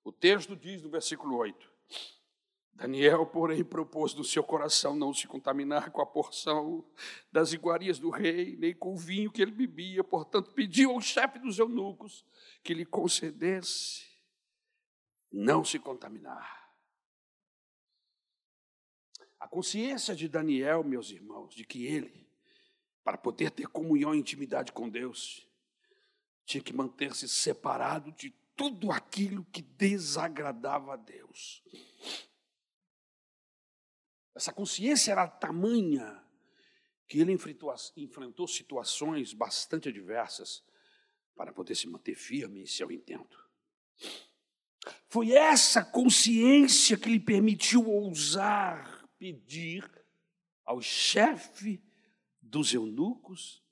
O 0.08 0.12
texto 0.12 0.56
diz 0.56 0.80
no 0.80 0.88
versículo 0.88 1.36
8: 1.36 1.70
Daniel, 2.72 3.26
porém, 3.26 3.62
propôs 3.62 4.14
no 4.14 4.24
seu 4.24 4.42
coração 4.42 4.96
não 4.96 5.12
se 5.12 5.26
contaminar 5.26 5.90
com 5.90 6.00
a 6.00 6.06
porção 6.06 6.82
das 7.30 7.52
iguarias 7.52 7.98
do 7.98 8.08
rei, 8.08 8.56
nem 8.56 8.74
com 8.74 8.94
o 8.94 8.96
vinho 8.96 9.30
que 9.30 9.42
ele 9.42 9.50
bebia, 9.50 10.02
portanto, 10.02 10.50
pediu 10.52 10.92
ao 10.92 11.00
chefe 11.02 11.38
dos 11.38 11.58
eunucos 11.58 12.24
que 12.64 12.72
lhe 12.72 12.86
concedesse 12.86 14.06
não 15.30 15.62
se 15.62 15.78
contaminar. 15.78 16.72
A 19.38 19.46
consciência 19.46 20.16
de 20.16 20.26
Daniel, 20.26 20.82
meus 20.82 21.10
irmãos, 21.10 21.54
de 21.54 21.66
que 21.66 21.84
ele, 21.84 22.26
para 23.04 23.18
poder 23.18 23.50
ter 23.50 23.66
comunhão 23.66 24.14
e 24.14 24.18
intimidade 24.18 24.72
com 24.72 24.88
Deus, 24.88 25.46
tinha 26.46 26.62
que 26.62 26.72
manter-se 26.72 27.28
separado 27.28 28.10
de 28.12 28.30
tudo 28.58 28.90
aquilo 28.90 29.44
que 29.44 29.62
desagradava 29.62 30.94
a 30.94 30.96
Deus. 30.96 31.62
Essa 34.34 34.52
consciência 34.52 35.12
era 35.12 35.28
tamanha 35.28 36.24
que 37.06 37.20
ele 37.20 37.32
enfrentou, 37.32 38.48
situações 38.48 39.32
bastante 39.32 39.88
adversas 39.88 40.64
para 41.36 41.52
poder 41.52 41.76
se 41.76 41.86
manter 41.86 42.16
firme 42.16 42.60
em 42.60 42.66
seu 42.66 42.90
intento. 42.90 43.48
Foi 45.08 45.32
essa 45.32 45.84
consciência 45.84 46.98
que 46.98 47.08
lhe 47.08 47.20
permitiu 47.20 47.88
ousar 47.88 49.08
pedir 49.18 49.88
ao 50.64 50.82
chefe 50.82 51.82
dos 52.42 52.74
eunucos 52.74 53.62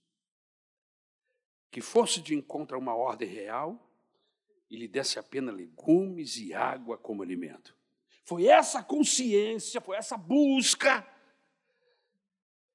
que 1.70 1.80
fosse 1.80 2.20
de 2.20 2.34
encontro 2.34 2.76
a 2.76 2.80
uma 2.80 2.94
ordem 2.94 3.28
real 3.28 3.85
e 4.70 4.76
lhe 4.76 4.88
desse 4.88 5.18
apenas 5.18 5.54
legumes 5.54 6.36
e 6.36 6.52
água 6.52 6.98
como 6.98 7.22
alimento. 7.22 7.76
Foi 8.24 8.46
essa 8.46 8.82
consciência, 8.82 9.80
foi 9.80 9.96
essa 9.96 10.16
busca 10.16 11.06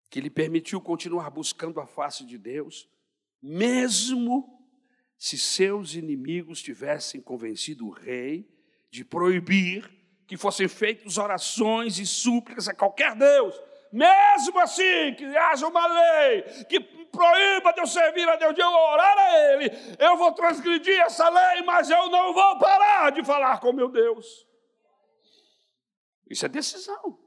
que 0.10 0.22
lhe 0.22 0.30
permitiu 0.30 0.82
continuar 0.82 1.30
buscando 1.30 1.80
a 1.80 1.86
face 1.86 2.26
de 2.26 2.38
Deus, 2.38 2.90
mesmo 3.42 4.62
se 5.18 5.38
seus 5.38 5.96
inimigos 5.96 6.62
tivessem 6.62 7.22
convencido 7.22 7.88
o 7.88 7.92
rei 7.92 8.50
de 8.90 9.06
proibir 9.06 9.90
que 10.28 10.38
fossem 10.38 10.68
feitas 10.68 11.18
orações 11.18 12.00
e 12.00 12.06
súplicas 12.06 12.68
a 12.68 12.74
qualquer 12.74 13.16
Deus, 13.16 13.56
mesmo 13.92 14.58
assim 14.60 15.14
que 15.18 15.26
haja 15.26 15.68
uma 15.68 15.86
lei 15.88 16.42
que 16.70 16.80
proíba 17.12 17.74
de 17.74 17.82
eu 17.82 17.88
servir 17.88 18.28
a 18.30 18.36
Deus, 18.36 18.56
de 18.56 18.62
eu 18.62 18.70
orar 18.70 19.18
a 19.18 19.38
Ele, 19.54 19.70
eu 20.00 20.18
vou 20.18 20.32
transgredir 20.34 21.00
essa 21.02 21.30
lei, 21.30 21.62
mas 21.64 21.90
eu 21.90 22.10
não 22.10 22.34
vou 22.34 22.58
parar 22.58 23.12
de 23.12 23.24
falar 23.24 23.60
com 23.60 23.74
meu 23.74 23.90
Deus. 23.90 24.48
Isso 26.30 26.46
é 26.46 26.50
decisão. 26.50 27.20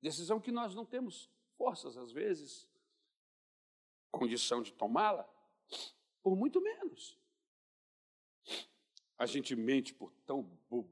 Decisão 0.00 0.40
que 0.40 0.52
nós 0.52 0.74
não 0.74 0.84
temos 0.84 1.30
forças, 1.56 1.96
às 1.96 2.12
vezes, 2.12 2.68
condição 4.10 4.62
de 4.62 4.72
tomá-la, 4.72 5.28
por 6.22 6.36
muito 6.36 6.60
menos. 6.60 7.18
A 9.18 9.26
gente 9.26 9.54
mente 9.54 9.94
por, 9.94 10.12
tão, 10.26 10.44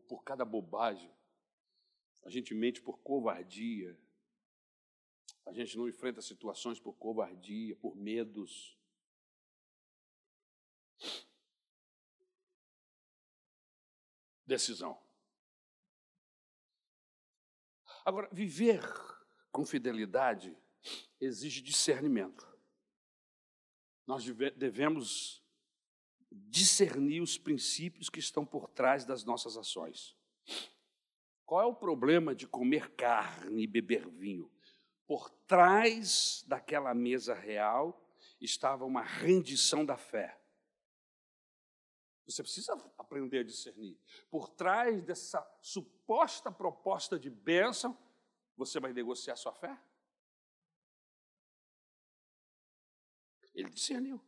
por 0.06 0.22
cada 0.22 0.44
bobagem, 0.44 1.12
a 2.24 2.30
gente 2.30 2.54
mente 2.54 2.80
por 2.80 2.98
covardia, 2.98 3.98
a 5.50 5.52
gente 5.52 5.76
não 5.76 5.88
enfrenta 5.88 6.22
situações 6.22 6.78
por 6.78 6.92
covardia, 6.94 7.74
por 7.76 7.96
medos. 7.96 8.78
Decisão. 14.46 14.96
Agora, 18.04 18.28
viver 18.32 18.80
com 19.50 19.66
fidelidade 19.66 20.56
exige 21.20 21.60
discernimento. 21.60 22.48
Nós 24.06 24.24
devemos 24.56 25.44
discernir 26.30 27.20
os 27.20 27.36
princípios 27.36 28.08
que 28.08 28.20
estão 28.20 28.46
por 28.46 28.68
trás 28.68 29.04
das 29.04 29.24
nossas 29.24 29.56
ações. 29.56 30.16
Qual 31.44 31.60
é 31.60 31.66
o 31.66 31.74
problema 31.74 32.36
de 32.36 32.46
comer 32.46 32.94
carne 32.94 33.64
e 33.64 33.66
beber 33.66 34.08
vinho? 34.08 34.48
Por 35.10 35.28
trás 35.28 36.44
daquela 36.46 36.94
mesa 36.94 37.34
real 37.34 38.00
estava 38.40 38.84
uma 38.84 39.02
rendição 39.02 39.84
da 39.84 39.96
fé. 39.96 40.40
Você 42.24 42.44
precisa 42.44 42.74
aprender 42.96 43.40
a 43.40 43.42
discernir. 43.42 43.98
Por 44.30 44.48
trás 44.48 45.02
dessa 45.02 45.44
suposta 45.60 46.52
proposta 46.52 47.18
de 47.18 47.28
bênção, 47.28 47.98
você 48.56 48.78
vai 48.78 48.92
negociar 48.92 49.34
sua 49.34 49.52
fé? 49.52 49.76
Ele 53.52 53.68
discerniu. 53.68 54.24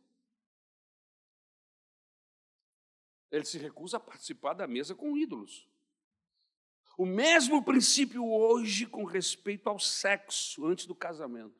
Ele 3.31 3.45
se 3.45 3.57
recusa 3.57 3.95
a 3.95 4.01
participar 4.01 4.53
da 4.53 4.67
mesa 4.67 4.93
com 4.93 5.17
ídolos. 5.17 5.65
O 6.97 7.05
mesmo 7.05 7.63
princípio 7.63 8.23
hoje 8.25 8.85
com 8.85 9.03
respeito 9.03 9.67
ao 9.67 9.79
sexo 9.79 10.65
antes 10.65 10.85
do 10.85 10.93
casamento. 10.93 11.59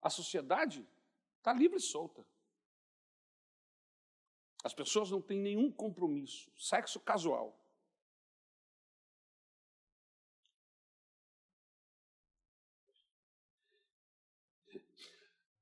A 0.00 0.08
sociedade 0.08 0.86
está 1.38 1.52
livre 1.52 1.78
e 1.78 1.82
solta. 1.82 2.24
As 4.62 4.72
pessoas 4.72 5.10
não 5.10 5.20
têm 5.20 5.40
nenhum 5.40 5.70
compromisso, 5.70 6.50
sexo 6.56 7.00
casual. 7.00 7.58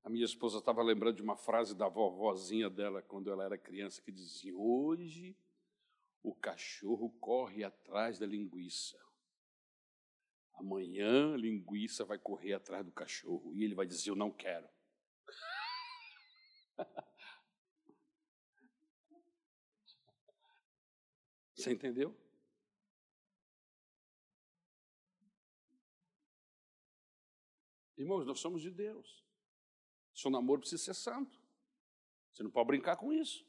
A 0.03 0.11
minha 0.11 0.25
esposa 0.25 0.59
estava 0.59 0.83
lembrando 0.83 1.17
de 1.17 1.23
uma 1.23 1.37
frase 1.37 1.75
da 1.75 1.89
vovozinha 1.89 2.71
dela 2.71 3.03
quando 3.03 3.31
ela 3.31 3.45
era 3.45 3.59
criança 3.59 4.01
que 4.03 4.11
dizia: 4.11 4.57
Hoje 4.57 5.37
o 6.29 6.35
cachorro 6.35 7.11
corre 7.19 7.65
atrás 7.65 8.19
da 8.19 8.27
linguiça. 8.27 8.99
Amanhã 10.55 11.35
a 11.35 11.37
linguiça 11.37 12.05
vai 12.05 12.19
correr 12.19 12.53
atrás 12.53 12.85
do 12.85 12.93
cachorro 12.93 13.55
e 13.55 13.65
ele 13.65 13.75
vai 13.75 13.87
dizer: 13.87 14.11
Eu 14.11 14.17
não 14.17 14.31
quero. 14.31 14.69
Você 21.55 21.73
entendeu? 21.73 22.15
Irmãos, 27.97 28.27
nós 28.27 28.39
somos 28.39 28.61
de 28.63 28.71
Deus. 28.71 29.25
Seu 30.15 30.31
namoro 30.31 30.61
precisa 30.61 30.85
ser 30.85 30.95
santo. 30.95 31.41
Você 32.33 32.43
não 32.45 32.51
pode 32.51 32.67
brincar 32.69 32.97
com 32.97 33.13
isso. 33.13 33.48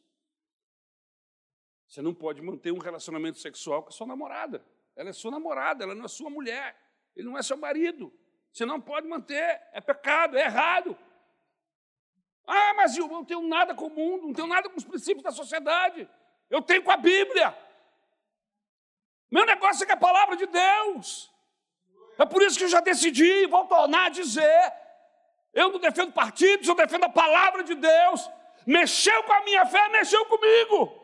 Você 1.89 2.03
não 2.03 2.13
pode 2.13 2.39
manter 2.39 2.71
um 2.71 2.77
relacionamento 2.77 3.39
sexual 3.39 3.81
com 3.81 3.89
a 3.89 3.91
sua 3.91 4.05
namorada. 4.05 4.63
Ela 4.95 5.09
é 5.09 5.13
sua 5.13 5.31
namorada, 5.31 5.83
ela 5.83 5.95
não 5.95 6.05
é 6.05 6.07
sua 6.07 6.29
mulher. 6.29 6.77
Ele 7.15 7.27
não 7.27 7.35
é 7.35 7.41
seu 7.41 7.57
marido. 7.57 8.13
Você 8.53 8.63
não 8.63 8.79
pode 8.79 9.07
manter. 9.07 9.59
É 9.73 9.81
pecado, 9.81 10.37
é 10.37 10.43
errado. 10.43 10.95
Ah, 12.45 12.75
mas 12.75 12.95
eu 12.95 13.07
não 13.07 13.25
tenho 13.25 13.41
nada 13.41 13.73
com 13.73 13.87
o 13.87 13.89
mundo, 13.89 14.27
não 14.27 14.33
tenho 14.33 14.47
nada 14.47 14.69
com 14.69 14.77
os 14.77 14.83
princípios 14.83 15.23
da 15.23 15.31
sociedade. 15.31 16.07
Eu 16.47 16.61
tenho 16.61 16.83
com 16.83 16.91
a 16.91 16.97
Bíblia. 16.97 17.57
Meu 19.31 19.45
negócio 19.45 19.83
é 19.83 19.87
com 19.87 19.93
a 19.93 19.97
palavra 19.97 20.37
de 20.37 20.45
Deus. 20.45 21.31
É 22.19 22.25
por 22.25 22.43
isso 22.43 22.57
que 22.57 22.65
eu 22.65 22.69
já 22.69 22.81
decidi 22.81 23.25
e 23.25 23.47
vou 23.47 23.65
tornar 23.65 24.05
a 24.05 24.09
dizer: 24.09 24.73
eu 25.53 25.71
não 25.71 25.79
defendo 25.79 26.11
partidos, 26.11 26.67
eu 26.67 26.75
defendo 26.75 27.05
a 27.05 27.09
palavra 27.09 27.63
de 27.63 27.73
Deus. 27.73 28.29
Mexeu 28.65 29.23
com 29.23 29.33
a 29.33 29.41
minha 29.41 29.65
fé, 29.65 29.89
mexeu 29.89 30.23
comigo. 30.25 30.98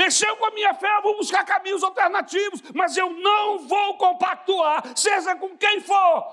Mexeu 0.00 0.34
com 0.38 0.46
a 0.46 0.50
minha 0.52 0.72
fé, 0.72 0.96
eu 0.96 1.02
vou 1.02 1.14
buscar 1.18 1.44
caminhos 1.44 1.82
alternativos, 1.82 2.62
mas 2.74 2.96
eu 2.96 3.10
não 3.10 3.68
vou 3.68 3.98
compactuar, 3.98 4.96
seja 4.96 5.36
com 5.36 5.58
quem 5.58 5.82
for, 5.82 6.24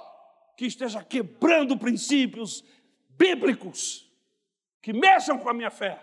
que 0.56 0.66
esteja 0.66 1.04
quebrando 1.04 1.78
princípios 1.78 2.64
bíblicos, 3.10 4.10
que 4.82 4.94
mexam 4.94 5.38
com 5.38 5.50
a 5.50 5.54
minha 5.54 5.70
fé. 5.70 6.02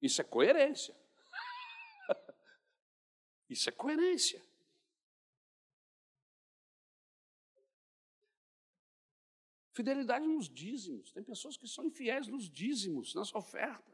Isso 0.00 0.22
é 0.22 0.24
coerência. 0.24 0.96
Isso 3.50 3.68
é 3.68 3.72
coerência. 3.72 4.42
Fidelidade 9.74 10.26
nos 10.26 10.48
dízimos. 10.48 11.12
Tem 11.12 11.22
pessoas 11.22 11.58
que 11.58 11.68
são 11.68 11.84
infiéis 11.84 12.28
nos 12.28 12.48
dízimos, 12.48 13.14
nas 13.14 13.34
ofertas. 13.34 13.91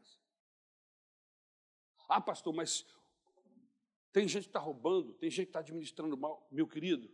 Ah, 2.09 2.19
pastor, 2.19 2.51
mas 2.51 2.83
tem 4.11 4.27
gente 4.27 4.43
que 4.45 4.49
está 4.49 4.59
roubando, 4.59 5.13
tem 5.13 5.29
gente 5.29 5.45
que 5.45 5.49
está 5.49 5.59
administrando 5.59 6.17
mal. 6.17 6.47
Meu 6.51 6.67
querido, 6.67 7.07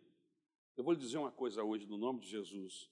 eu 0.77 0.85
vou 0.85 0.93
lhe 0.93 0.99
dizer 0.99 1.17
uma 1.17 1.33
coisa 1.33 1.61
hoje, 1.61 1.85
no 1.85 1.97
nome 1.97 2.21
de 2.21 2.29
Jesus. 2.29 2.89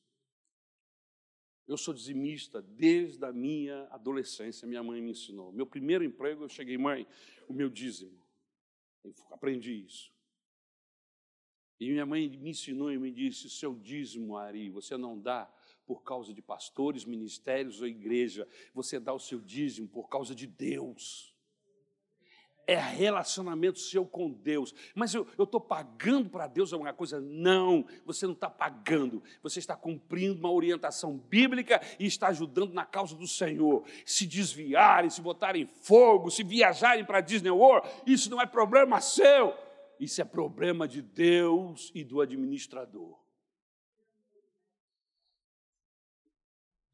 Eu 1.65 1.77
sou 1.77 1.93
dizimista 1.93 2.61
desde 2.61 3.23
a 3.23 3.31
minha 3.31 3.87
adolescência, 3.89 4.67
minha 4.67 4.83
mãe 4.83 5.01
me 5.01 5.11
ensinou. 5.11 5.53
Meu 5.53 5.65
primeiro 5.65 6.03
emprego, 6.03 6.43
eu 6.43 6.49
cheguei, 6.49 6.77
mãe, 6.77 7.07
o 7.47 7.53
meu 7.53 7.69
dízimo. 7.69 8.21
Eu 9.01 9.13
aprendi 9.31 9.85
isso. 9.85 10.11
E 11.79 11.89
minha 11.89 12.05
mãe 12.05 12.29
me 12.29 12.49
ensinou 12.49 12.91
e 12.91 12.97
me 12.97 13.11
disse: 13.11 13.49
seu 13.49 13.73
dízimo, 13.75 14.35
Ari, 14.35 14.69
você 14.69 14.97
não 14.97 15.17
dá 15.17 15.49
por 15.85 16.03
causa 16.03 16.33
de 16.33 16.41
pastores, 16.41 17.05
ministérios 17.05 17.79
ou 17.79 17.87
igreja, 17.87 18.45
você 18.73 18.99
dá 18.99 19.13
o 19.13 19.19
seu 19.19 19.39
dízimo 19.39 19.87
por 19.87 20.09
causa 20.09 20.35
de 20.35 20.47
Deus 20.47 21.32
é 22.66 22.76
relacionamento 22.76 23.80
seu 23.80 24.05
com 24.05 24.32
Deus. 24.32 24.74
Mas 24.95 25.14
eu 25.14 25.28
estou 25.38 25.59
pagando 25.59 26.30
para 26.30 26.47
Deus 26.47 26.72
alguma 26.72 26.93
coisa? 26.93 27.20
Não, 27.20 27.86
você 28.05 28.26
não 28.26 28.34
está 28.34 28.49
pagando. 28.49 29.22
Você 29.41 29.59
está 29.59 29.76
cumprindo 29.76 30.39
uma 30.39 30.51
orientação 30.51 31.18
bíblica 31.18 31.82
e 31.99 32.05
está 32.05 32.28
ajudando 32.28 32.74
na 32.74 32.86
causa 32.86 33.16
do 33.16 33.28
Senhor. 33.28 33.84
Se 34.05 34.26
desviarem, 34.26 35.09
se 35.09 35.22
botarem 35.22 35.66
fogo, 35.66 36.32
se 36.32 36.43
viajarem 36.43 37.05
para 37.05 37.22
Disney 37.22 37.51
World, 37.51 37.88
isso 38.05 38.30
não 38.30 38.41
é 38.41 38.45
problema 38.45 39.01
seu. 39.01 39.53
Isso 39.99 40.22
é 40.22 40.26
problema 40.26 40.88
de 40.88 41.01
Deus 41.01 41.91
e 41.93 42.03
do 42.03 42.20
administrador. 42.20 43.22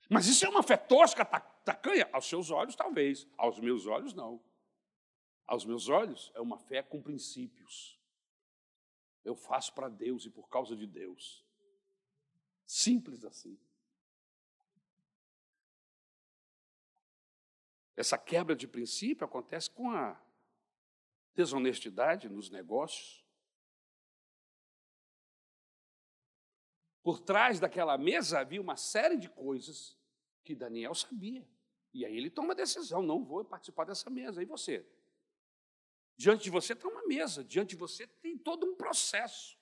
Mas 0.09 0.27
isso 0.27 0.43
é 0.43 0.49
uma 0.49 0.63
fé 0.63 0.75
tosca, 0.75 1.23
tacanha? 1.23 2.09
Aos 2.11 2.27
seus 2.27 2.49
olhos, 2.49 2.75
talvez. 2.75 3.27
Aos 3.37 3.59
meus 3.59 3.85
olhos, 3.85 4.13
não 4.13 4.41
aos 5.49 5.65
meus 5.65 5.89
olhos, 5.89 6.31
é 6.35 6.39
uma 6.39 6.59
fé 6.59 6.83
com 6.83 7.01
princípios. 7.01 7.99
Eu 9.25 9.35
faço 9.35 9.73
para 9.73 9.89
Deus 9.89 10.23
e 10.25 10.29
por 10.29 10.47
causa 10.47 10.75
de 10.75 10.85
Deus. 10.85 11.43
Simples 12.67 13.25
assim. 13.25 13.57
Essa 17.97 18.15
quebra 18.15 18.55
de 18.55 18.67
princípio 18.67 19.25
acontece 19.25 19.71
com 19.71 19.89
a 19.89 20.21
desonestidade 21.33 22.29
nos 22.29 22.51
negócios. 22.51 23.25
Por 27.01 27.19
trás 27.19 27.59
daquela 27.59 27.97
mesa 27.97 28.39
havia 28.39 28.61
uma 28.61 28.77
série 28.77 29.17
de 29.17 29.27
coisas 29.27 29.97
que 30.43 30.53
Daniel 30.53 30.93
sabia. 30.93 31.45
E 31.91 32.05
aí 32.05 32.15
ele 32.15 32.29
toma 32.29 32.53
a 32.53 32.55
decisão: 32.55 33.01
não 33.01 33.25
vou 33.25 33.43
participar 33.43 33.85
dessa 33.85 34.11
mesa. 34.11 34.43
E 34.43 34.45
você? 34.45 34.85
Diante 36.19 36.43
de 36.43 36.49
você 36.49 36.73
está 36.73 36.85
uma 36.85 37.07
mesa, 37.07 37.45
diante 37.45 37.69
de 37.69 37.75
você 37.77 38.05
tem 38.05 38.37
todo 38.37 38.67
um 38.67 38.75
processo. 38.75 39.57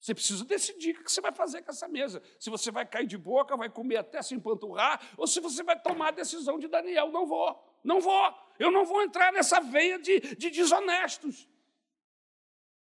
Você 0.00 0.14
precisa 0.14 0.42
decidir 0.42 0.96
o 0.96 1.04
que 1.04 1.12
você 1.12 1.20
vai 1.20 1.32
fazer 1.32 1.60
com 1.60 1.70
essa 1.70 1.86
mesa. 1.86 2.22
Se 2.40 2.48
você 2.48 2.70
vai 2.70 2.86
cair 2.86 3.06
de 3.06 3.18
boca, 3.18 3.54
vai 3.58 3.68
comer 3.68 3.98
até 3.98 4.22
se 4.22 4.34
empanturrar, 4.34 4.98
ou 5.18 5.26
se 5.26 5.38
você 5.38 5.62
vai 5.62 5.78
tomar 5.78 6.08
a 6.08 6.12
decisão 6.12 6.58
de 6.58 6.66
Daniel, 6.66 7.12
não 7.12 7.26
vou, 7.26 7.62
não 7.84 8.00
vou, 8.00 8.34
eu 8.58 8.70
não 8.70 8.86
vou 8.86 9.02
entrar 9.02 9.30
nessa 9.34 9.60
veia 9.60 9.98
de, 9.98 10.18
de 10.34 10.48
desonestos. 10.48 11.46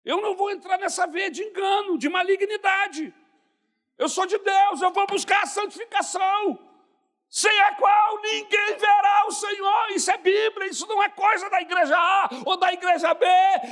Eu 0.05 0.21
não 0.21 0.35
vou 0.35 0.51
entrar 0.51 0.79
nessa 0.79 1.07
veia 1.07 1.31
de 1.31 1.45
engano, 1.45 1.97
de 1.97 2.09
malignidade. 2.09 3.15
Eu 3.97 4.09
sou 4.09 4.27
de 4.27 4.39
Deus, 4.39 4.83
eu 4.83 4.91
vou 4.91 5.07
buscar 5.07 5.45
a 5.45 5.47
santificação 5.47 6.72
sem 7.33 7.61
a 7.63 7.75
qual 7.77 8.21
ninguém 8.21 8.77
verá 8.77 9.25
o 9.27 9.33
Senhor. 9.33 9.91
Isso 9.93 10.11
é 10.11 10.19
Bíblia, 10.19 10.69
isso 10.69 10.87
não 10.87 11.03
é 11.03 11.09
coisa 11.09 11.49
da 11.49 11.63
igreja 11.63 11.97
A 11.97 12.29
ou 12.45 12.59
da 12.59 12.71
igreja 12.71 13.15
B, 13.15 13.27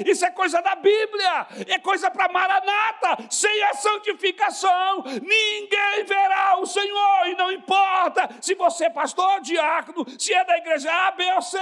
isso 0.06 0.24
é 0.24 0.30
coisa 0.30 0.62
da 0.62 0.74
Bíblia, 0.76 1.46
é 1.68 1.78
coisa 1.78 2.10
para 2.10 2.32
Maranata. 2.32 3.18
Sem 3.28 3.62
a 3.64 3.74
santificação, 3.74 5.02
ninguém 5.04 6.04
verá 6.06 6.58
o 6.58 6.64
Senhor, 6.64 7.26
e 7.26 7.34
não 7.34 7.52
importa 7.52 8.30
se 8.40 8.54
você 8.54 8.86
é 8.86 8.90
pastor, 8.90 9.42
diácono, 9.42 10.06
se 10.18 10.32
é 10.32 10.42
da 10.42 10.56
igreja 10.56 10.90
A, 10.90 11.10
B 11.10 11.22
ou 11.34 11.42
C. 11.42 11.58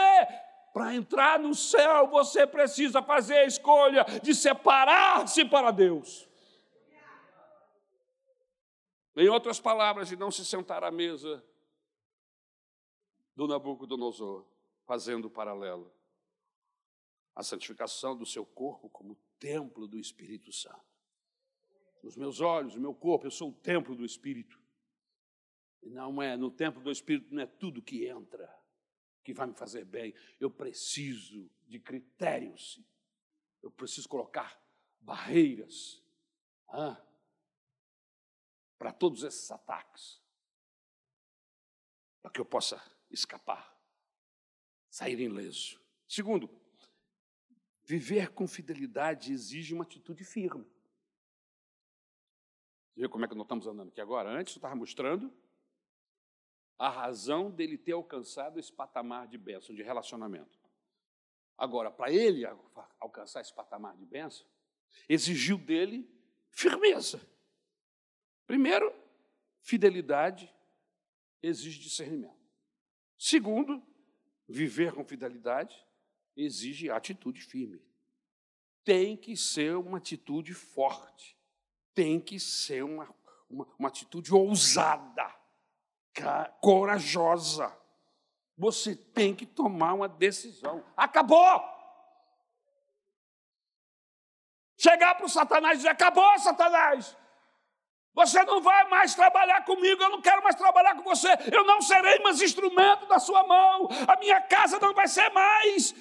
Para 0.73 0.95
entrar 0.95 1.37
no 1.41 1.53
céu, 1.53 2.07
você 2.07 2.47
precisa 2.47 3.03
fazer 3.03 3.39
a 3.39 3.45
escolha 3.45 4.07
de 4.23 4.37
separar-se 4.37 5.45
para 5.47 5.73
Deus. 5.73 6.29
Em 9.17 9.29
outras 9.29 9.59
palavras, 9.59 10.07
de 10.07 10.15
não 10.15 10.31
se 10.31 10.45
sentar 10.45 10.85
à 10.85 10.93
mesa 10.93 11.43
do 13.39 13.47
Nabucodonosor, 13.47 14.45
fazendo 14.85 15.27
o 15.27 15.31
paralelo. 15.31 15.95
A 17.37 17.45
santificação 17.45 18.17
do 18.17 18.27
seu 18.27 18.45
corpo 18.45 18.91
como 18.91 19.15
templo 19.39 19.87
do 19.87 19.97
Espírito 19.97 20.51
Santo. 20.51 20.85
Os 22.03 22.17
meus 22.17 22.41
olhos, 22.41 22.75
o 22.75 22.81
meu 22.81 22.93
corpo, 22.93 23.29
eu 23.29 23.31
sou 23.31 23.51
o 23.51 23.55
templo 23.55 23.95
do 23.95 24.05
Espírito. 24.05 24.61
E 25.81 25.89
não 25.89 26.21
é, 26.21 26.37
no 26.37 26.51
templo 26.51 26.83
do 26.83 26.91
Espírito 26.91 27.33
não 27.33 27.41
é 27.41 27.47
tudo 27.47 27.81
que 27.81 28.09
entra 28.09 28.53
que 29.23 29.33
vai 29.33 29.47
me 29.47 29.55
fazer 29.55 29.85
bem. 29.85 30.13
Eu 30.41 30.51
preciso 30.51 31.49
de 31.65 31.79
critérios. 31.79 32.83
Eu 33.63 33.71
preciso 33.71 34.09
colocar 34.09 34.61
barreiras 34.99 36.03
ah, 36.67 37.01
para 38.77 38.93
todos 38.93 39.23
esses 39.23 39.49
ataques. 39.49 40.21
Para 42.21 42.33
que 42.33 42.41
eu 42.41 42.45
possa 42.45 42.98
escapar, 43.11 43.77
sair 44.91 45.21
ileso. 45.21 45.81
Segundo, 46.07 46.51
viver 47.85 48.31
com 48.33 48.47
fidelidade 48.47 49.33
exige 49.33 49.75
uma 49.75 49.85
atitude 49.85 50.25
firme. 50.25 50.67
Você 52.95 53.01
vê 53.03 53.09
como 53.09 53.25
é 53.25 53.29
que 53.29 53.35
nós 53.35 53.45
estamos 53.45 53.67
andando 53.67 53.89
aqui 53.89 54.01
agora? 54.01 54.31
Antes 54.31 54.55
eu 54.55 54.59
estava 54.59 54.75
mostrando 54.75 55.33
a 56.79 56.89
razão 56.89 57.51
dele 57.51 57.77
ter 57.77 57.93
alcançado 57.93 58.59
esse 58.59 58.73
patamar 58.73 59.27
de 59.27 59.37
bênção, 59.37 59.75
de 59.75 59.83
relacionamento. 59.83 60.59
Agora, 61.57 61.91
para 61.91 62.13
ele 62.13 62.45
alcançar 63.01 63.41
esse 63.41 63.53
patamar 63.53 63.97
de 63.97 64.07
bênção, 64.07 64.47
exigiu 65.09 65.59
dele 65.59 66.09
firmeza. 66.51 67.21
Primeiro, 68.47 68.95
fidelidade 69.61 70.55
exige 71.43 71.81
discernimento. 71.81 72.38
Segundo, 73.19 73.83
viver 74.49 74.93
com 74.93 75.05
fidelidade 75.05 75.85
exige 76.37 76.89
atitude 76.89 77.43
firme. 77.43 77.83
Tem 78.85 79.17
que 79.17 79.37
ser 79.37 79.77
uma 79.77 79.99
atitude 79.99 80.55
forte, 80.55 81.37
tem 81.93 82.21
que 82.21 82.39
ser 82.39 82.85
uma, 82.85 83.13
uma, 83.51 83.67
uma 83.77 83.89
atitude 83.89 84.33
ousada, 84.33 85.35
corajosa. 86.61 87.77
Você 88.57 88.95
tem 88.95 89.35
que 89.35 89.45
tomar 89.45 89.95
uma 89.95 90.09
decisão. 90.09 90.85
Acabou! 90.97 91.77
Chegar 94.77 95.17
para 95.17 95.27
o 95.27 95.29
Satanás 95.29 95.75
e 95.75 95.77
dizer: 95.79 95.89
acabou, 95.89 96.39
Satanás! 96.39 97.17
Você 98.19 98.43
não 98.43 98.61
vai 98.61 98.89
mais 98.89 99.15
trabalhar 99.15 99.65
comigo, 99.65 100.03
eu 100.03 100.11
não 100.11 100.21
quero 100.21 100.43
mais 100.43 100.57
trabalhar 100.57 100.97
com 100.97 101.05
você, 101.05 101.29
eu 101.53 101.65
não 101.65 101.81
serei 101.81 102.19
mais 102.19 102.43
instrumento 102.43 103.07
da 103.07 103.21
sua 103.21 103.47
mão, 103.47 103.89
a 104.09 104.17
minha 104.17 104.41
casa 104.41 104.81
não 104.81 104.93
vai 104.93 105.07
ser 105.07 105.31
mais 105.31 105.95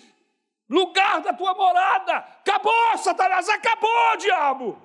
lugar 0.67 1.21
da 1.21 1.31
tua 1.31 1.53
morada. 1.53 2.17
Acabou, 2.17 2.97
Satanás, 2.97 3.47
acabou, 3.47 4.17
diabo. 4.17 4.81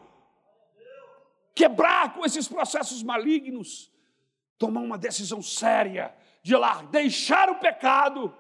Quebrar 1.54 2.12
com 2.12 2.22
esses 2.22 2.46
processos 2.46 3.02
malignos, 3.02 3.90
tomar 4.58 4.80
uma 4.80 4.98
decisão 4.98 5.40
séria 5.40 6.14
de 6.42 6.54
lá 6.54 6.82
deixar 6.82 7.48
o 7.48 7.58
pecado. 7.58 8.36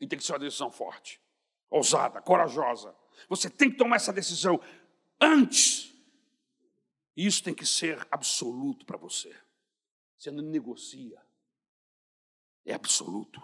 E 0.00 0.06
tem 0.06 0.18
que 0.18 0.24
ser 0.24 0.32
uma 0.32 0.38
decisão 0.38 0.70
forte, 0.70 1.20
ousada, 1.68 2.22
corajosa. 2.22 2.96
Você 3.28 3.48
tem 3.48 3.70
que 3.70 3.76
tomar 3.76 3.96
essa 3.96 4.12
decisão 4.12 4.60
antes. 5.20 5.94
E 7.16 7.26
isso 7.26 7.42
tem 7.42 7.54
que 7.54 7.66
ser 7.66 8.06
absoluto 8.10 8.86
para 8.86 8.96
você. 8.96 9.34
Você 10.16 10.30
não 10.30 10.42
negocia. 10.42 11.20
É 12.64 12.74
absoluto. 12.74 13.40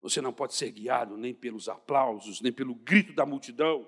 Você 0.00 0.20
não 0.20 0.32
pode 0.32 0.54
ser 0.54 0.70
guiado 0.70 1.16
nem 1.16 1.34
pelos 1.34 1.68
aplausos, 1.68 2.40
nem 2.40 2.52
pelo 2.52 2.74
grito 2.74 3.12
da 3.12 3.26
multidão. 3.26 3.86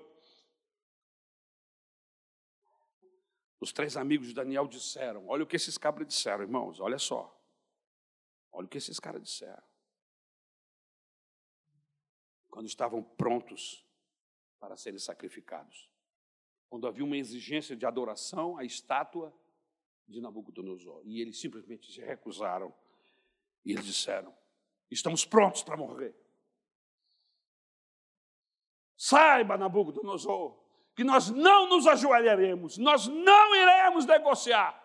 Os 3.59 3.71
três 3.71 3.95
amigos 3.95 4.27
de 4.27 4.33
Daniel 4.33 4.67
disseram: 4.67 5.27
Olha 5.27 5.43
o 5.43 5.47
que 5.47 5.55
esses 5.55 5.77
cabras 5.77 6.07
disseram, 6.07 6.43
irmãos, 6.43 6.79
olha 6.79 6.99
só. 6.99 7.37
Olha 8.51 8.65
o 8.65 8.69
que 8.69 8.77
esses 8.77 8.99
caras 8.99 9.21
disseram. 9.21 9.63
Quando 12.49 12.67
estavam 12.67 13.01
prontos 13.01 13.85
para 14.61 14.77
serem 14.77 14.99
sacrificados. 14.99 15.89
Quando 16.69 16.87
havia 16.87 17.03
uma 17.03 17.17
exigência 17.17 17.75
de 17.75 17.85
adoração 17.85 18.57
à 18.57 18.63
estátua 18.63 19.35
de 20.07 20.21
Nabucodonosor. 20.21 21.01
E 21.03 21.19
eles 21.19 21.39
simplesmente 21.39 21.91
se 21.91 21.99
recusaram. 21.99 22.73
E 23.65 23.71
eles 23.71 23.85
disseram: 23.85 24.33
Estamos 24.89 25.25
prontos 25.25 25.63
para 25.63 25.75
morrer. 25.75 26.15
Saiba, 28.95 29.57
Nabucodonosor, 29.57 30.59
que 30.95 31.03
nós 31.03 31.31
não 31.31 31.67
nos 31.67 31.87
ajoelharemos, 31.87 32.77
nós 32.77 33.07
não 33.07 33.55
iremos 33.55 34.05
negociar, 34.05 34.79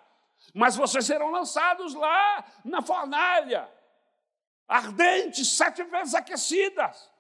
mas 0.55 0.74
vocês 0.74 1.05
serão 1.05 1.31
lançados 1.31 1.93
lá 1.93 2.51
na 2.64 2.81
fornalha, 2.81 3.70
ardentes, 4.66 5.55
sete 5.55 5.85
vezes 5.85 6.14
aquecidas. 6.14 7.12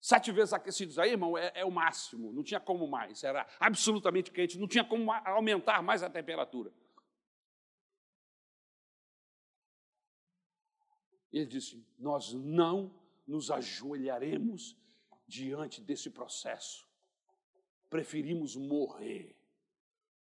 Sete 0.00 0.32
vezes 0.32 0.54
aquecidos 0.54 0.98
aí, 0.98 1.10
irmão, 1.10 1.36
é, 1.36 1.52
é, 1.54 1.64
o 1.64 1.70
máximo, 1.70 2.32
não 2.32 2.42
tinha 2.42 2.58
como 2.58 2.86
mais, 2.86 3.22
era 3.22 3.46
absolutamente 3.58 4.30
quente, 4.30 4.58
não 4.58 4.66
tinha 4.66 4.82
como 4.82 5.12
aumentar 5.12 5.82
mais 5.82 6.02
a 6.02 6.08
temperatura. 6.08 6.72
Ele 11.30 11.44
disse: 11.44 11.84
Nós 11.98 12.32
não 12.32 12.98
nos 13.26 13.50
ajoelharemos 13.50 14.74
diante 15.26 15.82
desse 15.82 16.10
processo, 16.10 16.88
preferimos 17.90 18.56
morrer 18.56 19.36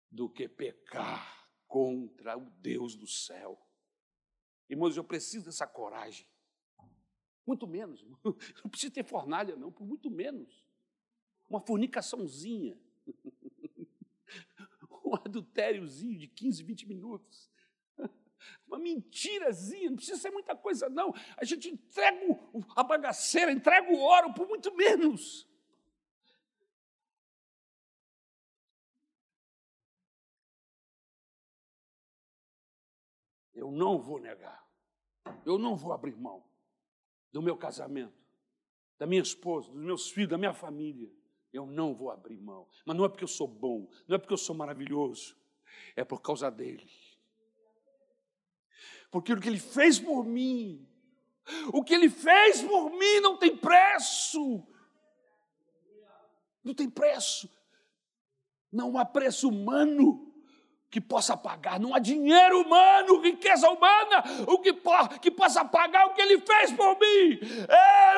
do 0.10 0.28
que 0.28 0.50
pecar 0.50 1.48
contra 1.68 2.36
o 2.36 2.50
Deus 2.50 2.96
do 2.96 3.08
céu. 3.08 3.64
Irmãos, 4.68 4.98
eu 4.98 5.04
preciso 5.04 5.46
dessa 5.46 5.68
coragem. 5.68 6.31
Muito 7.52 7.68
menos. 7.68 8.02
Não 8.64 8.70
precisa 8.70 8.94
ter 8.94 9.04
fornalha, 9.04 9.58
não, 9.58 9.74
por 9.74 9.86
muito 9.86 10.10
menos. 10.10 10.66
Uma 11.50 11.60
fornicaçãozinha. 11.60 12.80
Um 15.04 15.16
adultériozinho 15.16 16.18
de 16.18 16.26
15, 16.26 16.64
20 16.64 16.88
minutos. 16.88 17.52
Uma 18.66 18.80
mentirazinha, 18.80 19.90
não 19.90 19.98
precisa 19.98 20.18
ser 20.18 20.32
muita 20.32 20.56
coisa, 20.56 20.88
não. 20.88 21.14
A 21.36 21.44
gente 21.44 21.68
entrega 21.68 22.18
a 22.78 22.82
bagaceira, 22.82 23.52
entrega 23.52 23.92
o 23.92 23.98
ouro 23.98 24.34
por 24.34 24.48
muito 24.48 24.74
menos. 24.74 25.46
Eu 33.54 33.70
não 33.70 34.00
vou 34.00 34.18
negar. 34.18 34.66
Eu 35.46 35.58
não 35.58 35.76
vou 35.76 35.92
abrir 35.92 36.16
mão 36.16 36.51
do 37.32 37.42
meu 37.42 37.58
casamento, 37.58 38.14
da 38.98 39.06
minha 39.06 39.22
esposa, 39.22 39.72
dos 39.72 39.82
meus 39.82 40.10
filhos, 40.10 40.30
da 40.30 40.38
minha 40.38 40.54
família. 40.54 41.12
Eu 41.52 41.66
não 41.66 41.94
vou 41.94 42.10
abrir 42.10 42.38
mão. 42.38 42.68
Mas 42.86 42.96
não 42.96 43.06
é 43.06 43.10
porque 43.10 43.24
eu 43.24 43.28
sou 43.28 43.48
bom, 43.48 43.90
não 44.08 44.16
é 44.16 44.20
porque 44.20 44.34
eu 44.34 44.38
sou 44.38 44.56
maravilhoso, 44.56 45.36
é 45.96 46.04
por 46.04 46.22
causa 46.22 46.50
dele. 46.50 46.90
Porque 49.10 49.34
o 49.34 49.40
que 49.40 49.50
ele 49.50 49.60
fez 49.60 50.00
por 50.00 50.26
mim, 50.26 50.88
o 51.74 51.84
que 51.84 51.94
ele 51.94 52.10
fez 52.10 52.62
por 52.62 52.90
mim 52.90 53.20
não 53.20 53.38
tem 53.38 53.56
preço. 53.56 54.66
Não 56.64 56.74
tem 56.74 56.90
preço. 56.90 57.50
Não 58.72 58.98
há 58.98 59.04
preço 59.04 59.50
humano 59.50 60.31
que 60.92 61.00
possa 61.00 61.38
pagar, 61.38 61.80
não 61.80 61.96
há 61.96 62.00
dinheiro 62.00 62.60
humano, 62.60 63.22
riqueza 63.22 63.70
humana, 63.70 64.24
o 64.46 64.60
que, 64.60 64.76
que 65.22 65.32
possa 65.32 65.64
pagar 65.64 66.08
o 66.08 66.14
que 66.14 66.22
ele 66.22 66.38
fez 66.42 66.74
por 66.74 67.00
mim. 67.00 67.40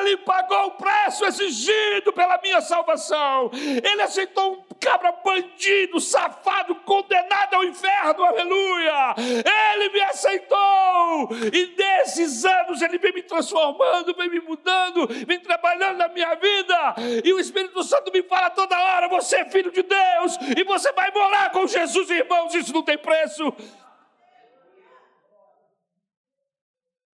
Ele 0.04 0.18
pagou 0.18 0.66
o 0.66 0.70
preço 0.72 1.24
exigido 1.24 2.12
pela 2.12 2.38
minha 2.42 2.60
salvação. 2.60 3.50
Ele 3.54 4.02
aceitou 4.02 4.52
um 4.52 4.74
cabra 4.78 5.12
bandido, 5.12 5.98
safado, 5.98 6.74
condenado 6.76 7.54
ao 7.54 7.64
inferno, 7.64 8.22
aleluia. 8.22 9.14
Ele 9.16 9.88
me 9.88 10.00
aceitou, 10.02 11.28
e 11.52 11.66
desses 11.74 12.44
anos 12.44 12.82
ele 12.82 12.98
vem 12.98 13.14
me 13.14 13.22
transformando, 13.22 14.14
vem 14.14 14.28
me 14.28 14.40
mudando, 14.40 15.06
vem 15.26 15.40
trabalhando 15.40 15.96
na 15.96 16.08
minha 16.08 16.34
vida, 16.34 16.94
e 17.24 17.32
o 17.32 17.40
Espírito 17.40 17.82
Santo 17.82 18.12
me 18.12 18.22
fala 18.22 18.50
toda 18.50 18.78
hora: 18.78 19.08
você 19.08 19.36
é 19.36 19.50
filho 19.50 19.70
de 19.70 19.82
Deus, 19.82 20.38
e 20.56 20.64
você 20.64 20.92
vai 20.92 21.10
morar 21.10 21.50
com 21.50 21.66
Jesus, 21.66 22.10
irmãos 22.10 22.54
isso 22.54 22.72
não 22.72 22.82
tem 22.82 22.98
preço. 22.98 23.52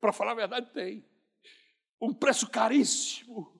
Para 0.00 0.12
falar 0.12 0.32
a 0.32 0.34
verdade, 0.34 0.70
tem. 0.72 1.09
Um 2.00 2.14
preço 2.14 2.48
caríssimo. 2.48 3.52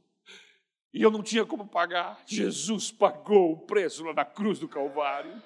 E 0.93 1.03
eu 1.03 1.11
não 1.11 1.23
tinha 1.23 1.45
como 1.45 1.67
pagar. 1.67 2.21
Jesus 2.27 2.91
pagou 2.91 3.53
o 3.53 3.59
preço 3.59 4.05
lá 4.05 4.13
na 4.13 4.25
cruz 4.25 4.59
do 4.59 4.69
Calvário. 4.69 5.41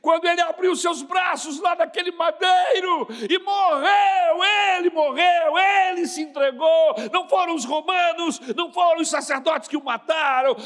Quando 0.00 0.26
ele 0.26 0.40
abriu 0.40 0.74
seus 0.74 1.02
braços 1.02 1.60
lá 1.60 1.76
naquele 1.76 2.10
madeiro 2.12 3.06
e 3.28 3.38
morreu, 3.38 4.44
ele 4.78 4.88
morreu, 4.88 5.58
ele 5.58 6.06
se 6.06 6.22
entregou. 6.22 6.94
Não 7.12 7.28
foram 7.28 7.54
os 7.54 7.66
romanos, 7.66 8.40
não 8.56 8.72
foram 8.72 9.02
os 9.02 9.10
sacerdotes 9.10 9.68
que 9.68 9.76
o 9.76 9.84
mataram. 9.84 10.56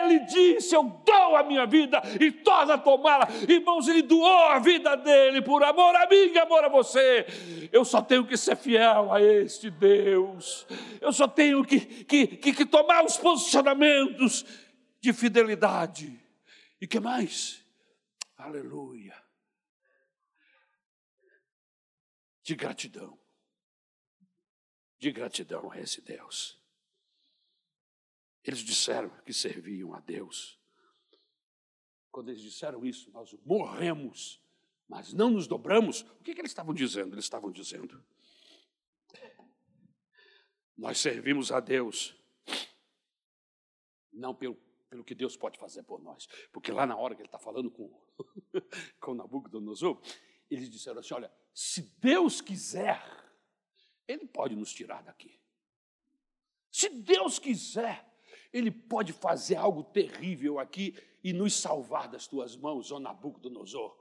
Ele 0.00 0.20
disse: 0.20 0.76
Eu 0.76 0.84
dou 1.04 1.36
a 1.36 1.42
minha 1.42 1.66
vida 1.66 2.00
e 2.20 2.30
torna 2.30 2.74
a 2.74 2.78
tomá-la. 2.78 3.26
Irmãos, 3.48 3.88
ele 3.88 4.02
doou 4.02 4.44
a 4.44 4.60
vida 4.60 4.96
dele 4.96 5.42
por 5.42 5.64
amor 5.64 5.96
a 5.96 6.06
mim 6.06 6.32
e 6.32 6.38
amor 6.38 6.64
a 6.64 6.68
você. 6.68 7.26
Eu 7.72 7.84
só 7.84 8.00
tenho 8.00 8.24
que 8.24 8.36
ser 8.36 8.56
fiel 8.56 9.12
a 9.12 9.20
este 9.20 9.70
Deus. 9.70 10.66
Eu 11.00 11.12
só 11.12 11.26
tenho 11.26 11.64
que, 11.64 11.80
que, 11.80 12.28
que, 12.28 12.52
que 12.52 12.64
tomar 12.64 13.04
os 13.04 13.16
posicionamentos 13.16 14.46
de 15.00 15.12
fidelidade. 15.12 16.12
E 16.80 16.86
que 16.86 17.00
mais? 17.00 17.65
Aleluia. 18.46 19.20
De 22.44 22.54
gratidão. 22.54 23.18
De 25.00 25.10
gratidão 25.10 25.68
a 25.72 25.80
esse 25.80 26.00
Deus. 26.00 26.56
Eles 28.44 28.60
disseram 28.60 29.10
que 29.24 29.32
serviam 29.32 29.92
a 29.94 29.98
Deus. 29.98 30.60
Quando 32.12 32.28
eles 32.28 32.40
disseram 32.40 32.86
isso, 32.86 33.10
nós 33.10 33.32
morremos, 33.44 34.40
mas 34.88 35.12
não 35.12 35.28
nos 35.28 35.48
dobramos. 35.48 36.02
O 36.02 36.22
que, 36.22 36.32
que 36.32 36.40
eles 36.40 36.52
estavam 36.52 36.72
dizendo? 36.72 37.16
Eles 37.16 37.24
estavam 37.24 37.50
dizendo: 37.50 38.00
Nós 40.76 40.98
servimos 40.98 41.50
a 41.50 41.58
Deus, 41.58 42.16
não 44.12 44.32
pelo 44.32 44.65
pelo 44.88 45.04
que 45.04 45.14
Deus 45.14 45.36
pode 45.36 45.58
fazer 45.58 45.82
por 45.82 46.02
nós. 46.02 46.26
Porque 46.52 46.72
lá 46.72 46.86
na 46.86 46.96
hora 46.96 47.14
que 47.14 47.22
ele 47.22 47.28
está 47.28 47.38
falando 47.38 47.70
com, 47.70 47.90
com 49.00 49.14
Nabucodonosor, 49.14 50.00
eles 50.50 50.70
disseram 50.70 51.00
assim: 51.00 51.14
olha, 51.14 51.32
se 51.52 51.82
Deus 51.98 52.40
quiser, 52.40 53.02
Ele 54.06 54.26
pode 54.26 54.54
nos 54.54 54.72
tirar 54.72 55.02
daqui. 55.02 55.40
Se 56.70 56.88
Deus 56.88 57.38
quiser, 57.38 58.06
Ele 58.52 58.70
pode 58.70 59.12
fazer 59.12 59.56
algo 59.56 59.82
terrível 59.82 60.58
aqui 60.58 60.96
e 61.22 61.32
nos 61.32 61.54
salvar 61.54 62.08
das 62.08 62.26
tuas 62.26 62.56
mãos, 62.56 62.92
ó 62.92 63.00
Nabucodonosor. 63.00 63.96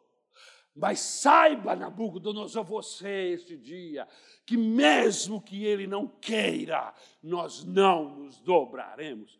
Mas 0.75 0.99
saiba, 0.99 1.73
Nabucodonosor, 1.73 2.65
você 2.65 3.31
este 3.31 3.57
dia, 3.57 4.05
que 4.45 4.57
mesmo 4.57 5.41
que 5.41 5.63
ele 5.63 5.87
não 5.87 6.05
queira, 6.05 6.93
nós 7.23 7.63
não 7.63 8.17
nos 8.17 8.41
dobraremos 8.41 9.39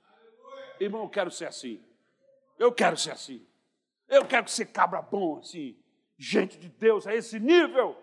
Irmão, 0.80 1.04
eu 1.04 1.10
quero 1.10 1.32
ser 1.32 1.48
assim. 1.48 1.84
Eu 2.58 2.72
quero 2.72 2.98
ser 2.98 3.12
assim. 3.12 3.46
Eu 4.08 4.26
quero 4.26 4.50
ser 4.50 4.68
cabra 4.68 5.02
bom 5.02 5.40
assim. 5.40 5.78
Gente 6.18 6.58
de 6.58 6.70
Deus 6.70 7.08
a 7.08 7.16
esse 7.16 7.40
nível. 7.40 8.02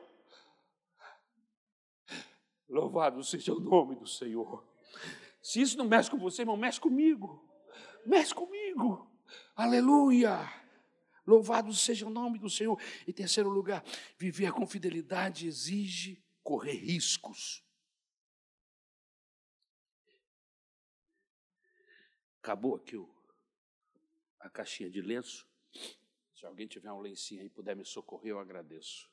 Louvado 2.69 3.23
seja 3.23 3.53
o 3.53 3.61
nome 3.61 3.97
do 3.97 4.07
Senhor. 4.07 4.65
Se 5.43 5.61
isso 5.61 5.77
não 5.77 5.85
mexe 5.87 6.11
com 6.11 6.19
você, 6.19 6.43
irmão, 6.43 6.57
mexe 6.57 6.81
comigo. 6.81 7.47
Mexe 8.07 8.35
comigo. 8.35 9.11
Aleluia. 9.55 10.39
Louvado 11.27 11.73
seja 11.73 12.07
o 12.07 12.11
nome 12.11 12.39
do 12.39 12.49
Senhor. 12.49 12.81
Em 13.07 13.13
terceiro 13.13 13.49
lugar, 13.49 13.85
viver 14.19 14.53
com 14.53 14.67
fidelidade 14.67 15.47
exige 15.47 16.23
correr 16.43 16.75
riscos. 16.75 17.63
Acabou 22.43 22.75
aqui 22.75 22.97
o, 22.97 23.09
a 24.41 24.51
caixinha 24.51 24.91
de 24.91 25.01
lenço. 25.01 25.47
Se 26.35 26.45
alguém 26.45 26.67
tiver 26.67 26.91
um 26.91 26.99
lencinho 26.99 27.41
aí 27.41 27.47
e 27.47 27.49
puder 27.49 27.77
me 27.77 27.85
socorrer, 27.85 28.33
eu 28.33 28.41
agradeço. 28.41 29.09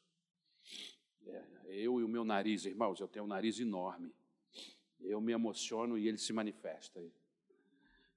É, 1.28 1.46
eu 1.68 2.02
e 2.02 2.04
o 2.04 2.08
meu 2.08 2.26
nariz, 2.26 2.66
irmãos, 2.66 3.00
eu 3.00 3.08
tenho 3.08 3.26
um 3.26 3.28
nariz 3.28 3.60
enorme. 3.60 4.12
Eu 5.00 5.22
me 5.22 5.32
emociono 5.32 5.96
e 5.96 6.08
ele 6.08 6.18
se 6.18 6.34
manifesta. 6.34 7.00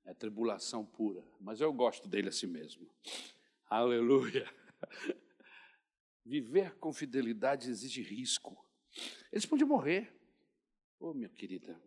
É 0.06 0.14
tribulação 0.14 0.82
pura, 0.82 1.22
mas 1.38 1.60
eu 1.60 1.70
gosto 1.74 2.08
dele 2.08 2.30
assim 2.30 2.46
mesmo. 2.46 2.88
Aleluia. 3.68 4.50
Viver 6.24 6.74
com 6.76 6.90
fidelidade 6.90 7.68
exige 7.68 8.00
risco. 8.00 8.66
Eles 9.30 9.44
podiam 9.44 9.68
morrer. 9.68 10.10
Ô, 10.98 11.10
oh, 11.10 11.14
minha 11.14 11.28
querida, 11.28 11.78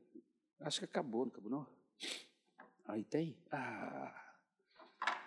acho 0.59 0.77
que 0.77 0.85
acabou, 0.85 1.25
não 1.25 1.31
acabou 1.31 1.49
não? 1.49 1.75
Aí 2.87 3.03
tem? 3.03 3.35
Ah, 3.51 4.37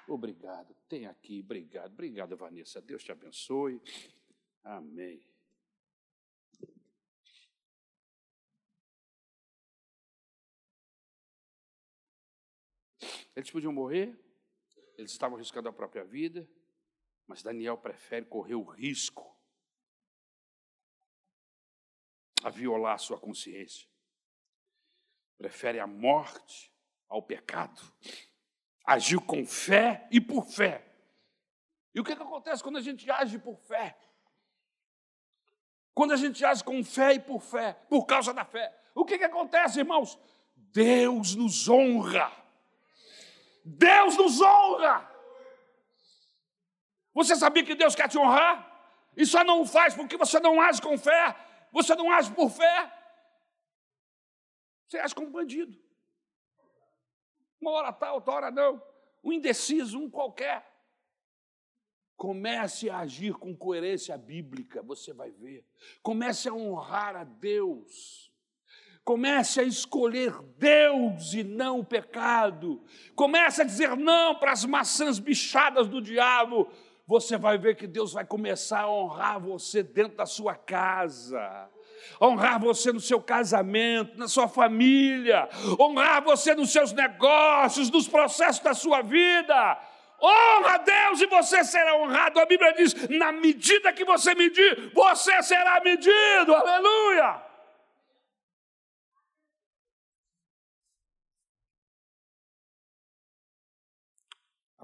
obrigado. 0.07 0.75
Tem 0.89 1.07
aqui, 1.07 1.41
obrigado. 1.41 1.93
Obrigado, 1.93 2.37
Vanessa. 2.37 2.81
Deus 2.81 3.03
te 3.03 3.11
abençoe. 3.11 3.83
Amém. 4.63 5.27
Eles 13.35 13.51
podiam 13.51 13.73
morrer? 13.73 14.19
Eles 14.97 15.13
estavam 15.13 15.37
arriscando 15.37 15.69
a 15.69 15.73
própria 15.73 16.05
vida, 16.05 16.49
mas 17.27 17.43
Daniel 17.43 17.79
prefere 17.79 18.27
correr 18.27 18.57
o 18.57 18.65
risco 18.65 19.33
a 22.43 22.51
violar 22.51 22.95
a 22.95 22.99
sua 22.99 23.19
consciência. 23.19 23.89
Prefere 25.37 25.79
a 25.79 25.87
morte 25.87 26.73
ao 27.09 27.23
pecado. 27.23 27.81
Agiu 28.85 29.21
com 29.21 29.47
fé 29.47 30.07
e 30.11 30.21
por 30.21 30.45
fé. 30.47 30.85
E 31.95 32.01
o 32.01 32.05
que, 32.05 32.15
que 32.15 32.23
acontece 32.23 32.63
quando 32.63 32.79
a 32.79 32.81
gente 32.81 33.11
age 33.11 33.39
por 33.39 33.59
fé? 33.59 33.97
Quando 35.95 36.13
a 36.13 36.17
gente 36.17 36.45
age 36.45 36.63
com 36.63 36.85
fé 36.85 37.15
e 37.15 37.21
por 37.21 37.41
fé, 37.41 37.73
por 37.89 38.07
causa 38.07 38.33
da 38.33 38.45
fé, 38.45 38.73
o 38.95 39.05
que, 39.05 39.19
que 39.19 39.25
acontece, 39.25 39.81
irmãos? 39.81 40.19
Deus 40.55 41.35
nos 41.35 41.69
honra. 41.69 42.31
Deus 43.65 44.17
nos 44.17 44.41
honra. 44.41 45.11
Você 47.13 47.35
sabia 47.35 47.65
que 47.65 47.75
Deus 47.75 47.95
quer 47.95 48.09
te 48.09 48.17
honrar? 48.17 48.65
E 49.17 49.27
só 49.27 49.43
não 49.43 49.63
o 49.63 49.67
faz 49.67 49.95
porque 49.95 50.17
você 50.17 50.39
não 50.39 50.61
age 50.61 50.81
com 50.81 50.97
fé, 50.97 51.35
você 51.73 51.95
não 51.97 52.13
age 52.13 52.31
por 52.33 52.49
fé. 52.49 52.93
Você 54.87 54.99
age 54.99 55.15
como 55.15 55.31
bandido. 55.31 55.77
Uma 57.61 57.73
hora 57.73 57.93
tal, 57.93 58.17
outra 58.17 58.35
hora 58.35 58.51
não. 58.51 58.83
Um 59.23 59.33
indeciso, 59.33 59.99
um 59.99 60.11
qualquer. 60.11 60.67
Comece 62.17 62.91
a 62.91 62.99
agir 62.99 63.35
com 63.35 63.57
coerência 63.57 64.17
bíblica, 64.17 64.83
você 64.83 65.13
vai 65.13 65.31
ver. 65.31 65.65
Comece 66.03 66.49
a 66.49 66.55
honrar 66.55 67.17
a 67.17 67.25
Deus. 67.25 68.33
Comece 69.05 69.61
a 69.61 69.63
escolher 69.63 70.33
Deus 70.59 71.33
e 71.33 71.43
não 71.43 71.81
o 71.81 71.85
pecado. 71.85 72.83
Comece 73.15 73.63
a 73.63 73.65
dizer 73.65 73.97
não 73.97 74.35
para 74.35 74.53
as 74.53 74.65
maçãs 74.65 75.19
bichadas 75.19 75.89
do 75.89 76.01
diabo. 76.01 76.69
Você 77.07 77.39
vai 77.39 77.57
ver 77.57 77.77
que 77.77 77.87
Deus 77.87 78.13
vai 78.13 78.27
começar 78.27 78.81
a 78.81 78.91
honrar 78.91 79.41
você 79.41 79.83
dentro 79.83 80.17
da 80.17 80.27
sua 80.27 80.55
casa 80.55 81.71
honrar 82.21 82.61
você 82.61 82.93
no 82.93 83.01
seu 83.01 83.21
casamento, 83.21 84.19
na 84.19 84.29
sua 84.29 84.49
família, 84.49 85.49
honrar 85.79 86.23
você 86.23 86.55
nos 86.55 86.71
seus 86.73 86.93
negócios, 86.93 87.91
nos 87.91 88.09
processos 88.09 88.63
da 88.63 88.75
sua 88.75 89.03
vida. 89.03 89.81
Honra 90.21 90.75
a 90.75 90.79
Deus 90.79 91.21
e 91.21 91.27
você 91.27 91.63
será 91.63 91.97
honrado. 91.97 92.41
A 92.41 92.47
Bíblia 92.47 92.73
diz: 92.73 93.09
na 93.09 93.31
medida 93.31 93.93
que 93.93 94.05
você 94.05 94.35
medir, 94.35 94.93
você 94.93 95.43
será 95.43 95.81
medido. 95.81 96.55
Aleluia! 96.55 97.49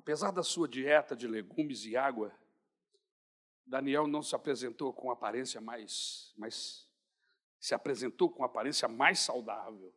Apesar 0.04 0.30
da 0.30 0.42
sua 0.42 0.68
dieta 0.68 1.16
de 1.16 1.26
legumes 1.26 1.86
e 1.86 1.96
água, 1.96 2.30
Daniel 3.66 4.06
não 4.06 4.22
se 4.22 4.36
apresentou 4.36 4.92
com 4.92 5.10
aparência 5.10 5.62
mais, 5.62 6.32
mais 6.36 6.83
se 7.64 7.74
apresentou 7.74 8.28
com 8.28 8.44
aparência 8.44 8.86
mais 8.86 9.20
saudável. 9.20 9.90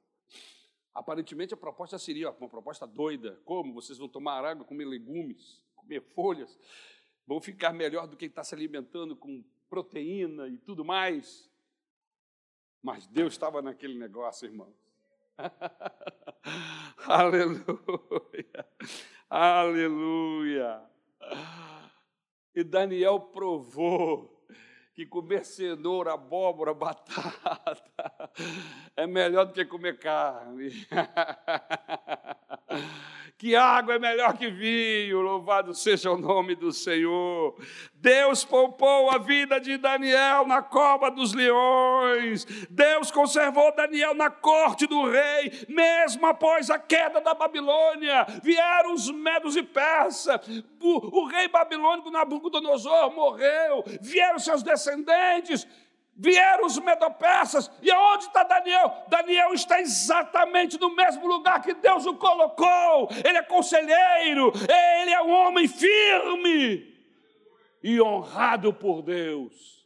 Aparentemente 0.96 1.54
a 1.54 1.58
proposta 1.58 2.00
seria 2.00 2.32
uma 2.32 2.48
proposta 2.48 2.88
doida. 2.88 3.42
Como? 3.44 3.74
Vocês 3.74 3.98
vão 3.98 4.08
tomar 4.08 4.46
água, 4.46 4.64
comer 4.64 4.86
legumes, 4.86 5.62
comer 5.76 6.00
folhas, 6.00 6.58
vão 7.28 7.42
ficar 7.42 7.74
melhor 7.74 8.08
do 8.08 8.16
que 8.16 8.28
está 8.28 8.42
se 8.42 8.56
alimentando 8.56 9.18
com 9.18 9.44
proteína 9.70 10.48
e 10.48 10.58
tudo 10.58 10.86
mais. 10.86 11.52
Mas 12.82 13.06
Deus 13.06 13.34
estava 13.34 13.62
naquele 13.62 14.00
negócio, 14.00 14.46
irmão. 14.46 14.74
Aleluia. 17.04 18.66
Aleluia. 19.30 20.90
E 22.56 22.64
Daniel 22.64 23.20
provou 23.20 24.37
que 24.98 25.06
comer 25.06 25.46
cenoura, 25.46 26.16
abóbora, 26.16 26.74
batata 26.76 28.32
é 28.96 29.06
melhor 29.06 29.46
do 29.46 29.54
que 29.54 29.64
comer 29.64 30.00
carne. 30.00 30.88
que 33.38 33.56
água 33.56 33.94
é 33.94 34.00
melhor 34.00 34.36
que 34.36 34.50
vinho, 34.50 35.22
louvado 35.22 35.72
seja 35.76 36.12
o 36.12 36.18
nome 36.18 36.56
do 36.56 36.72
Senhor. 36.72 37.56
Deus 37.94 38.44
poupou 38.44 39.12
a 39.12 39.20
vida 39.20 39.60
de 39.60 39.78
Daniel 39.78 40.48
na 40.48 40.64
cova 40.64 41.12
dos 41.12 41.34
leões. 41.34 42.46
Deus 42.68 43.12
conservou 43.12 43.76
Daniel 43.76 44.16
na 44.16 44.32
corte 44.32 44.88
do 44.88 45.08
rei, 45.08 45.52
mesmo 45.70 46.26
após 46.26 46.72
a 46.72 46.80
queda 46.80 47.22
da 47.22 47.36
Babilônia. 47.36 48.26
Vieram 48.42 48.94
os 48.94 49.12
medos 49.12 49.56
e 49.56 49.62
persas. 49.62 50.40
O, 50.82 51.22
o 51.22 51.26
rei 51.28 51.48
babilônico 51.48 52.10
Nabucodonosor 52.10 53.14
morreu. 53.14 53.84
Vieram 54.02 54.40
seus 54.40 54.64
descendentes 54.64 55.68
vieram 56.18 56.66
os 56.66 56.80
medopersas, 56.80 57.72
e 57.82 57.92
aonde 57.92 58.26
está 58.26 58.44
Daniel? 58.44 59.06
Daniel 59.08 59.54
está 59.54 59.80
exatamente 59.80 60.80
no 60.80 60.96
mesmo 60.96 61.28
lugar 61.28 61.62
que 61.62 61.76
Deus 61.76 62.06
o 62.06 62.16
colocou. 62.16 63.10
Ele 63.24 63.38
é 63.38 63.44
conselheiro, 63.44 64.52
ele 65.02 65.12
é 65.12 65.22
um 65.22 65.32
homem 65.32 65.68
firme 65.68 66.98
e 67.84 68.02
honrado 68.02 68.74
por 68.74 69.04
Deus. 69.04 69.86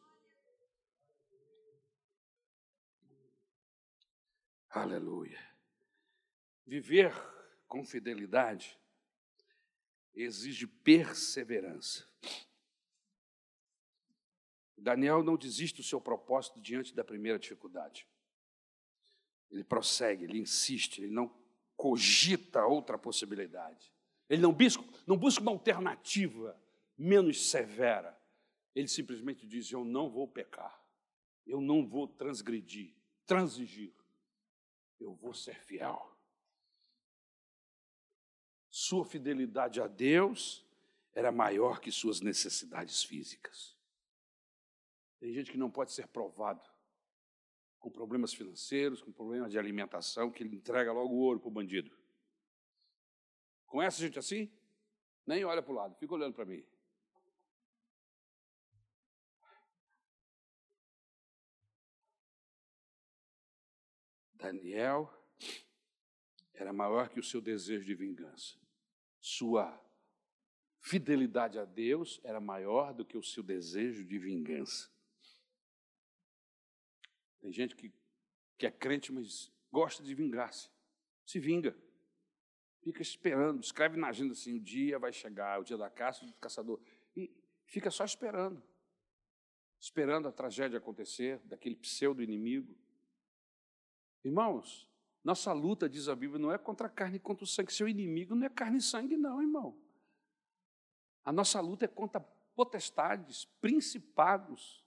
Aleluia. 4.70 5.40
Viver 6.66 7.14
com 7.68 7.84
fidelidade 7.84 8.80
exige 10.16 10.66
perseverança. 10.66 12.10
Daniel 14.82 15.24
não 15.24 15.38
desiste 15.38 15.78
do 15.78 15.84
seu 15.84 16.02
propósito 16.02 16.60
diante 16.60 16.94
da 16.94 17.04
primeira 17.04 17.38
dificuldade. 17.38 18.08
Ele 19.52 19.64
prossegue, 19.64 20.24
ele 20.24 20.40
insiste, 20.40 21.04
ele 21.04 21.12
não 21.12 21.32
cogita 21.76 22.66
outra 22.66 22.98
possibilidade. 22.98 23.94
Ele 24.28 24.42
não 24.42 24.52
busca, 24.52 24.84
não 25.06 25.18
busca 25.18 25.42
uma 25.42 25.52
alternativa 25.52 26.60
menos 26.98 27.50
severa. 27.50 28.20
Ele 28.74 28.88
simplesmente 28.88 29.46
diz: 29.46 29.72
Eu 29.72 29.84
não 29.84 30.10
vou 30.10 30.28
pecar, 30.28 30.82
eu 31.46 31.62
não 31.62 31.86
vou 31.86 32.08
transgredir, 32.08 32.96
transigir, 33.26 33.94
eu 35.00 35.14
vou 35.14 35.34
ser 35.34 35.60
fiel. 35.64 36.18
Sua 38.70 39.04
fidelidade 39.04 39.82
a 39.82 39.88
Deus 39.88 40.66
era 41.14 41.32
maior 41.32 41.82
que 41.82 41.92
suas 41.92 42.22
necessidades 42.22 43.04
físicas. 43.04 43.81
Tem 45.22 45.32
gente 45.32 45.51
que 45.51 45.57
não 45.57 45.69
pode 45.69 45.91
ser 45.91 46.07
provado 46.07 46.67
com 47.78 47.91
problemas 47.91 48.34
financeiros, 48.34 49.03
com 49.03 49.11
problemas 49.11 49.51
de 49.51 49.59
alimentação, 49.59 50.32
que 50.32 50.41
ele 50.41 50.55
entrega 50.55 50.91
logo 50.91 51.13
o 51.13 51.19
ouro 51.19 51.39
para 51.39 51.47
o 51.47 51.51
bandido. 51.51 51.95
Conhece 53.67 54.01
gente 54.01 54.17
assim? 54.17 54.51
Nem 55.24 55.45
olha 55.45 55.61
para 55.61 55.72
o 55.72 55.76
lado, 55.76 55.95
fica 55.95 56.15
olhando 56.15 56.34
para 56.34 56.43
mim. 56.43 56.65
Daniel 64.34 65.07
era 66.51 66.74
maior 66.74 67.09
que 67.09 67.19
o 67.19 67.24
seu 67.24 67.39
desejo 67.39 67.86
de 67.86 67.93
vingança. 67.93 68.57
Sua 69.19 69.80
fidelidade 70.80 71.59
a 71.59 71.65
Deus 71.65 72.19
era 72.24 72.41
maior 72.41 72.91
do 72.91 73.05
que 73.05 73.19
o 73.19 73.24
seu 73.24 73.43
desejo 73.43 74.03
de 74.03 74.17
vingança. 74.17 74.91
Tem 77.42 77.52
gente 77.52 77.76
que, 77.76 77.92
que 78.58 78.66
é 78.66 78.72
crente, 78.72 79.12
mas 79.12 79.52
gosta 79.72 80.04
de 80.04 80.14
vingar-se. 80.14 80.70
Se 81.26 81.39
vinga. 81.39 81.76
Fica 82.82 83.02
esperando, 83.02 83.62
escreve 83.62 83.98
na 83.98 84.08
agenda 84.08 84.34
assim: 84.34 84.56
o 84.56 84.60
dia 84.60 84.98
vai 84.98 85.12
chegar, 85.12 85.60
o 85.60 85.64
dia 85.64 85.78
da 85.78 85.89
caça 85.89 86.26
do 86.26 86.34
caçador. 86.34 86.80
E 87.16 87.32
fica 87.66 87.92
só 87.92 88.06
esperando. 88.06 88.62
Esperando 89.80 90.28
a 90.28 90.32
tragédia 90.32 90.78
acontecer, 90.78 91.39
daquele 91.39 91.76
pseudo-inimigo. 91.76 92.78
Irmãos, 94.24 94.88
nossa 95.24 95.52
luta, 95.54 95.89
diz 95.89 96.08
a 96.08 96.16
Bíblia, 96.16 96.39
não 96.39 96.52
é 96.52 96.58
contra 96.58 96.88
a 96.88 96.89
carne 96.89 97.18
e 97.18 97.20
contra 97.20 97.44
o 97.44 97.48
sangue. 97.48 97.74
Seu 97.74 97.88
inimigo 97.88 98.36
não 98.36 98.46
é 98.46 98.50
carne 98.50 98.78
e 98.78 98.82
sangue, 98.82 99.18
não, 99.18 99.42
irmão. 99.42 99.80
A 101.24 101.32
nossa 101.32 101.60
luta 101.60 101.86
é 101.86 101.88
contra 101.88 102.20
potestades, 102.56 103.46
principados, 103.60 104.84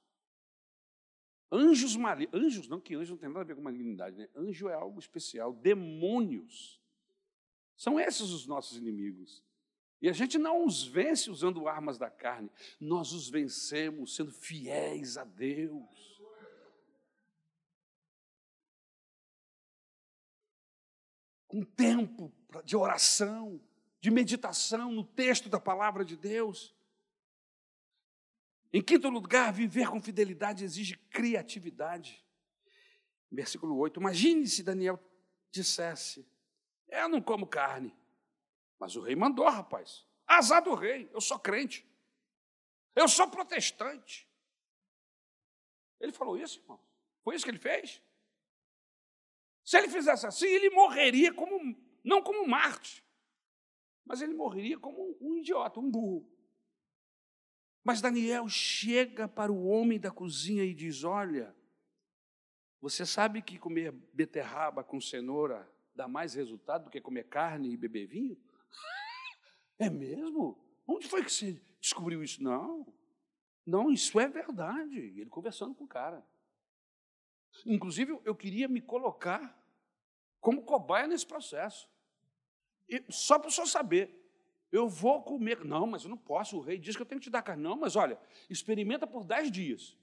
Anjos 1.57 1.95
malignos, 1.95 2.43
anjos 2.43 2.69
não, 2.69 2.81
que 2.81 2.97
anjo 2.97 3.13
não 3.13 3.19
tem 3.19 3.29
nada 3.29 3.43
a 3.43 3.45
ver 3.45 3.55
com 3.55 3.63
malignidade, 3.63 4.17
né? 4.17 4.29
Anjo 4.35 4.69
é 4.69 4.75
algo 4.75 4.99
especial, 4.99 5.53
demônios. 5.53 6.83
São 7.77 8.01
esses 8.01 8.31
os 8.31 8.45
nossos 8.45 8.77
inimigos. 8.77 9.41
E 10.03 10.09
a 10.09 10.13
gente 10.13 10.37
não 10.37 10.67
os 10.67 10.83
vence 10.83 11.31
usando 11.31 11.69
armas 11.69 11.97
da 11.97 12.11
carne, 12.11 12.51
nós 12.81 13.13
os 13.13 13.29
vencemos 13.31 14.17
sendo 14.17 14.33
fiéis 14.33 15.17
a 15.17 15.23
Deus. 15.23 16.21
Com 21.47 21.63
tempo 21.63 22.33
de 22.65 22.77
oração, 22.77 23.61
de 24.01 24.11
meditação 24.11 24.91
no 24.91 25.05
texto 25.05 25.49
da 25.49 25.61
palavra 25.61 26.05
de 26.05 26.17
Deus. 26.17 26.74
Em 28.75 28.83
quinto 28.83 29.09
lugar, 29.09 29.53
viver 29.53 29.89
com 29.89 30.03
fidelidade 30.03 30.65
exige 30.65 30.97
criatividade. 30.97 32.27
Versículo 33.31 33.77
8. 33.77 34.01
Imagine 34.01 34.49
se 34.49 34.65
Daniel 34.65 34.99
dissesse: 35.49 36.27
Eu 36.89 37.09
não 37.09 37.23
como 37.23 37.47
carne. 37.47 37.97
Mas 38.77 38.97
o 38.97 39.01
rei 39.01 39.15
mandou, 39.15 39.49
rapaz. 39.49 40.05
Azar 40.27 40.61
do 40.61 40.75
rei, 40.75 41.09
eu 41.13 41.21
sou 41.21 41.39
crente. 41.39 41.87
Eu 42.97 43.07
sou 43.07 43.31
protestante. 43.31 44.29
Ele 46.01 46.11
falou 46.11 46.37
isso, 46.37 46.59
irmão. 46.59 46.81
Foi 47.23 47.37
isso 47.37 47.45
que 47.45 47.53
ele 47.53 47.61
fez? 47.61 48.03
Se 49.65 49.79
ele 49.79 49.89
fizesse 49.89 50.27
assim, 50.27 50.49
ele 50.49 50.71
morreria 50.71 51.33
como, 51.33 51.77
não 52.03 52.21
como 52.21 52.45
Marte, 52.45 53.05
mas 54.05 54.21
ele 54.21 54.35
morreria 54.35 54.81
como 54.81 55.17
um 55.21 55.37
idiota, 55.39 55.79
um 55.79 55.89
burro. 55.89 56.34
Mas 57.85 58.01
Daniel 58.01 58.49
chega 58.49 59.29
para 59.29 59.53
o 59.53 59.67
homem 59.67 60.01
da 60.01 60.11
cozinha 60.11 60.65
e 60.65 60.73
diz: 60.73 61.05
Olha, 61.05 61.55
você 62.81 63.05
sabe 63.05 63.43
que 63.43 63.59
comer 63.59 63.93
beterraba 64.13 64.83
com 64.83 65.01
cenoura 65.01 65.71
dá 65.95 66.09
mais 66.09 66.35
resultado 66.35 66.85
do 66.85 66.91
que 66.91 67.01
comer 67.01 67.29
carne 67.29 67.71
e 67.73 67.77
beber 67.77 68.07
vinho? 68.07 68.37
É 69.79 69.91
mesmo? 69.91 70.59
Onde 70.87 71.07
foi 71.07 71.23
que 71.23 71.31
você 71.31 71.61
descobriu 71.79 72.23
isso? 72.23 72.43
Não, 72.43 72.87
não, 73.67 73.91
isso 73.91 74.19
é 74.19 74.29
verdade. 74.29 74.99
Ele 74.99 75.31
conversando 75.31 75.75
com 75.75 75.85
o 75.85 75.89
cara. 75.89 76.25
Inclusive, 77.67 78.19
eu 78.25 78.35
queria 78.35 78.69
me 78.69 78.81
colocar 78.81 79.63
como 80.41 80.63
cobaia 80.63 81.07
nesse 81.07 81.27
processo. 81.27 81.89
E, 82.89 83.05
só 83.11 83.39
para 83.39 83.49
o 83.49 83.51
senhor 83.51 83.67
saber. 83.67 84.24
Eu 84.75 84.89
vou 84.89 85.23
comer. 85.23 85.65
Não, 85.65 85.87
mas 85.87 86.03
eu 86.03 86.11
não 86.11 86.17
posso. 86.17 86.57
O 86.57 86.61
rei 86.61 86.77
diz 86.77 86.97
que 86.97 87.03
eu 87.03 87.07
tenho 87.07 87.21
que 87.21 87.29
te 87.29 87.31
dar 87.31 87.43
carne. 87.43 87.63
Não, 87.63 87.77
mas 87.77 87.95
olha, 87.95 88.19
experimenta 88.51 89.07
por 89.07 89.25
dez 89.25 89.49
dias. 89.49 89.97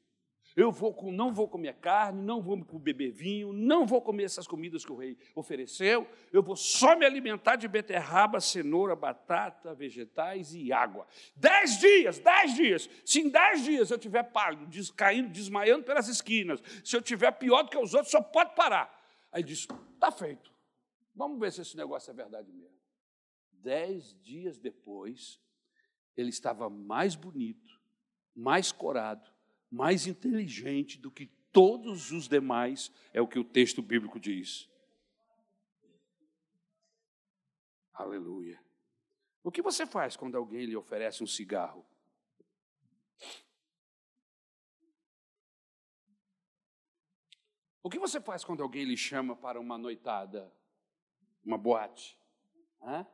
Eu 0.56 0.72
vou, 0.72 0.96
não 1.12 1.34
vou 1.34 1.46
comer 1.46 1.76
carne, 1.76 2.22
não 2.22 2.42
vou 2.42 2.56
beber 2.80 3.12
vinho, 3.12 3.52
não 3.52 3.86
vou 3.86 4.02
comer 4.02 4.24
essas 4.24 4.48
comidas 4.48 4.86
que 4.86 4.92
o 4.92 4.96
rei 4.96 5.18
ofereceu. 5.36 6.08
Eu 6.32 6.42
vou 6.42 6.56
só 6.56 6.96
me 6.96 7.06
alimentar 7.06 7.58
de 7.58 7.68
beterraba, 7.68 8.40
cenoura, 8.40 8.96
batata, 8.96 9.74
vegetais 9.74 10.56
e 10.56 10.72
água. 10.72 11.06
Dez 11.36 11.78
dias, 11.78 12.20
dez 12.20 12.56
dias. 12.56 12.90
Se 13.06 13.20
em 13.20 13.30
dez 13.30 13.66
dias 13.66 13.92
eu 13.92 13.98
estiver 13.98 14.24
pálido, 14.24 14.66
caindo, 14.96 15.28
desmaiando 15.30 15.84
pelas 15.84 16.08
esquinas, 16.08 16.64
se 16.82 16.96
eu 16.96 17.02
estiver 17.02 17.32
pior 17.34 17.64
do 17.64 17.70
que 17.70 17.78
os 17.78 17.94
outros, 17.94 18.12
só 18.12 18.22
pode 18.22 18.56
parar. 18.56 18.90
Aí 19.34 19.44
diz: 19.44 19.68
está 19.96 20.12
feito. 20.12 20.50
Vamos 21.14 21.38
ver 21.42 21.52
se 21.52 21.62
esse 21.62 21.76
negócio 21.76 22.10
é 22.10 22.14
verdade 22.14 22.50
mesmo. 22.54 22.81
Dez 23.62 24.20
dias 24.22 24.58
depois, 24.58 25.40
ele 26.18 26.30
estava 26.30 26.70
mais 26.70 27.16
bonito, 27.16 27.80
mais 28.36 28.72
corado, 28.72 29.30
mais 29.70 30.08
inteligente 30.08 30.98
do 30.98 31.12
que 31.12 31.28
todos 31.52 32.12
os 32.12 32.28
demais, 32.28 32.92
é 33.14 33.22
o 33.22 33.28
que 33.28 33.38
o 33.38 33.44
texto 33.44 33.82
bíblico 33.82 34.20
diz. 34.20 34.70
Aleluia. 37.94 38.60
O 39.44 39.52
que 39.52 39.62
você 39.62 39.86
faz 39.86 40.16
quando 40.16 40.36
alguém 40.36 40.66
lhe 40.66 40.76
oferece 40.76 41.24
um 41.24 41.28
cigarro? 41.28 41.86
O 47.84 47.90
que 47.90 48.00
você 48.00 48.22
faz 48.22 48.44
quando 48.44 48.64
alguém 48.64 48.86
lhe 48.86 48.98
chama 48.98 49.36
para 49.36 49.60
uma 49.60 49.78
noitada, 49.78 50.52
uma 51.44 51.58
boate? 51.58 52.18
Hã? 52.82 53.06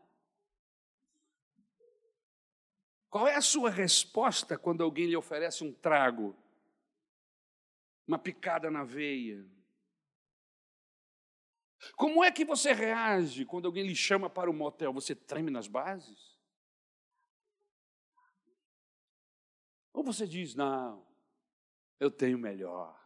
Qual 3.09 3.27
é 3.27 3.35
a 3.35 3.41
sua 3.41 3.69
resposta 3.69 4.57
quando 4.57 4.83
alguém 4.83 5.07
lhe 5.07 5.15
oferece 5.15 5.63
um 5.63 5.73
trago? 5.73 6.35
uma 8.07 8.17
picada 8.17 8.71
na 8.71 8.83
veia. 8.85 9.45
Como 11.95 12.23
é 12.23 12.31
que 12.31 12.45
você 12.45 12.71
reage 12.71 13.45
quando 13.45 13.65
alguém 13.65 13.85
lhe 13.85 13.95
chama 13.95 14.29
para 14.29 14.49
o 14.49 14.53
um 14.53 14.57
motel? 14.57 14.93
Você 14.93 15.13
treme 15.13 15.51
nas 15.51 15.67
bases? 15.67 16.37
Ou 19.93 20.03
você 20.03 20.25
diz, 20.25 20.55
não, 20.55 21.05
eu 21.99 22.09
tenho 22.09 22.37
melhor. 22.37 22.97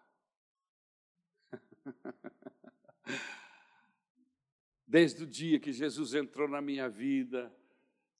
Desde 4.86 5.24
o 5.24 5.28
dia 5.28 5.60
que 5.60 5.74
Jesus 5.74 6.14
entrou 6.14 6.48
na 6.48 6.62
minha 6.62 6.88
vida, 6.90 7.52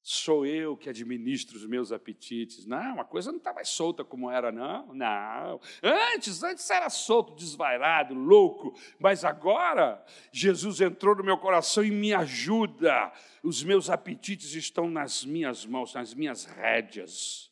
sou 0.02 0.46
eu 0.46 0.76
que 0.76 0.90
administro 0.90 1.58
os 1.58 1.66
meus 1.66 1.92
apetites. 1.92 2.66
Não, 2.66 3.00
a 3.00 3.06
coisa 3.06 3.32
não 3.32 3.38
está 3.38 3.54
mais 3.54 3.70
solta 3.70 4.04
como 4.04 4.30
era, 4.30 4.52
não. 4.52 4.94
Não. 4.94 5.60
Antes, 5.84 6.42
antes 6.44 6.70
era 6.70 6.90
solto, 6.90 7.36
desvairado, 7.36 8.14
louco, 8.14 8.78
mas 9.00 9.24
agora 9.24 10.04
Jesus 10.32 10.82
entrou 10.82 11.16
no 11.16 11.24
meu 11.24 11.38
coração 11.38 11.84
e 11.84 11.92
me 11.92 12.14
ajuda. 12.14 13.12
Os 13.44 13.64
meus 13.64 13.90
apetites 13.90 14.54
estão 14.54 14.90
nas 14.90 15.24
minhas 15.24 15.66
mãos, 15.66 15.94
nas 15.94 16.14
minhas 16.14 16.46
rédeas. 16.46 17.52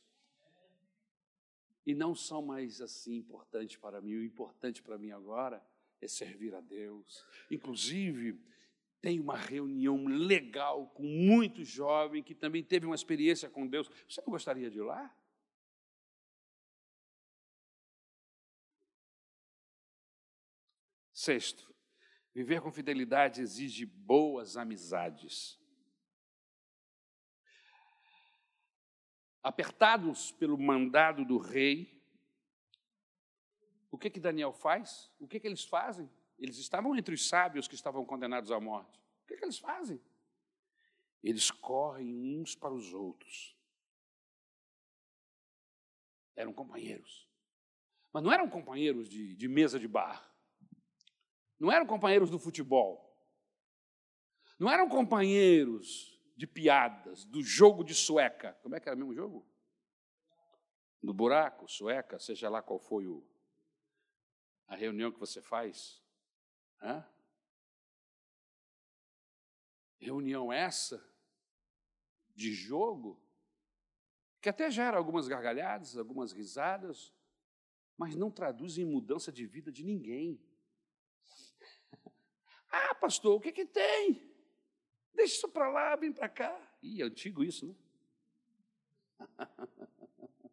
E 1.86 1.94
não 1.94 2.14
são 2.14 2.42
mais 2.42 2.82
assim 2.82 3.16
importantes 3.18 3.78
para 3.78 4.02
mim. 4.02 4.16
O 4.16 4.24
importante 4.24 4.82
para 4.82 4.98
mim 4.98 5.12
agora 5.12 5.64
é 6.02 6.08
servir 6.08 6.56
a 6.56 6.62
Deus. 6.62 7.26
Inclusive, 7.50 8.40
tem 9.02 9.20
uma 9.20 9.38
reunião 9.38 10.06
legal 10.06 10.88
com 10.90 11.04
muito 11.04 11.64
jovem 11.64 12.22
que 12.24 12.36
também 12.36 12.64
teve 12.64 12.86
uma 12.86 12.96
experiência 12.96 13.50
com 13.50 13.68
Deus. 13.68 13.90
Você 14.08 14.22
não 14.22 14.32
gostaria 14.32 14.70
de 14.70 14.80
ir 14.80 14.84
lá? 14.84 15.16
Sexto, 21.14 21.74
viver 22.34 22.62
com 22.62 22.72
fidelidade 22.72 23.42
exige 23.42 23.86
boas 23.86 24.56
amizades. 24.56 25.60
Apertados 29.42 30.32
pelo 30.32 30.58
mandado 30.58 31.26
do 31.26 31.38
rei, 31.38 32.02
o 33.92 33.98
que 33.98 34.10
que 34.10 34.20
Daniel 34.20 34.54
faz? 34.54 35.12
O 35.20 35.28
que 35.28 35.40
que 35.40 35.48
eles 35.48 35.64
fazem? 35.64 36.10
Eles 36.40 36.58
estavam 36.58 36.96
entre 36.96 37.14
os 37.14 37.28
sábios 37.28 37.68
que 37.68 37.76
estavam 37.76 38.06
condenados 38.06 38.52
à 38.52 38.60
morte. 38.60 38.98
O 38.98 39.28
que, 39.28 39.34
é 39.34 39.38
que 39.38 39.46
eles 39.46 39.60
fazem? 39.60 40.02
Eles 41.22 41.52
correm 41.52 42.40
uns 42.40 42.56
para 42.56 42.74
os 42.74 42.94
outros. 42.94 43.56
Eram 46.36 46.54
companheiros. 46.54 47.30
Mas 48.14 48.24
não 48.24 48.32
eram 48.32 48.50
companheiros 48.50 49.10
de, 49.10 49.36
de 49.36 49.48
mesa 49.48 49.78
de 49.78 49.88
bar. 49.88 50.34
Não 51.60 51.72
eram 51.72 51.86
companheiros 51.86 52.30
do 52.30 52.40
futebol. 52.40 53.06
Não 54.58 54.70
eram 54.70 54.88
companheiros 54.88 56.18
de 56.36 56.48
piadas, 56.48 57.26
do 57.26 57.44
jogo 57.44 57.84
de 57.84 57.94
sueca. 57.94 58.54
Como 58.64 58.76
é 58.76 58.80
que 58.80 58.88
era 58.88 58.96
o 58.96 59.00
mesmo 59.00 59.14
jogo? 59.14 59.46
No 61.02 61.14
buraco, 61.14 61.68
sueca, 61.68 62.18
seja 62.18 62.50
lá 62.50 62.62
qual 62.62 62.80
foi 62.80 63.06
o, 63.08 63.26
a 64.68 64.76
reunião 64.76 65.12
que 65.12 65.20
você 65.20 65.42
faz. 65.42 66.02
Reunião 70.00 70.52
essa 70.52 71.04
de 72.36 72.54
jogo 72.54 73.22
que 74.42 74.48
até 74.48 74.72
gera 74.72 74.98
algumas 74.98 75.28
gargalhadas, 75.28 75.98
algumas 75.98 76.32
risadas, 76.32 77.14
mas 77.98 78.16
não 78.16 78.32
traduz 78.32 78.78
em 78.78 78.86
mudança 78.86 79.32
de 79.32 79.46
vida 79.46 79.72
de 79.72 79.84
ninguém. 79.84 80.40
Ah, 82.72 82.94
pastor, 82.94 83.36
o 83.36 83.42
que, 83.42 83.52
que 83.52 83.66
tem? 83.66 84.32
Deixa 85.12 85.38
isso 85.38 85.50
para 85.50 85.68
lá, 85.70 85.96
vem 85.96 86.14
para 86.14 86.30
cá. 86.30 86.56
Ih, 86.84 87.02
é 87.02 87.06
antigo 87.06 87.44
isso, 87.44 87.66
né? 87.66 87.76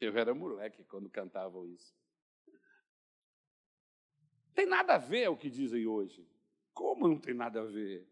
Eu 0.00 0.18
era 0.18 0.34
moleque 0.34 0.82
quando 0.82 1.08
cantavam 1.08 1.68
isso. 1.68 1.94
Tem 4.54 4.66
nada 4.66 4.94
a 4.94 4.98
ver 4.98 5.28
o 5.28 5.36
que 5.36 5.50
dizem 5.50 5.86
hoje. 5.86 6.26
Como 6.74 7.08
não 7.08 7.18
tem 7.18 7.34
nada 7.34 7.60
a 7.60 7.64
ver? 7.64 8.06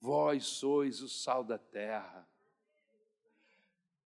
Vós 0.00 0.46
sois 0.46 1.00
o 1.02 1.08
sal 1.08 1.44
da 1.44 1.58
terra. 1.58 2.28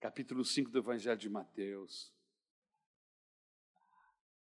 Capítulo 0.00 0.44
5 0.44 0.70
do 0.70 0.78
Evangelho 0.78 1.16
de 1.16 1.30
Mateus. 1.30 2.12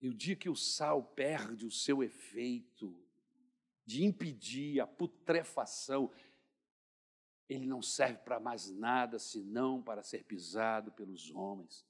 E 0.01 0.09
o 0.09 0.15
dia 0.15 0.37
que 0.37 0.49
o 0.49 0.57
sal 0.57 1.03
perde 1.03 1.67
o 1.67 1.71
seu 1.71 2.03
efeito 2.03 2.97
de 3.85 4.05
impedir 4.05 4.81
a 4.81 4.87
putrefação, 4.87 6.11
ele 7.49 7.67
não 7.67 7.83
serve 7.83 8.19
para 8.19 8.39
mais 8.39 8.71
nada 8.71 9.19
senão 9.19 9.83
para 9.83 10.03
ser 10.03 10.25
pisado 10.25 10.93
pelos 10.93 11.31
homens. 11.31 11.85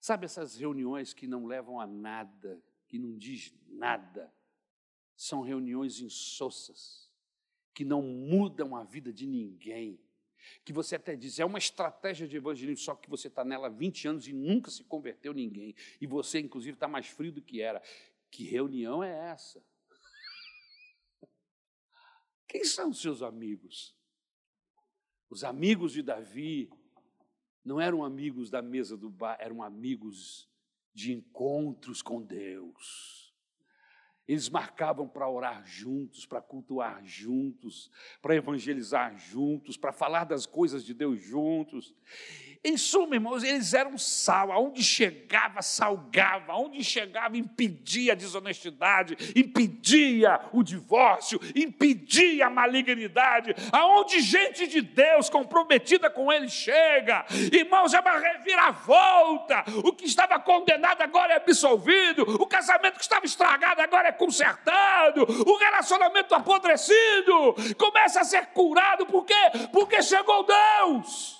Sabe 0.00 0.24
essas 0.24 0.56
reuniões 0.56 1.14
que 1.14 1.26
não 1.26 1.46
levam 1.46 1.80
a 1.80 1.86
nada, 1.86 2.60
que 2.88 2.98
não 2.98 3.16
diz 3.16 3.54
nada, 3.68 4.32
são 5.14 5.42
reuniões 5.42 6.00
insossas, 6.00 7.10
que 7.74 7.84
não 7.84 8.02
mudam 8.02 8.74
a 8.74 8.82
vida 8.82 9.12
de 9.12 9.26
ninguém. 9.26 10.00
Que 10.64 10.72
você 10.72 10.96
até 10.96 11.14
diz, 11.14 11.38
é 11.38 11.44
uma 11.44 11.58
estratégia 11.58 12.26
de 12.26 12.36
evangelismo, 12.36 12.84
só 12.84 12.94
que 12.94 13.10
você 13.10 13.28
está 13.28 13.44
nela 13.44 13.66
há 13.66 13.70
20 13.70 14.08
anos 14.08 14.26
e 14.26 14.32
nunca 14.32 14.70
se 14.70 14.82
converteu 14.84 15.34
ninguém. 15.34 15.74
E 16.00 16.06
você, 16.06 16.40
inclusive, 16.40 16.74
está 16.74 16.88
mais 16.88 17.06
frio 17.06 17.30
do 17.30 17.42
que 17.42 17.60
era. 17.60 17.82
Que 18.30 18.44
reunião 18.44 19.02
é 19.04 19.30
essa? 19.30 19.62
Quem 22.48 22.64
são 22.64 22.90
os 22.90 23.00
seus 23.00 23.22
amigos? 23.22 23.94
Os 25.28 25.44
amigos 25.44 25.92
de 25.92 26.02
Davi 26.02 26.70
não 27.62 27.78
eram 27.78 28.02
amigos 28.02 28.48
da 28.48 28.62
mesa 28.62 28.96
do 28.96 29.10
bar, 29.10 29.36
eram 29.40 29.62
amigos 29.62 30.47
de 30.98 31.12
encontros 31.12 32.02
com 32.02 32.20
Deus. 32.20 33.32
Eles 34.26 34.48
marcavam 34.50 35.08
para 35.08 35.28
orar 35.28 35.64
juntos, 35.64 36.26
para 36.26 36.42
cultuar 36.42 37.02
juntos, 37.06 37.88
para 38.20 38.34
evangelizar 38.34 39.16
juntos, 39.16 39.76
para 39.76 39.92
falar 39.92 40.24
das 40.24 40.44
coisas 40.44 40.84
de 40.84 40.92
Deus 40.92 41.22
juntos. 41.22 41.94
Em 42.64 42.76
suma, 42.76 43.14
irmãos, 43.14 43.44
eles 43.44 43.72
eram 43.72 43.96
sal, 43.96 44.50
aonde 44.50 44.82
chegava, 44.82 45.62
salgava, 45.62 46.52
aonde 46.52 46.82
chegava, 46.82 47.36
impedia 47.36 48.12
a 48.12 48.16
desonestidade, 48.16 49.16
impedia 49.36 50.40
o 50.52 50.62
divórcio, 50.62 51.40
impedia 51.54 52.46
a 52.46 52.50
malignidade, 52.50 53.54
aonde 53.72 54.20
gente 54.20 54.66
de 54.66 54.80
Deus 54.80 55.30
comprometida 55.30 56.10
com 56.10 56.32
ele 56.32 56.48
chega, 56.48 57.24
irmãos, 57.52 57.94
é 57.94 58.00
uma 58.00 58.18
reviravolta, 58.18 59.64
o 59.84 59.92
que 59.92 60.06
estava 60.06 60.38
condenado 60.40 61.00
agora 61.02 61.34
é 61.34 61.36
absolvido, 61.36 62.22
o 62.42 62.46
casamento 62.46 62.96
que 62.96 63.02
estava 63.02 63.24
estragado 63.24 63.80
agora 63.80 64.08
é 64.08 64.12
consertado, 64.12 65.22
o 65.22 65.56
relacionamento 65.58 66.34
apodrecido 66.34 67.54
começa 67.76 68.20
a 68.20 68.24
ser 68.24 68.46
curado, 68.46 69.06
por 69.06 69.24
quê? 69.24 69.34
Porque 69.72 70.02
chegou 70.02 70.44
Deus. 70.44 71.37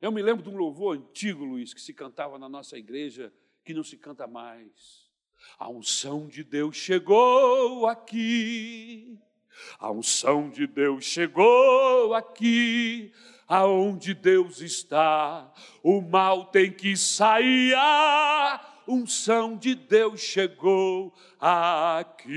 Eu 0.00 0.12
me 0.12 0.22
lembro 0.22 0.44
de 0.44 0.48
um 0.48 0.56
louvor 0.56 0.96
antigo, 0.96 1.44
Luiz, 1.44 1.74
que 1.74 1.80
se 1.80 1.92
cantava 1.92 2.38
na 2.38 2.48
nossa 2.48 2.78
igreja, 2.78 3.32
que 3.64 3.74
não 3.74 3.82
se 3.82 3.96
canta 3.96 4.28
mais. 4.28 5.10
A 5.58 5.68
unção 5.68 6.28
de 6.28 6.44
Deus 6.44 6.76
chegou 6.76 7.86
aqui. 7.88 9.18
A 9.76 9.90
unção 9.90 10.50
de 10.50 10.68
Deus 10.68 11.04
chegou 11.04 12.14
aqui. 12.14 13.12
Aonde 13.48 14.14
Deus 14.14 14.60
está, 14.60 15.52
o 15.82 16.00
mal 16.00 16.46
tem 16.46 16.70
que 16.70 16.96
sair. 16.96 17.74
A 17.74 18.82
unção 18.86 19.56
de 19.56 19.74
Deus 19.74 20.20
chegou 20.20 21.12
aqui. 21.40 22.32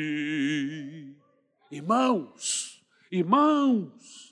Irmãos, 1.70 2.82
irmãos, 3.12 4.31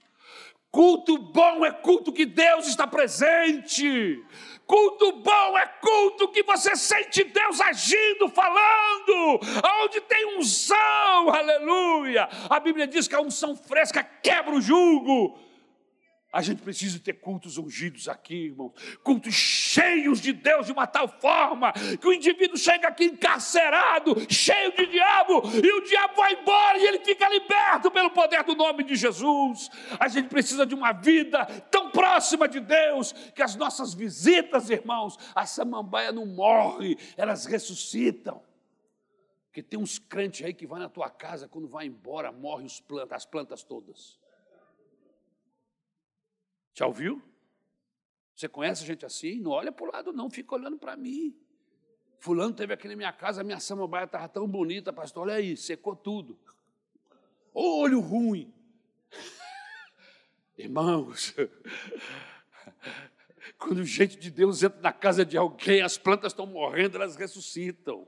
Culto 0.71 1.17
bom 1.17 1.65
é 1.65 1.71
culto 1.71 2.13
que 2.13 2.25
Deus 2.25 2.67
está 2.67 2.85
presente. 2.85 4.23
Culto 4.67 5.13
bom 5.13 5.57
é 5.57 5.65
culto 5.65 6.27
que 6.27 6.43
você 6.43 6.75
sente 6.75 7.23
Deus 7.23 7.59
agindo, 7.59 8.29
falando, 8.29 9.39
aonde 9.63 9.99
tem 10.01 10.37
unção, 10.37 11.29
aleluia. 11.33 12.29
A 12.47 12.59
Bíblia 12.59 12.85
diz 12.85 13.07
que 13.07 13.15
a 13.15 13.21
unção 13.21 13.55
fresca 13.55 14.03
quebra 14.03 14.53
o 14.53 14.61
jugo. 14.61 15.39
A 16.31 16.43
gente 16.43 16.61
precisa 16.61 16.99
ter 16.99 17.13
cultos 17.13 17.57
ungidos 17.57 18.07
aqui, 18.07 18.35
irmãos, 18.45 18.73
cultos 19.03 19.33
cheios 19.33 20.21
de 20.21 20.31
Deus 20.31 20.67
de 20.67 20.71
uma 20.71 20.85
tal 20.85 21.07
forma 21.07 21.73
que 21.73 22.07
o 22.07 22.13
indivíduo 22.13 22.55
chega 22.55 22.87
aqui 22.87 23.05
encarcerado, 23.05 24.15
cheio 24.31 24.71
de 24.75 24.85
diabo, 24.85 25.41
e 25.63 25.73
o 25.73 25.81
diabo 25.81 26.15
vai 26.15 26.33
embora 26.33 26.77
e 26.77 26.85
ele 26.85 26.99
fica 26.99 27.27
liberto 27.27 27.89
pelo 27.89 28.11
poder 28.11 28.43
do 28.43 28.53
nome 28.53 28.83
de 28.83 28.95
Jesus. 28.95 29.71
A 29.99 30.07
gente 30.07 30.29
precisa 30.29 30.67
de 30.67 30.75
uma 30.75 30.91
vida 30.91 31.45
tão 31.71 31.89
próxima 31.89 32.47
de 32.47 32.59
Deus 32.59 33.11
que 33.33 33.41
as 33.41 33.55
nossas 33.55 33.95
visitas, 33.95 34.69
irmãos, 34.69 35.17
a 35.33 35.47
samambaia 35.47 36.11
não 36.11 36.27
morre, 36.27 36.95
elas 37.17 37.45
ressuscitam. 37.45 38.39
Porque 39.47 39.63
tem 39.63 39.79
uns 39.79 39.97
crentes 39.97 40.45
aí 40.45 40.53
que 40.53 40.67
vai 40.67 40.79
na 40.79 40.89
tua 40.89 41.09
casa, 41.09 41.47
quando 41.47 41.67
vai 41.67 41.87
embora, 41.87 42.31
morre 42.31 42.67
plantas, 42.87 43.17
as 43.17 43.25
plantas 43.25 43.63
todas. 43.63 44.19
Já 46.79 46.87
ouviu? 46.87 47.21
Você 48.33 48.47
conhece 48.47 48.85
gente 48.85 49.05
assim? 49.05 49.41
Não 49.41 49.51
olha 49.51 49.69
para 49.69 49.85
o 49.85 49.91
lado, 49.91 50.13
não, 50.13 50.29
fica 50.29 50.55
olhando 50.55 50.77
para 50.77 50.95
mim. 50.95 51.37
Fulano 52.19 52.53
teve 52.53 52.73
aqui 52.73 52.87
na 52.87 52.95
minha 52.95 53.11
casa, 53.11 53.41
a 53.41 53.43
minha 53.43 53.59
samambaia 53.59 54.05
estava 54.05 54.29
tão 54.29 54.47
bonita, 54.47 54.93
pastor. 54.93 55.23
Olha 55.23 55.33
aí, 55.33 55.57
secou 55.57 55.93
tudo. 55.93 56.39
Olho 57.53 57.99
ruim. 57.99 58.53
Irmãos, 60.57 61.35
quando 63.59 63.83
gente 63.83 64.17
de 64.17 64.31
Deus 64.31 64.63
entra 64.63 64.79
na 64.79 64.93
casa 64.93 65.25
de 65.25 65.35
alguém, 65.35 65.81
as 65.81 65.97
plantas 65.97 66.31
estão 66.31 66.45
morrendo, 66.45 66.95
elas 66.95 67.17
ressuscitam. 67.17 68.07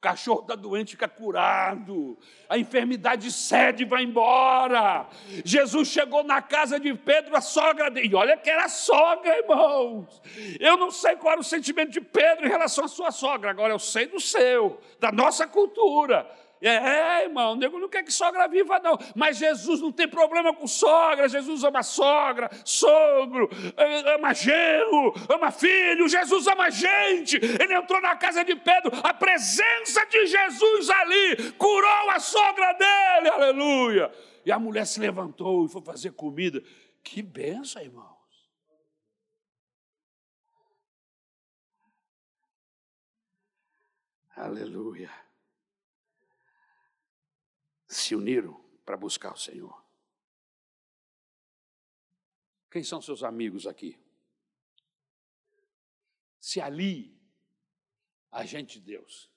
Cachorro 0.00 0.40
está 0.40 0.54
doente, 0.54 0.92
fica 0.92 1.06
curado. 1.06 2.16
A 2.48 2.56
enfermidade 2.56 3.30
cede 3.30 3.84
vai 3.84 4.02
embora. 4.02 5.06
Jesus 5.44 5.88
chegou 5.88 6.24
na 6.24 6.40
casa 6.40 6.80
de 6.80 6.94
Pedro, 6.94 7.36
a 7.36 7.42
sogra 7.42 7.90
dele. 7.90 8.08
E 8.08 8.14
olha 8.14 8.34
que 8.34 8.48
era 8.48 8.66
sogra, 8.68 9.36
irmãos. 9.36 10.22
Eu 10.58 10.78
não 10.78 10.90
sei 10.90 11.16
qual 11.16 11.32
era 11.32 11.40
o 11.40 11.44
sentimento 11.44 11.90
de 11.90 12.00
Pedro 12.00 12.46
em 12.46 12.48
relação 12.48 12.86
à 12.86 12.88
sua 12.88 13.10
sogra. 13.10 13.50
Agora 13.50 13.74
eu 13.74 13.78
sei 13.78 14.06
do 14.06 14.18
seu, 14.18 14.80
da 14.98 15.12
nossa 15.12 15.46
cultura. 15.46 16.26
É, 16.62 17.24
irmão, 17.24 17.52
o 17.52 17.56
nego 17.56 17.78
não 17.78 17.88
quer 17.88 18.02
que 18.02 18.12
sogra 18.12 18.46
viva, 18.46 18.78
não. 18.80 18.98
Mas 19.14 19.38
Jesus 19.38 19.80
não 19.80 19.90
tem 19.90 20.06
problema 20.06 20.54
com 20.54 20.66
sogra. 20.66 21.26
Jesus 21.26 21.64
ama 21.64 21.82
sogra, 21.82 22.50
sogro, 22.66 23.48
eh, 23.78 24.14
ama 24.14 24.34
genro, 24.34 25.14
ama 25.30 25.50
filho. 25.50 26.06
Jesus 26.06 26.46
ama 26.46 26.70
gente. 26.70 27.36
Ele 27.36 27.74
entrou 27.74 28.00
na 28.02 28.14
casa 28.14 28.44
de 28.44 28.54
Pedro. 28.54 28.92
A 29.02 29.14
presença 29.14 30.04
de 30.04 30.26
Jesus 30.26 30.90
ali 30.90 31.52
curou 31.52 32.10
a 32.10 32.20
sogra 32.20 32.74
dele. 32.74 33.28
Aleluia. 33.30 34.12
E 34.44 34.52
a 34.52 34.58
mulher 34.58 34.86
se 34.86 35.00
levantou 35.00 35.64
e 35.64 35.68
foi 35.70 35.80
fazer 35.80 36.12
comida. 36.12 36.62
Que 37.02 37.22
benção, 37.22 37.80
irmãos. 37.80 38.20
Aleluia 44.36 45.19
se 47.90 48.14
uniram 48.14 48.62
para 48.84 48.96
buscar 48.96 49.32
o 49.32 49.36
Senhor. 49.36 49.84
Quem 52.70 52.84
são 52.84 53.02
seus 53.02 53.24
amigos 53.24 53.66
aqui? 53.66 53.98
Se 56.38 56.60
alie 56.60 57.18
a 58.30 58.44
gente 58.44 58.78
de 58.78 58.86
Deus. 58.86 59.28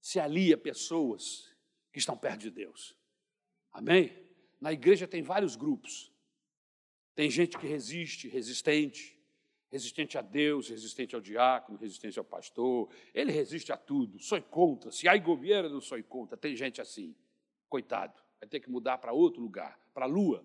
Se 0.00 0.18
alie 0.18 0.52
a 0.52 0.58
pessoas 0.58 1.54
que 1.92 2.00
estão 2.00 2.18
perto 2.18 2.40
de 2.40 2.50
Deus. 2.50 2.96
Amém? 3.72 4.12
Na 4.60 4.72
igreja 4.72 5.06
tem 5.06 5.22
vários 5.22 5.54
grupos. 5.54 6.12
Tem 7.14 7.30
gente 7.30 7.56
que 7.56 7.66
resiste, 7.66 8.26
resistente, 8.26 9.16
resistente 9.70 10.18
a 10.18 10.20
Deus, 10.22 10.68
resistente 10.68 11.14
ao 11.14 11.20
diácono, 11.20 11.78
resistente 11.78 12.18
ao 12.18 12.24
pastor. 12.24 12.92
Ele 13.14 13.30
resiste 13.30 13.70
a 13.70 13.76
tudo, 13.76 14.18
sou 14.18 14.42
contra. 14.42 14.90
Se 14.90 15.06
há 15.06 15.16
governo, 15.16 15.70
não 15.70 15.80
sou 15.80 16.02
contra. 16.02 16.36
Tem 16.36 16.56
gente 16.56 16.80
assim. 16.80 17.14
Coitado, 17.68 18.22
vai 18.38 18.48
ter 18.48 18.60
que 18.60 18.70
mudar 18.70 18.98
para 18.98 19.12
outro 19.12 19.42
lugar, 19.42 19.78
para 19.92 20.04
a 20.04 20.08
lua. 20.08 20.44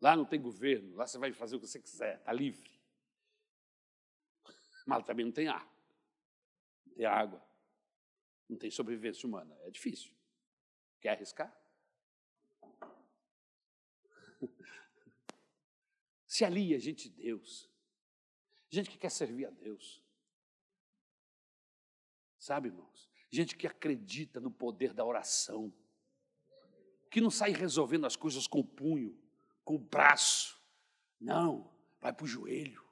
Lá 0.00 0.14
não 0.14 0.24
tem 0.24 0.40
governo, 0.40 0.94
lá 0.94 1.06
você 1.06 1.18
vai 1.18 1.32
fazer 1.32 1.56
o 1.56 1.60
que 1.60 1.66
você 1.66 1.80
quiser, 1.80 2.18
está 2.18 2.32
livre. 2.32 2.70
Mas 4.86 5.04
também 5.04 5.24
não 5.24 5.32
tem 5.32 5.48
ar, 5.48 5.66
não 6.86 6.94
tem 6.94 7.06
água, 7.06 7.42
não 8.48 8.56
tem 8.56 8.70
sobrevivência 8.70 9.26
humana. 9.26 9.56
É 9.62 9.70
difícil. 9.70 10.12
Quer 11.00 11.10
arriscar? 11.10 11.54
Se 16.26 16.44
alia 16.44 16.78
gente 16.78 17.08
de 17.08 17.22
Deus, 17.22 17.70
gente 18.68 18.90
que 18.90 18.98
quer 18.98 19.10
servir 19.10 19.46
a 19.46 19.50
Deus. 19.50 20.04
Sabe, 22.38 22.68
irmãos? 22.68 23.10
Gente 23.30 23.56
que 23.56 23.66
acredita 23.66 24.40
no 24.40 24.50
poder 24.50 24.92
da 24.92 25.04
oração, 25.04 25.72
que 27.10 27.20
não 27.20 27.30
sai 27.30 27.52
resolvendo 27.52 28.06
as 28.06 28.16
coisas 28.16 28.46
com 28.46 28.60
o 28.60 28.64
punho, 28.64 29.18
com 29.64 29.74
o 29.76 29.78
braço. 29.78 30.60
Não, 31.20 31.72
vai 32.00 32.12
para 32.12 32.24
o 32.24 32.28
joelho, 32.28 32.84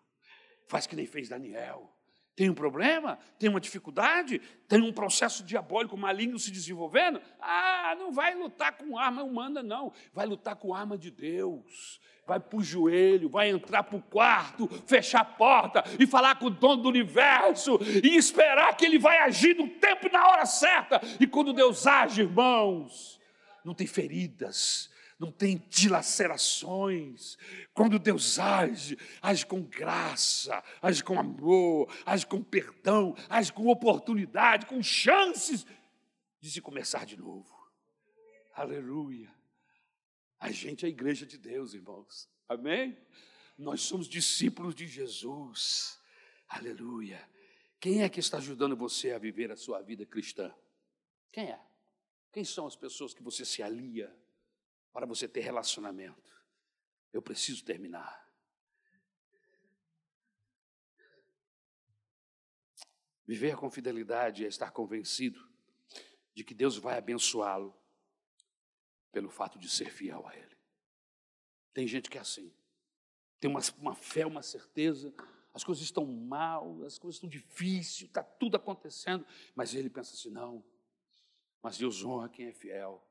faz 0.66 0.86
que 0.86 0.96
nem 0.96 1.06
fez 1.06 1.28
Daniel. 1.28 1.93
Tem 2.36 2.50
um 2.50 2.54
problema? 2.54 3.18
Tem 3.38 3.48
uma 3.48 3.60
dificuldade? 3.60 4.40
Tem 4.68 4.82
um 4.82 4.92
processo 4.92 5.44
diabólico 5.44 5.96
maligno 5.96 6.38
se 6.38 6.50
desenvolvendo? 6.50 7.20
Ah, 7.40 7.94
não 7.96 8.10
vai 8.10 8.34
lutar 8.34 8.72
com 8.72 8.98
arma 8.98 9.22
humana, 9.22 9.62
não. 9.62 9.92
Vai 10.12 10.26
lutar 10.26 10.56
com 10.56 10.74
arma 10.74 10.98
de 10.98 11.12
Deus. 11.12 12.00
Vai 12.26 12.40
para 12.40 12.58
o 12.58 12.62
joelho, 12.62 13.28
vai 13.28 13.50
entrar 13.50 13.84
para 13.84 13.96
o 13.96 14.02
quarto, 14.02 14.66
fechar 14.86 15.20
a 15.20 15.24
porta 15.24 15.84
e 16.00 16.06
falar 16.06 16.36
com 16.36 16.46
o 16.46 16.50
dono 16.50 16.82
do 16.82 16.88
universo 16.88 17.78
e 18.02 18.16
esperar 18.16 18.74
que 18.76 18.84
ele 18.84 18.98
vai 18.98 19.18
agir 19.18 19.54
no 19.54 19.68
tempo 19.68 20.08
e 20.08 20.10
na 20.12 20.26
hora 20.26 20.46
certa. 20.46 21.00
E 21.20 21.26
quando 21.26 21.52
Deus 21.52 21.86
age, 21.86 22.22
irmãos, 22.22 23.20
não 23.64 23.74
tem 23.74 23.86
feridas, 23.86 24.90
não 25.24 25.32
tem 25.32 25.58
dilacerações. 25.68 27.36
Quando 27.72 27.98
Deus 27.98 28.38
age, 28.38 28.98
age 29.22 29.46
com 29.46 29.62
graça, 29.62 30.62
age 30.82 31.02
com 31.02 31.18
amor, 31.18 31.92
age 32.04 32.26
com 32.26 32.42
perdão, 32.42 33.16
age 33.28 33.52
com 33.52 33.66
oportunidade, 33.68 34.66
com 34.66 34.82
chances 34.82 35.64
de 36.40 36.50
se 36.50 36.60
começar 36.60 37.06
de 37.06 37.16
novo. 37.16 37.54
Aleluia. 38.54 39.34
A 40.38 40.50
gente 40.50 40.84
é 40.84 40.88
a 40.88 40.90
igreja 40.90 41.24
de 41.24 41.38
Deus, 41.38 41.72
irmãos. 41.72 42.28
Amém? 42.46 42.96
Nós 43.56 43.80
somos 43.80 44.06
discípulos 44.06 44.74
de 44.74 44.86
Jesus. 44.86 45.98
Aleluia. 46.48 47.26
Quem 47.80 48.02
é 48.02 48.08
que 48.08 48.20
está 48.20 48.38
ajudando 48.38 48.76
você 48.76 49.12
a 49.12 49.18
viver 49.18 49.50
a 49.50 49.56
sua 49.56 49.80
vida 49.80 50.04
cristã? 50.04 50.54
Quem 51.32 51.50
é? 51.50 51.60
Quem 52.30 52.44
são 52.44 52.66
as 52.66 52.76
pessoas 52.76 53.14
que 53.14 53.22
você 53.22 53.44
se 53.44 53.62
alia 53.62 54.14
para 54.94 55.04
você 55.06 55.28
ter 55.28 55.40
relacionamento? 55.40 56.32
Eu 57.12 57.20
preciso 57.20 57.64
terminar. 57.64 58.24
Viver 63.26 63.56
com 63.56 63.68
fidelidade 63.70 64.44
é 64.44 64.48
estar 64.48 64.70
convencido 64.70 65.52
de 66.32 66.44
que 66.44 66.54
Deus 66.54 66.76
vai 66.76 66.96
abençoá-lo 66.96 67.76
pelo 69.10 69.30
fato 69.30 69.58
de 69.58 69.68
ser 69.68 69.90
fiel 69.90 70.26
a 70.26 70.36
Ele. 70.36 70.56
Tem 71.72 71.88
gente 71.88 72.08
que 72.08 72.16
é 72.16 72.20
assim, 72.20 72.54
tem 73.40 73.50
uma, 73.50 73.60
uma 73.78 73.94
fé, 73.96 74.24
uma 74.24 74.42
certeza, 74.42 75.12
as 75.52 75.64
coisas 75.64 75.82
estão 75.82 76.06
mal, 76.06 76.84
as 76.84 76.98
coisas 76.98 77.16
estão 77.16 77.28
difíceis, 77.28 78.08
está 78.08 78.22
tudo 78.22 78.56
acontecendo, 78.56 79.26
mas 79.54 79.74
ele 79.74 79.90
pensa 79.90 80.14
assim: 80.14 80.30
não, 80.30 80.64
mas 81.62 81.78
Deus 81.78 82.04
honra 82.04 82.28
quem 82.28 82.46
é 82.46 82.52
fiel. 82.52 83.04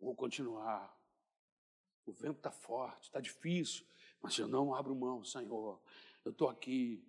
Vou 0.00 0.14
continuar. 0.14 0.94
O 2.04 2.12
vento 2.12 2.36
está 2.36 2.50
forte, 2.50 3.04
está 3.04 3.20
difícil, 3.20 3.84
mas 4.22 4.38
eu 4.38 4.46
não 4.46 4.74
abro 4.74 4.94
mão, 4.94 5.24
Senhor. 5.24 5.80
Eu 6.24 6.30
estou 6.30 6.48
aqui. 6.48 7.04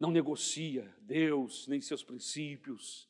Não 0.00 0.10
negocia 0.10 0.94
Deus 1.00 1.66
nem 1.66 1.80
seus 1.80 2.02
princípios. 2.02 3.08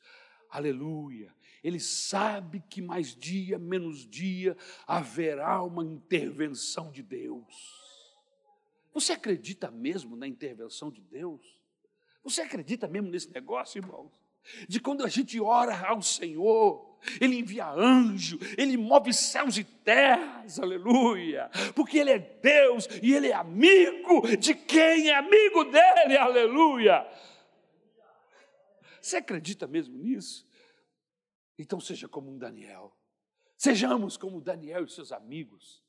Aleluia. 0.50 1.34
Ele 1.62 1.78
sabe 1.78 2.60
que 2.60 2.80
mais 2.80 3.14
dia, 3.14 3.58
menos 3.58 4.08
dia, 4.08 4.56
haverá 4.86 5.62
uma 5.62 5.84
intervenção 5.84 6.90
de 6.90 7.02
Deus. 7.02 7.78
Você 8.94 9.12
acredita 9.12 9.70
mesmo 9.70 10.16
na 10.16 10.26
intervenção 10.26 10.90
de 10.90 11.02
Deus? 11.02 11.60
Você 12.24 12.40
acredita 12.40 12.88
mesmo 12.88 13.10
nesse 13.10 13.30
negócio, 13.30 13.78
irmãos? 13.78 14.12
De 14.68 14.80
quando 14.80 15.04
a 15.04 15.08
gente 15.08 15.40
ora 15.40 15.86
ao 15.86 16.02
Senhor, 16.02 16.98
Ele 17.20 17.38
envia 17.38 17.68
anjo, 17.70 18.38
Ele 18.56 18.76
move 18.76 19.12
céus 19.12 19.56
e 19.56 19.64
terras, 19.64 20.58
aleluia, 20.58 21.50
porque 21.74 21.98
Ele 21.98 22.10
é 22.10 22.18
Deus 22.18 22.88
e 23.02 23.14
Ele 23.14 23.28
é 23.28 23.34
amigo 23.34 24.36
de 24.36 24.54
quem 24.54 25.08
é 25.08 25.16
amigo 25.16 25.64
dele, 25.64 26.16
aleluia. 26.16 27.06
Você 29.00 29.16
acredita 29.16 29.66
mesmo 29.66 29.96
nisso? 29.96 30.46
Então 31.58 31.80
seja 31.80 32.08
como 32.08 32.30
um 32.30 32.38
Daniel. 32.38 32.96
Sejamos 33.56 34.16
como 34.16 34.40
Daniel 34.40 34.84
e 34.84 34.90
seus 34.90 35.10
amigos. 35.10 35.82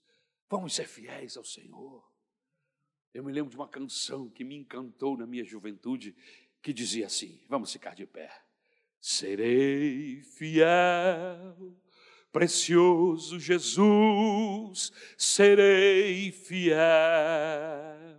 Vamos 0.49 0.73
ser 0.73 0.87
fiéis 0.87 1.37
ao 1.37 1.43
Senhor. 1.43 2.03
Eu 3.13 3.23
me 3.23 3.31
lembro 3.31 3.51
de 3.51 3.55
uma 3.55 3.67
canção 3.67 4.29
que 4.29 4.43
me 4.43 4.55
encantou 4.55 5.15
na 5.17 5.27
minha 5.27 5.43
juventude, 5.43 6.15
que 6.61 6.73
dizia 6.73 7.05
assim: 7.05 7.43
vamos 7.47 7.71
ficar 7.71 7.93
de 7.93 8.05
pé. 8.05 8.31
Serei 9.01 10.21
fiel, 10.37 11.75
precioso 12.31 13.39
Jesus, 13.39 14.91
serei 15.17 16.31
fiel 16.31 18.09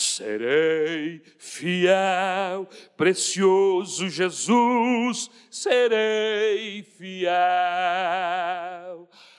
Serei 0.00 1.22
fiel, 1.38 2.66
precioso 2.96 4.08
Jesus, 4.08 5.30
serei 5.50 6.82
fiel. 6.82 7.30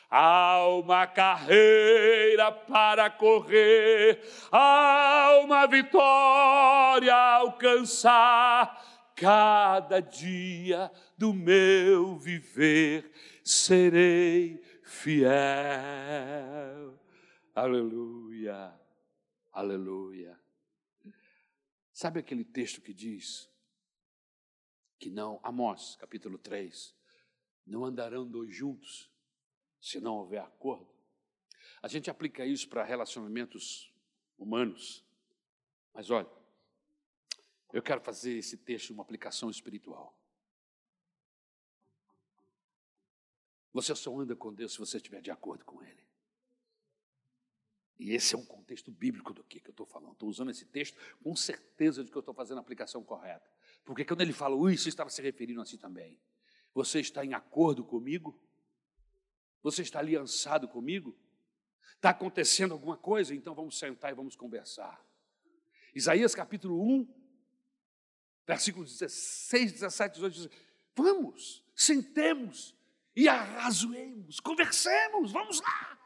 Há 0.10 0.68
uma 0.68 1.08
carreira 1.08 2.52
para 2.52 3.10
correr, 3.10 4.22
há 4.52 5.40
uma 5.44 5.66
vitória 5.66 7.16
a 7.16 7.36
alcançar. 7.38 8.91
Cada 9.22 9.99
dia 9.99 10.91
do 11.15 11.31
meu 11.31 12.18
viver 12.18 13.14
serei 13.43 14.57
fiel. 14.84 15.30
Aleluia, 17.53 18.73
aleluia. 19.52 20.41
Sabe 21.93 22.19
aquele 22.19 22.43
texto 22.43 22.81
que 22.81 22.95
diz 22.95 23.48
que 24.98 25.11
não, 25.11 25.39
Amós, 25.43 25.95
capítulo 25.98 26.39
3, 26.39 26.95
não 27.68 27.85
andarão 27.85 28.27
dois 28.27 28.56
juntos 28.56 29.07
se 29.80 29.99
não 29.99 30.15
houver 30.15 30.41
acordo? 30.41 30.89
A 31.80 31.88
gente 31.88 32.10
aplica 32.10 32.43
isso 32.43 32.68
para 32.68 32.84
relacionamentos 32.84 33.93
humanos, 34.35 35.06
mas 35.93 36.10
olha, 36.10 36.41
eu 37.73 37.81
quero 37.81 38.02
fazer 38.02 38.38
esse 38.38 38.57
texto 38.57 38.91
uma 38.91 39.03
aplicação 39.03 39.49
espiritual. 39.49 40.18
Você 43.73 43.95
só 43.95 44.19
anda 44.19 44.35
com 44.35 44.53
Deus 44.53 44.73
se 44.73 44.80
você 44.80 44.98
estiver 44.98 45.22
de 45.22 45.31
acordo 45.31 45.64
com 45.64 45.81
Ele. 45.81 46.02
E 47.98 48.14
esse 48.15 48.34
é 48.34 48.38
um 48.38 48.43
contexto 48.43 48.91
bíblico 48.91 49.31
do 49.31 49.43
que, 49.43 49.60
que 49.60 49.68
eu 49.68 49.72
estou 49.72 49.85
falando. 49.85 50.14
Estou 50.14 50.27
usando 50.27 50.49
esse 50.49 50.65
texto 50.65 50.98
com 51.23 51.35
certeza 51.35 52.03
de 52.03 52.10
que 52.10 52.18
eu 52.18 52.22
estou 52.22 52.34
fazendo 52.34 52.57
a 52.57 52.61
aplicação 52.61 53.03
correta. 53.03 53.48
Porque 53.85 54.03
quando 54.03 54.22
ele 54.22 54.34
falou 54.34 54.72
isso, 54.72 54.89
estava 54.89 55.10
se 55.11 55.22
referindo 55.22 55.61
assim 55.61 55.77
também. 55.77 56.19
Você 56.73 56.99
está 56.99 57.23
em 57.23 57.35
acordo 57.35 57.84
comigo? 57.85 58.41
Você 59.61 59.84
está 59.84 59.99
aliançado 59.99 60.68
comigo? 60.68 61.15
Está 61.95 62.10
acontecendo 62.10 62.72
alguma 62.72 62.98
coisa? 62.98 63.35
Então 63.35 63.53
vamos 63.53 63.77
sentar 63.77 64.11
e 64.11 64.15
vamos 64.15 64.35
conversar. 64.35 64.99
Isaías 65.93 66.34
capítulo 66.34 66.81
1, 66.81 67.20
versículos 68.52 68.99
16, 68.99 69.72
17, 69.73 70.15
18 70.15 70.34
diz: 70.34 70.49
Vamos, 70.95 71.64
sentemos 71.73 72.76
e 73.15 73.28
arrazoemos, 73.28 74.40
conversemos, 74.41 75.32
vamos 75.32 75.61
lá. 75.61 75.98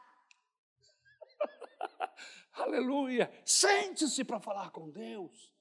Aleluia. 2.54 3.30
Sente-se 3.44 4.22
para 4.24 4.38
falar 4.38 4.70
com 4.70 4.88
Deus, 4.90 5.52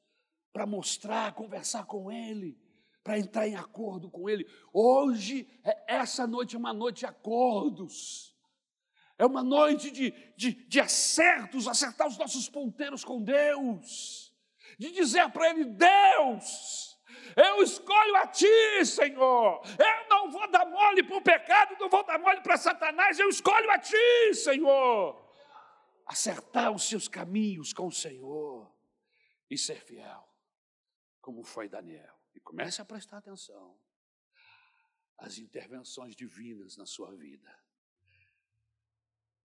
para 0.53 0.67
mostrar, 0.67 1.33
conversar 1.33 1.85
com 1.85 2.11
Ele, 2.11 2.55
para 3.03 3.17
entrar 3.17 3.47
em 3.47 3.55
acordo 3.55 4.09
com 4.09 4.29
Ele. 4.29 4.47
Hoje, 4.71 5.47
é, 5.63 5.95
essa 5.95 6.27
noite 6.27 6.55
é 6.55 6.59
uma 6.59 6.73
noite 6.73 6.99
de 6.99 7.05
acordos. 7.07 8.35
É 9.17 9.25
uma 9.25 9.41
noite 9.41 9.89
de, 9.89 10.11
de, 10.35 10.53
de 10.67 10.79
acertos, 10.79 11.67
acertar 11.67 12.07
os 12.07 12.17
nossos 12.17 12.49
ponteiros 12.49 13.03
com 13.03 13.21
Deus, 13.21 14.24
de 14.77 14.91
dizer 14.91 15.29
para 15.31 15.49
Ele: 15.49 15.65
Deus, 15.65 16.99
eu 17.35 17.61
escolho 17.63 18.15
a 18.17 18.27
Ti, 18.27 18.85
Senhor. 18.85 19.61
Eu 19.77 20.09
não 20.09 20.31
vou 20.31 20.49
dar 20.49 20.65
mole 20.65 21.03
para 21.03 21.17
o 21.17 21.21
pecado, 21.21 21.75
não 21.79 21.89
vou 21.89 22.03
dar 22.05 22.19
mole 22.19 22.41
para 22.41 22.57
Satanás, 22.57 23.19
eu 23.19 23.29
escolho 23.29 23.69
a 23.71 23.79
Ti, 23.79 24.33
Senhor 24.33 25.25
acertar 26.05 26.71
os 26.71 26.83
seus 26.87 27.07
caminhos 27.07 27.73
com 27.73 27.87
o 27.87 27.91
Senhor 27.91 28.71
e 29.49 29.57
ser 29.57 29.81
fiel, 29.81 30.29
como 31.19 31.43
foi 31.43 31.67
Daniel. 31.67 32.15
E 32.33 32.39
comece 32.39 32.81
a 32.81 32.85
prestar 32.85 33.17
atenção 33.17 33.77
às 35.17 35.37
intervenções 35.37 36.15
divinas 36.15 36.77
na 36.77 36.85
sua 36.85 37.13
vida. 37.15 37.63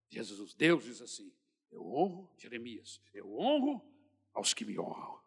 Jesus, 0.10 0.54
Deus 0.56 0.86
diz 0.86 1.02
assim: 1.02 1.36
Eu 1.70 1.86
honro, 1.86 2.34
Jeremias, 2.38 3.02
eu 3.14 3.38
honro 3.38 3.86
aos 4.38 4.53
que 4.53 4.64
me 4.64 4.77
honram. 4.77 5.19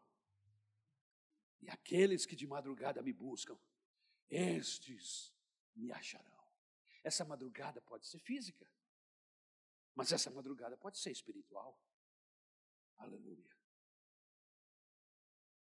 E 1.61 1.69
aqueles 1.69 2.24
que 2.24 2.37
de 2.37 2.47
madrugada 2.47 3.03
me 3.03 3.12
buscam, 3.12 3.59
estes 4.31 5.35
me 5.74 5.91
acharão. 5.91 6.45
Essa 7.03 7.24
madrugada 7.24 7.81
pode 7.81 8.07
ser 8.07 8.20
física, 8.20 8.70
mas 9.97 10.12
essa 10.12 10.31
madrugada 10.31 10.77
pode 10.77 10.97
ser 10.97 11.11
espiritual. 11.11 11.77
Aleluia. 12.99 13.60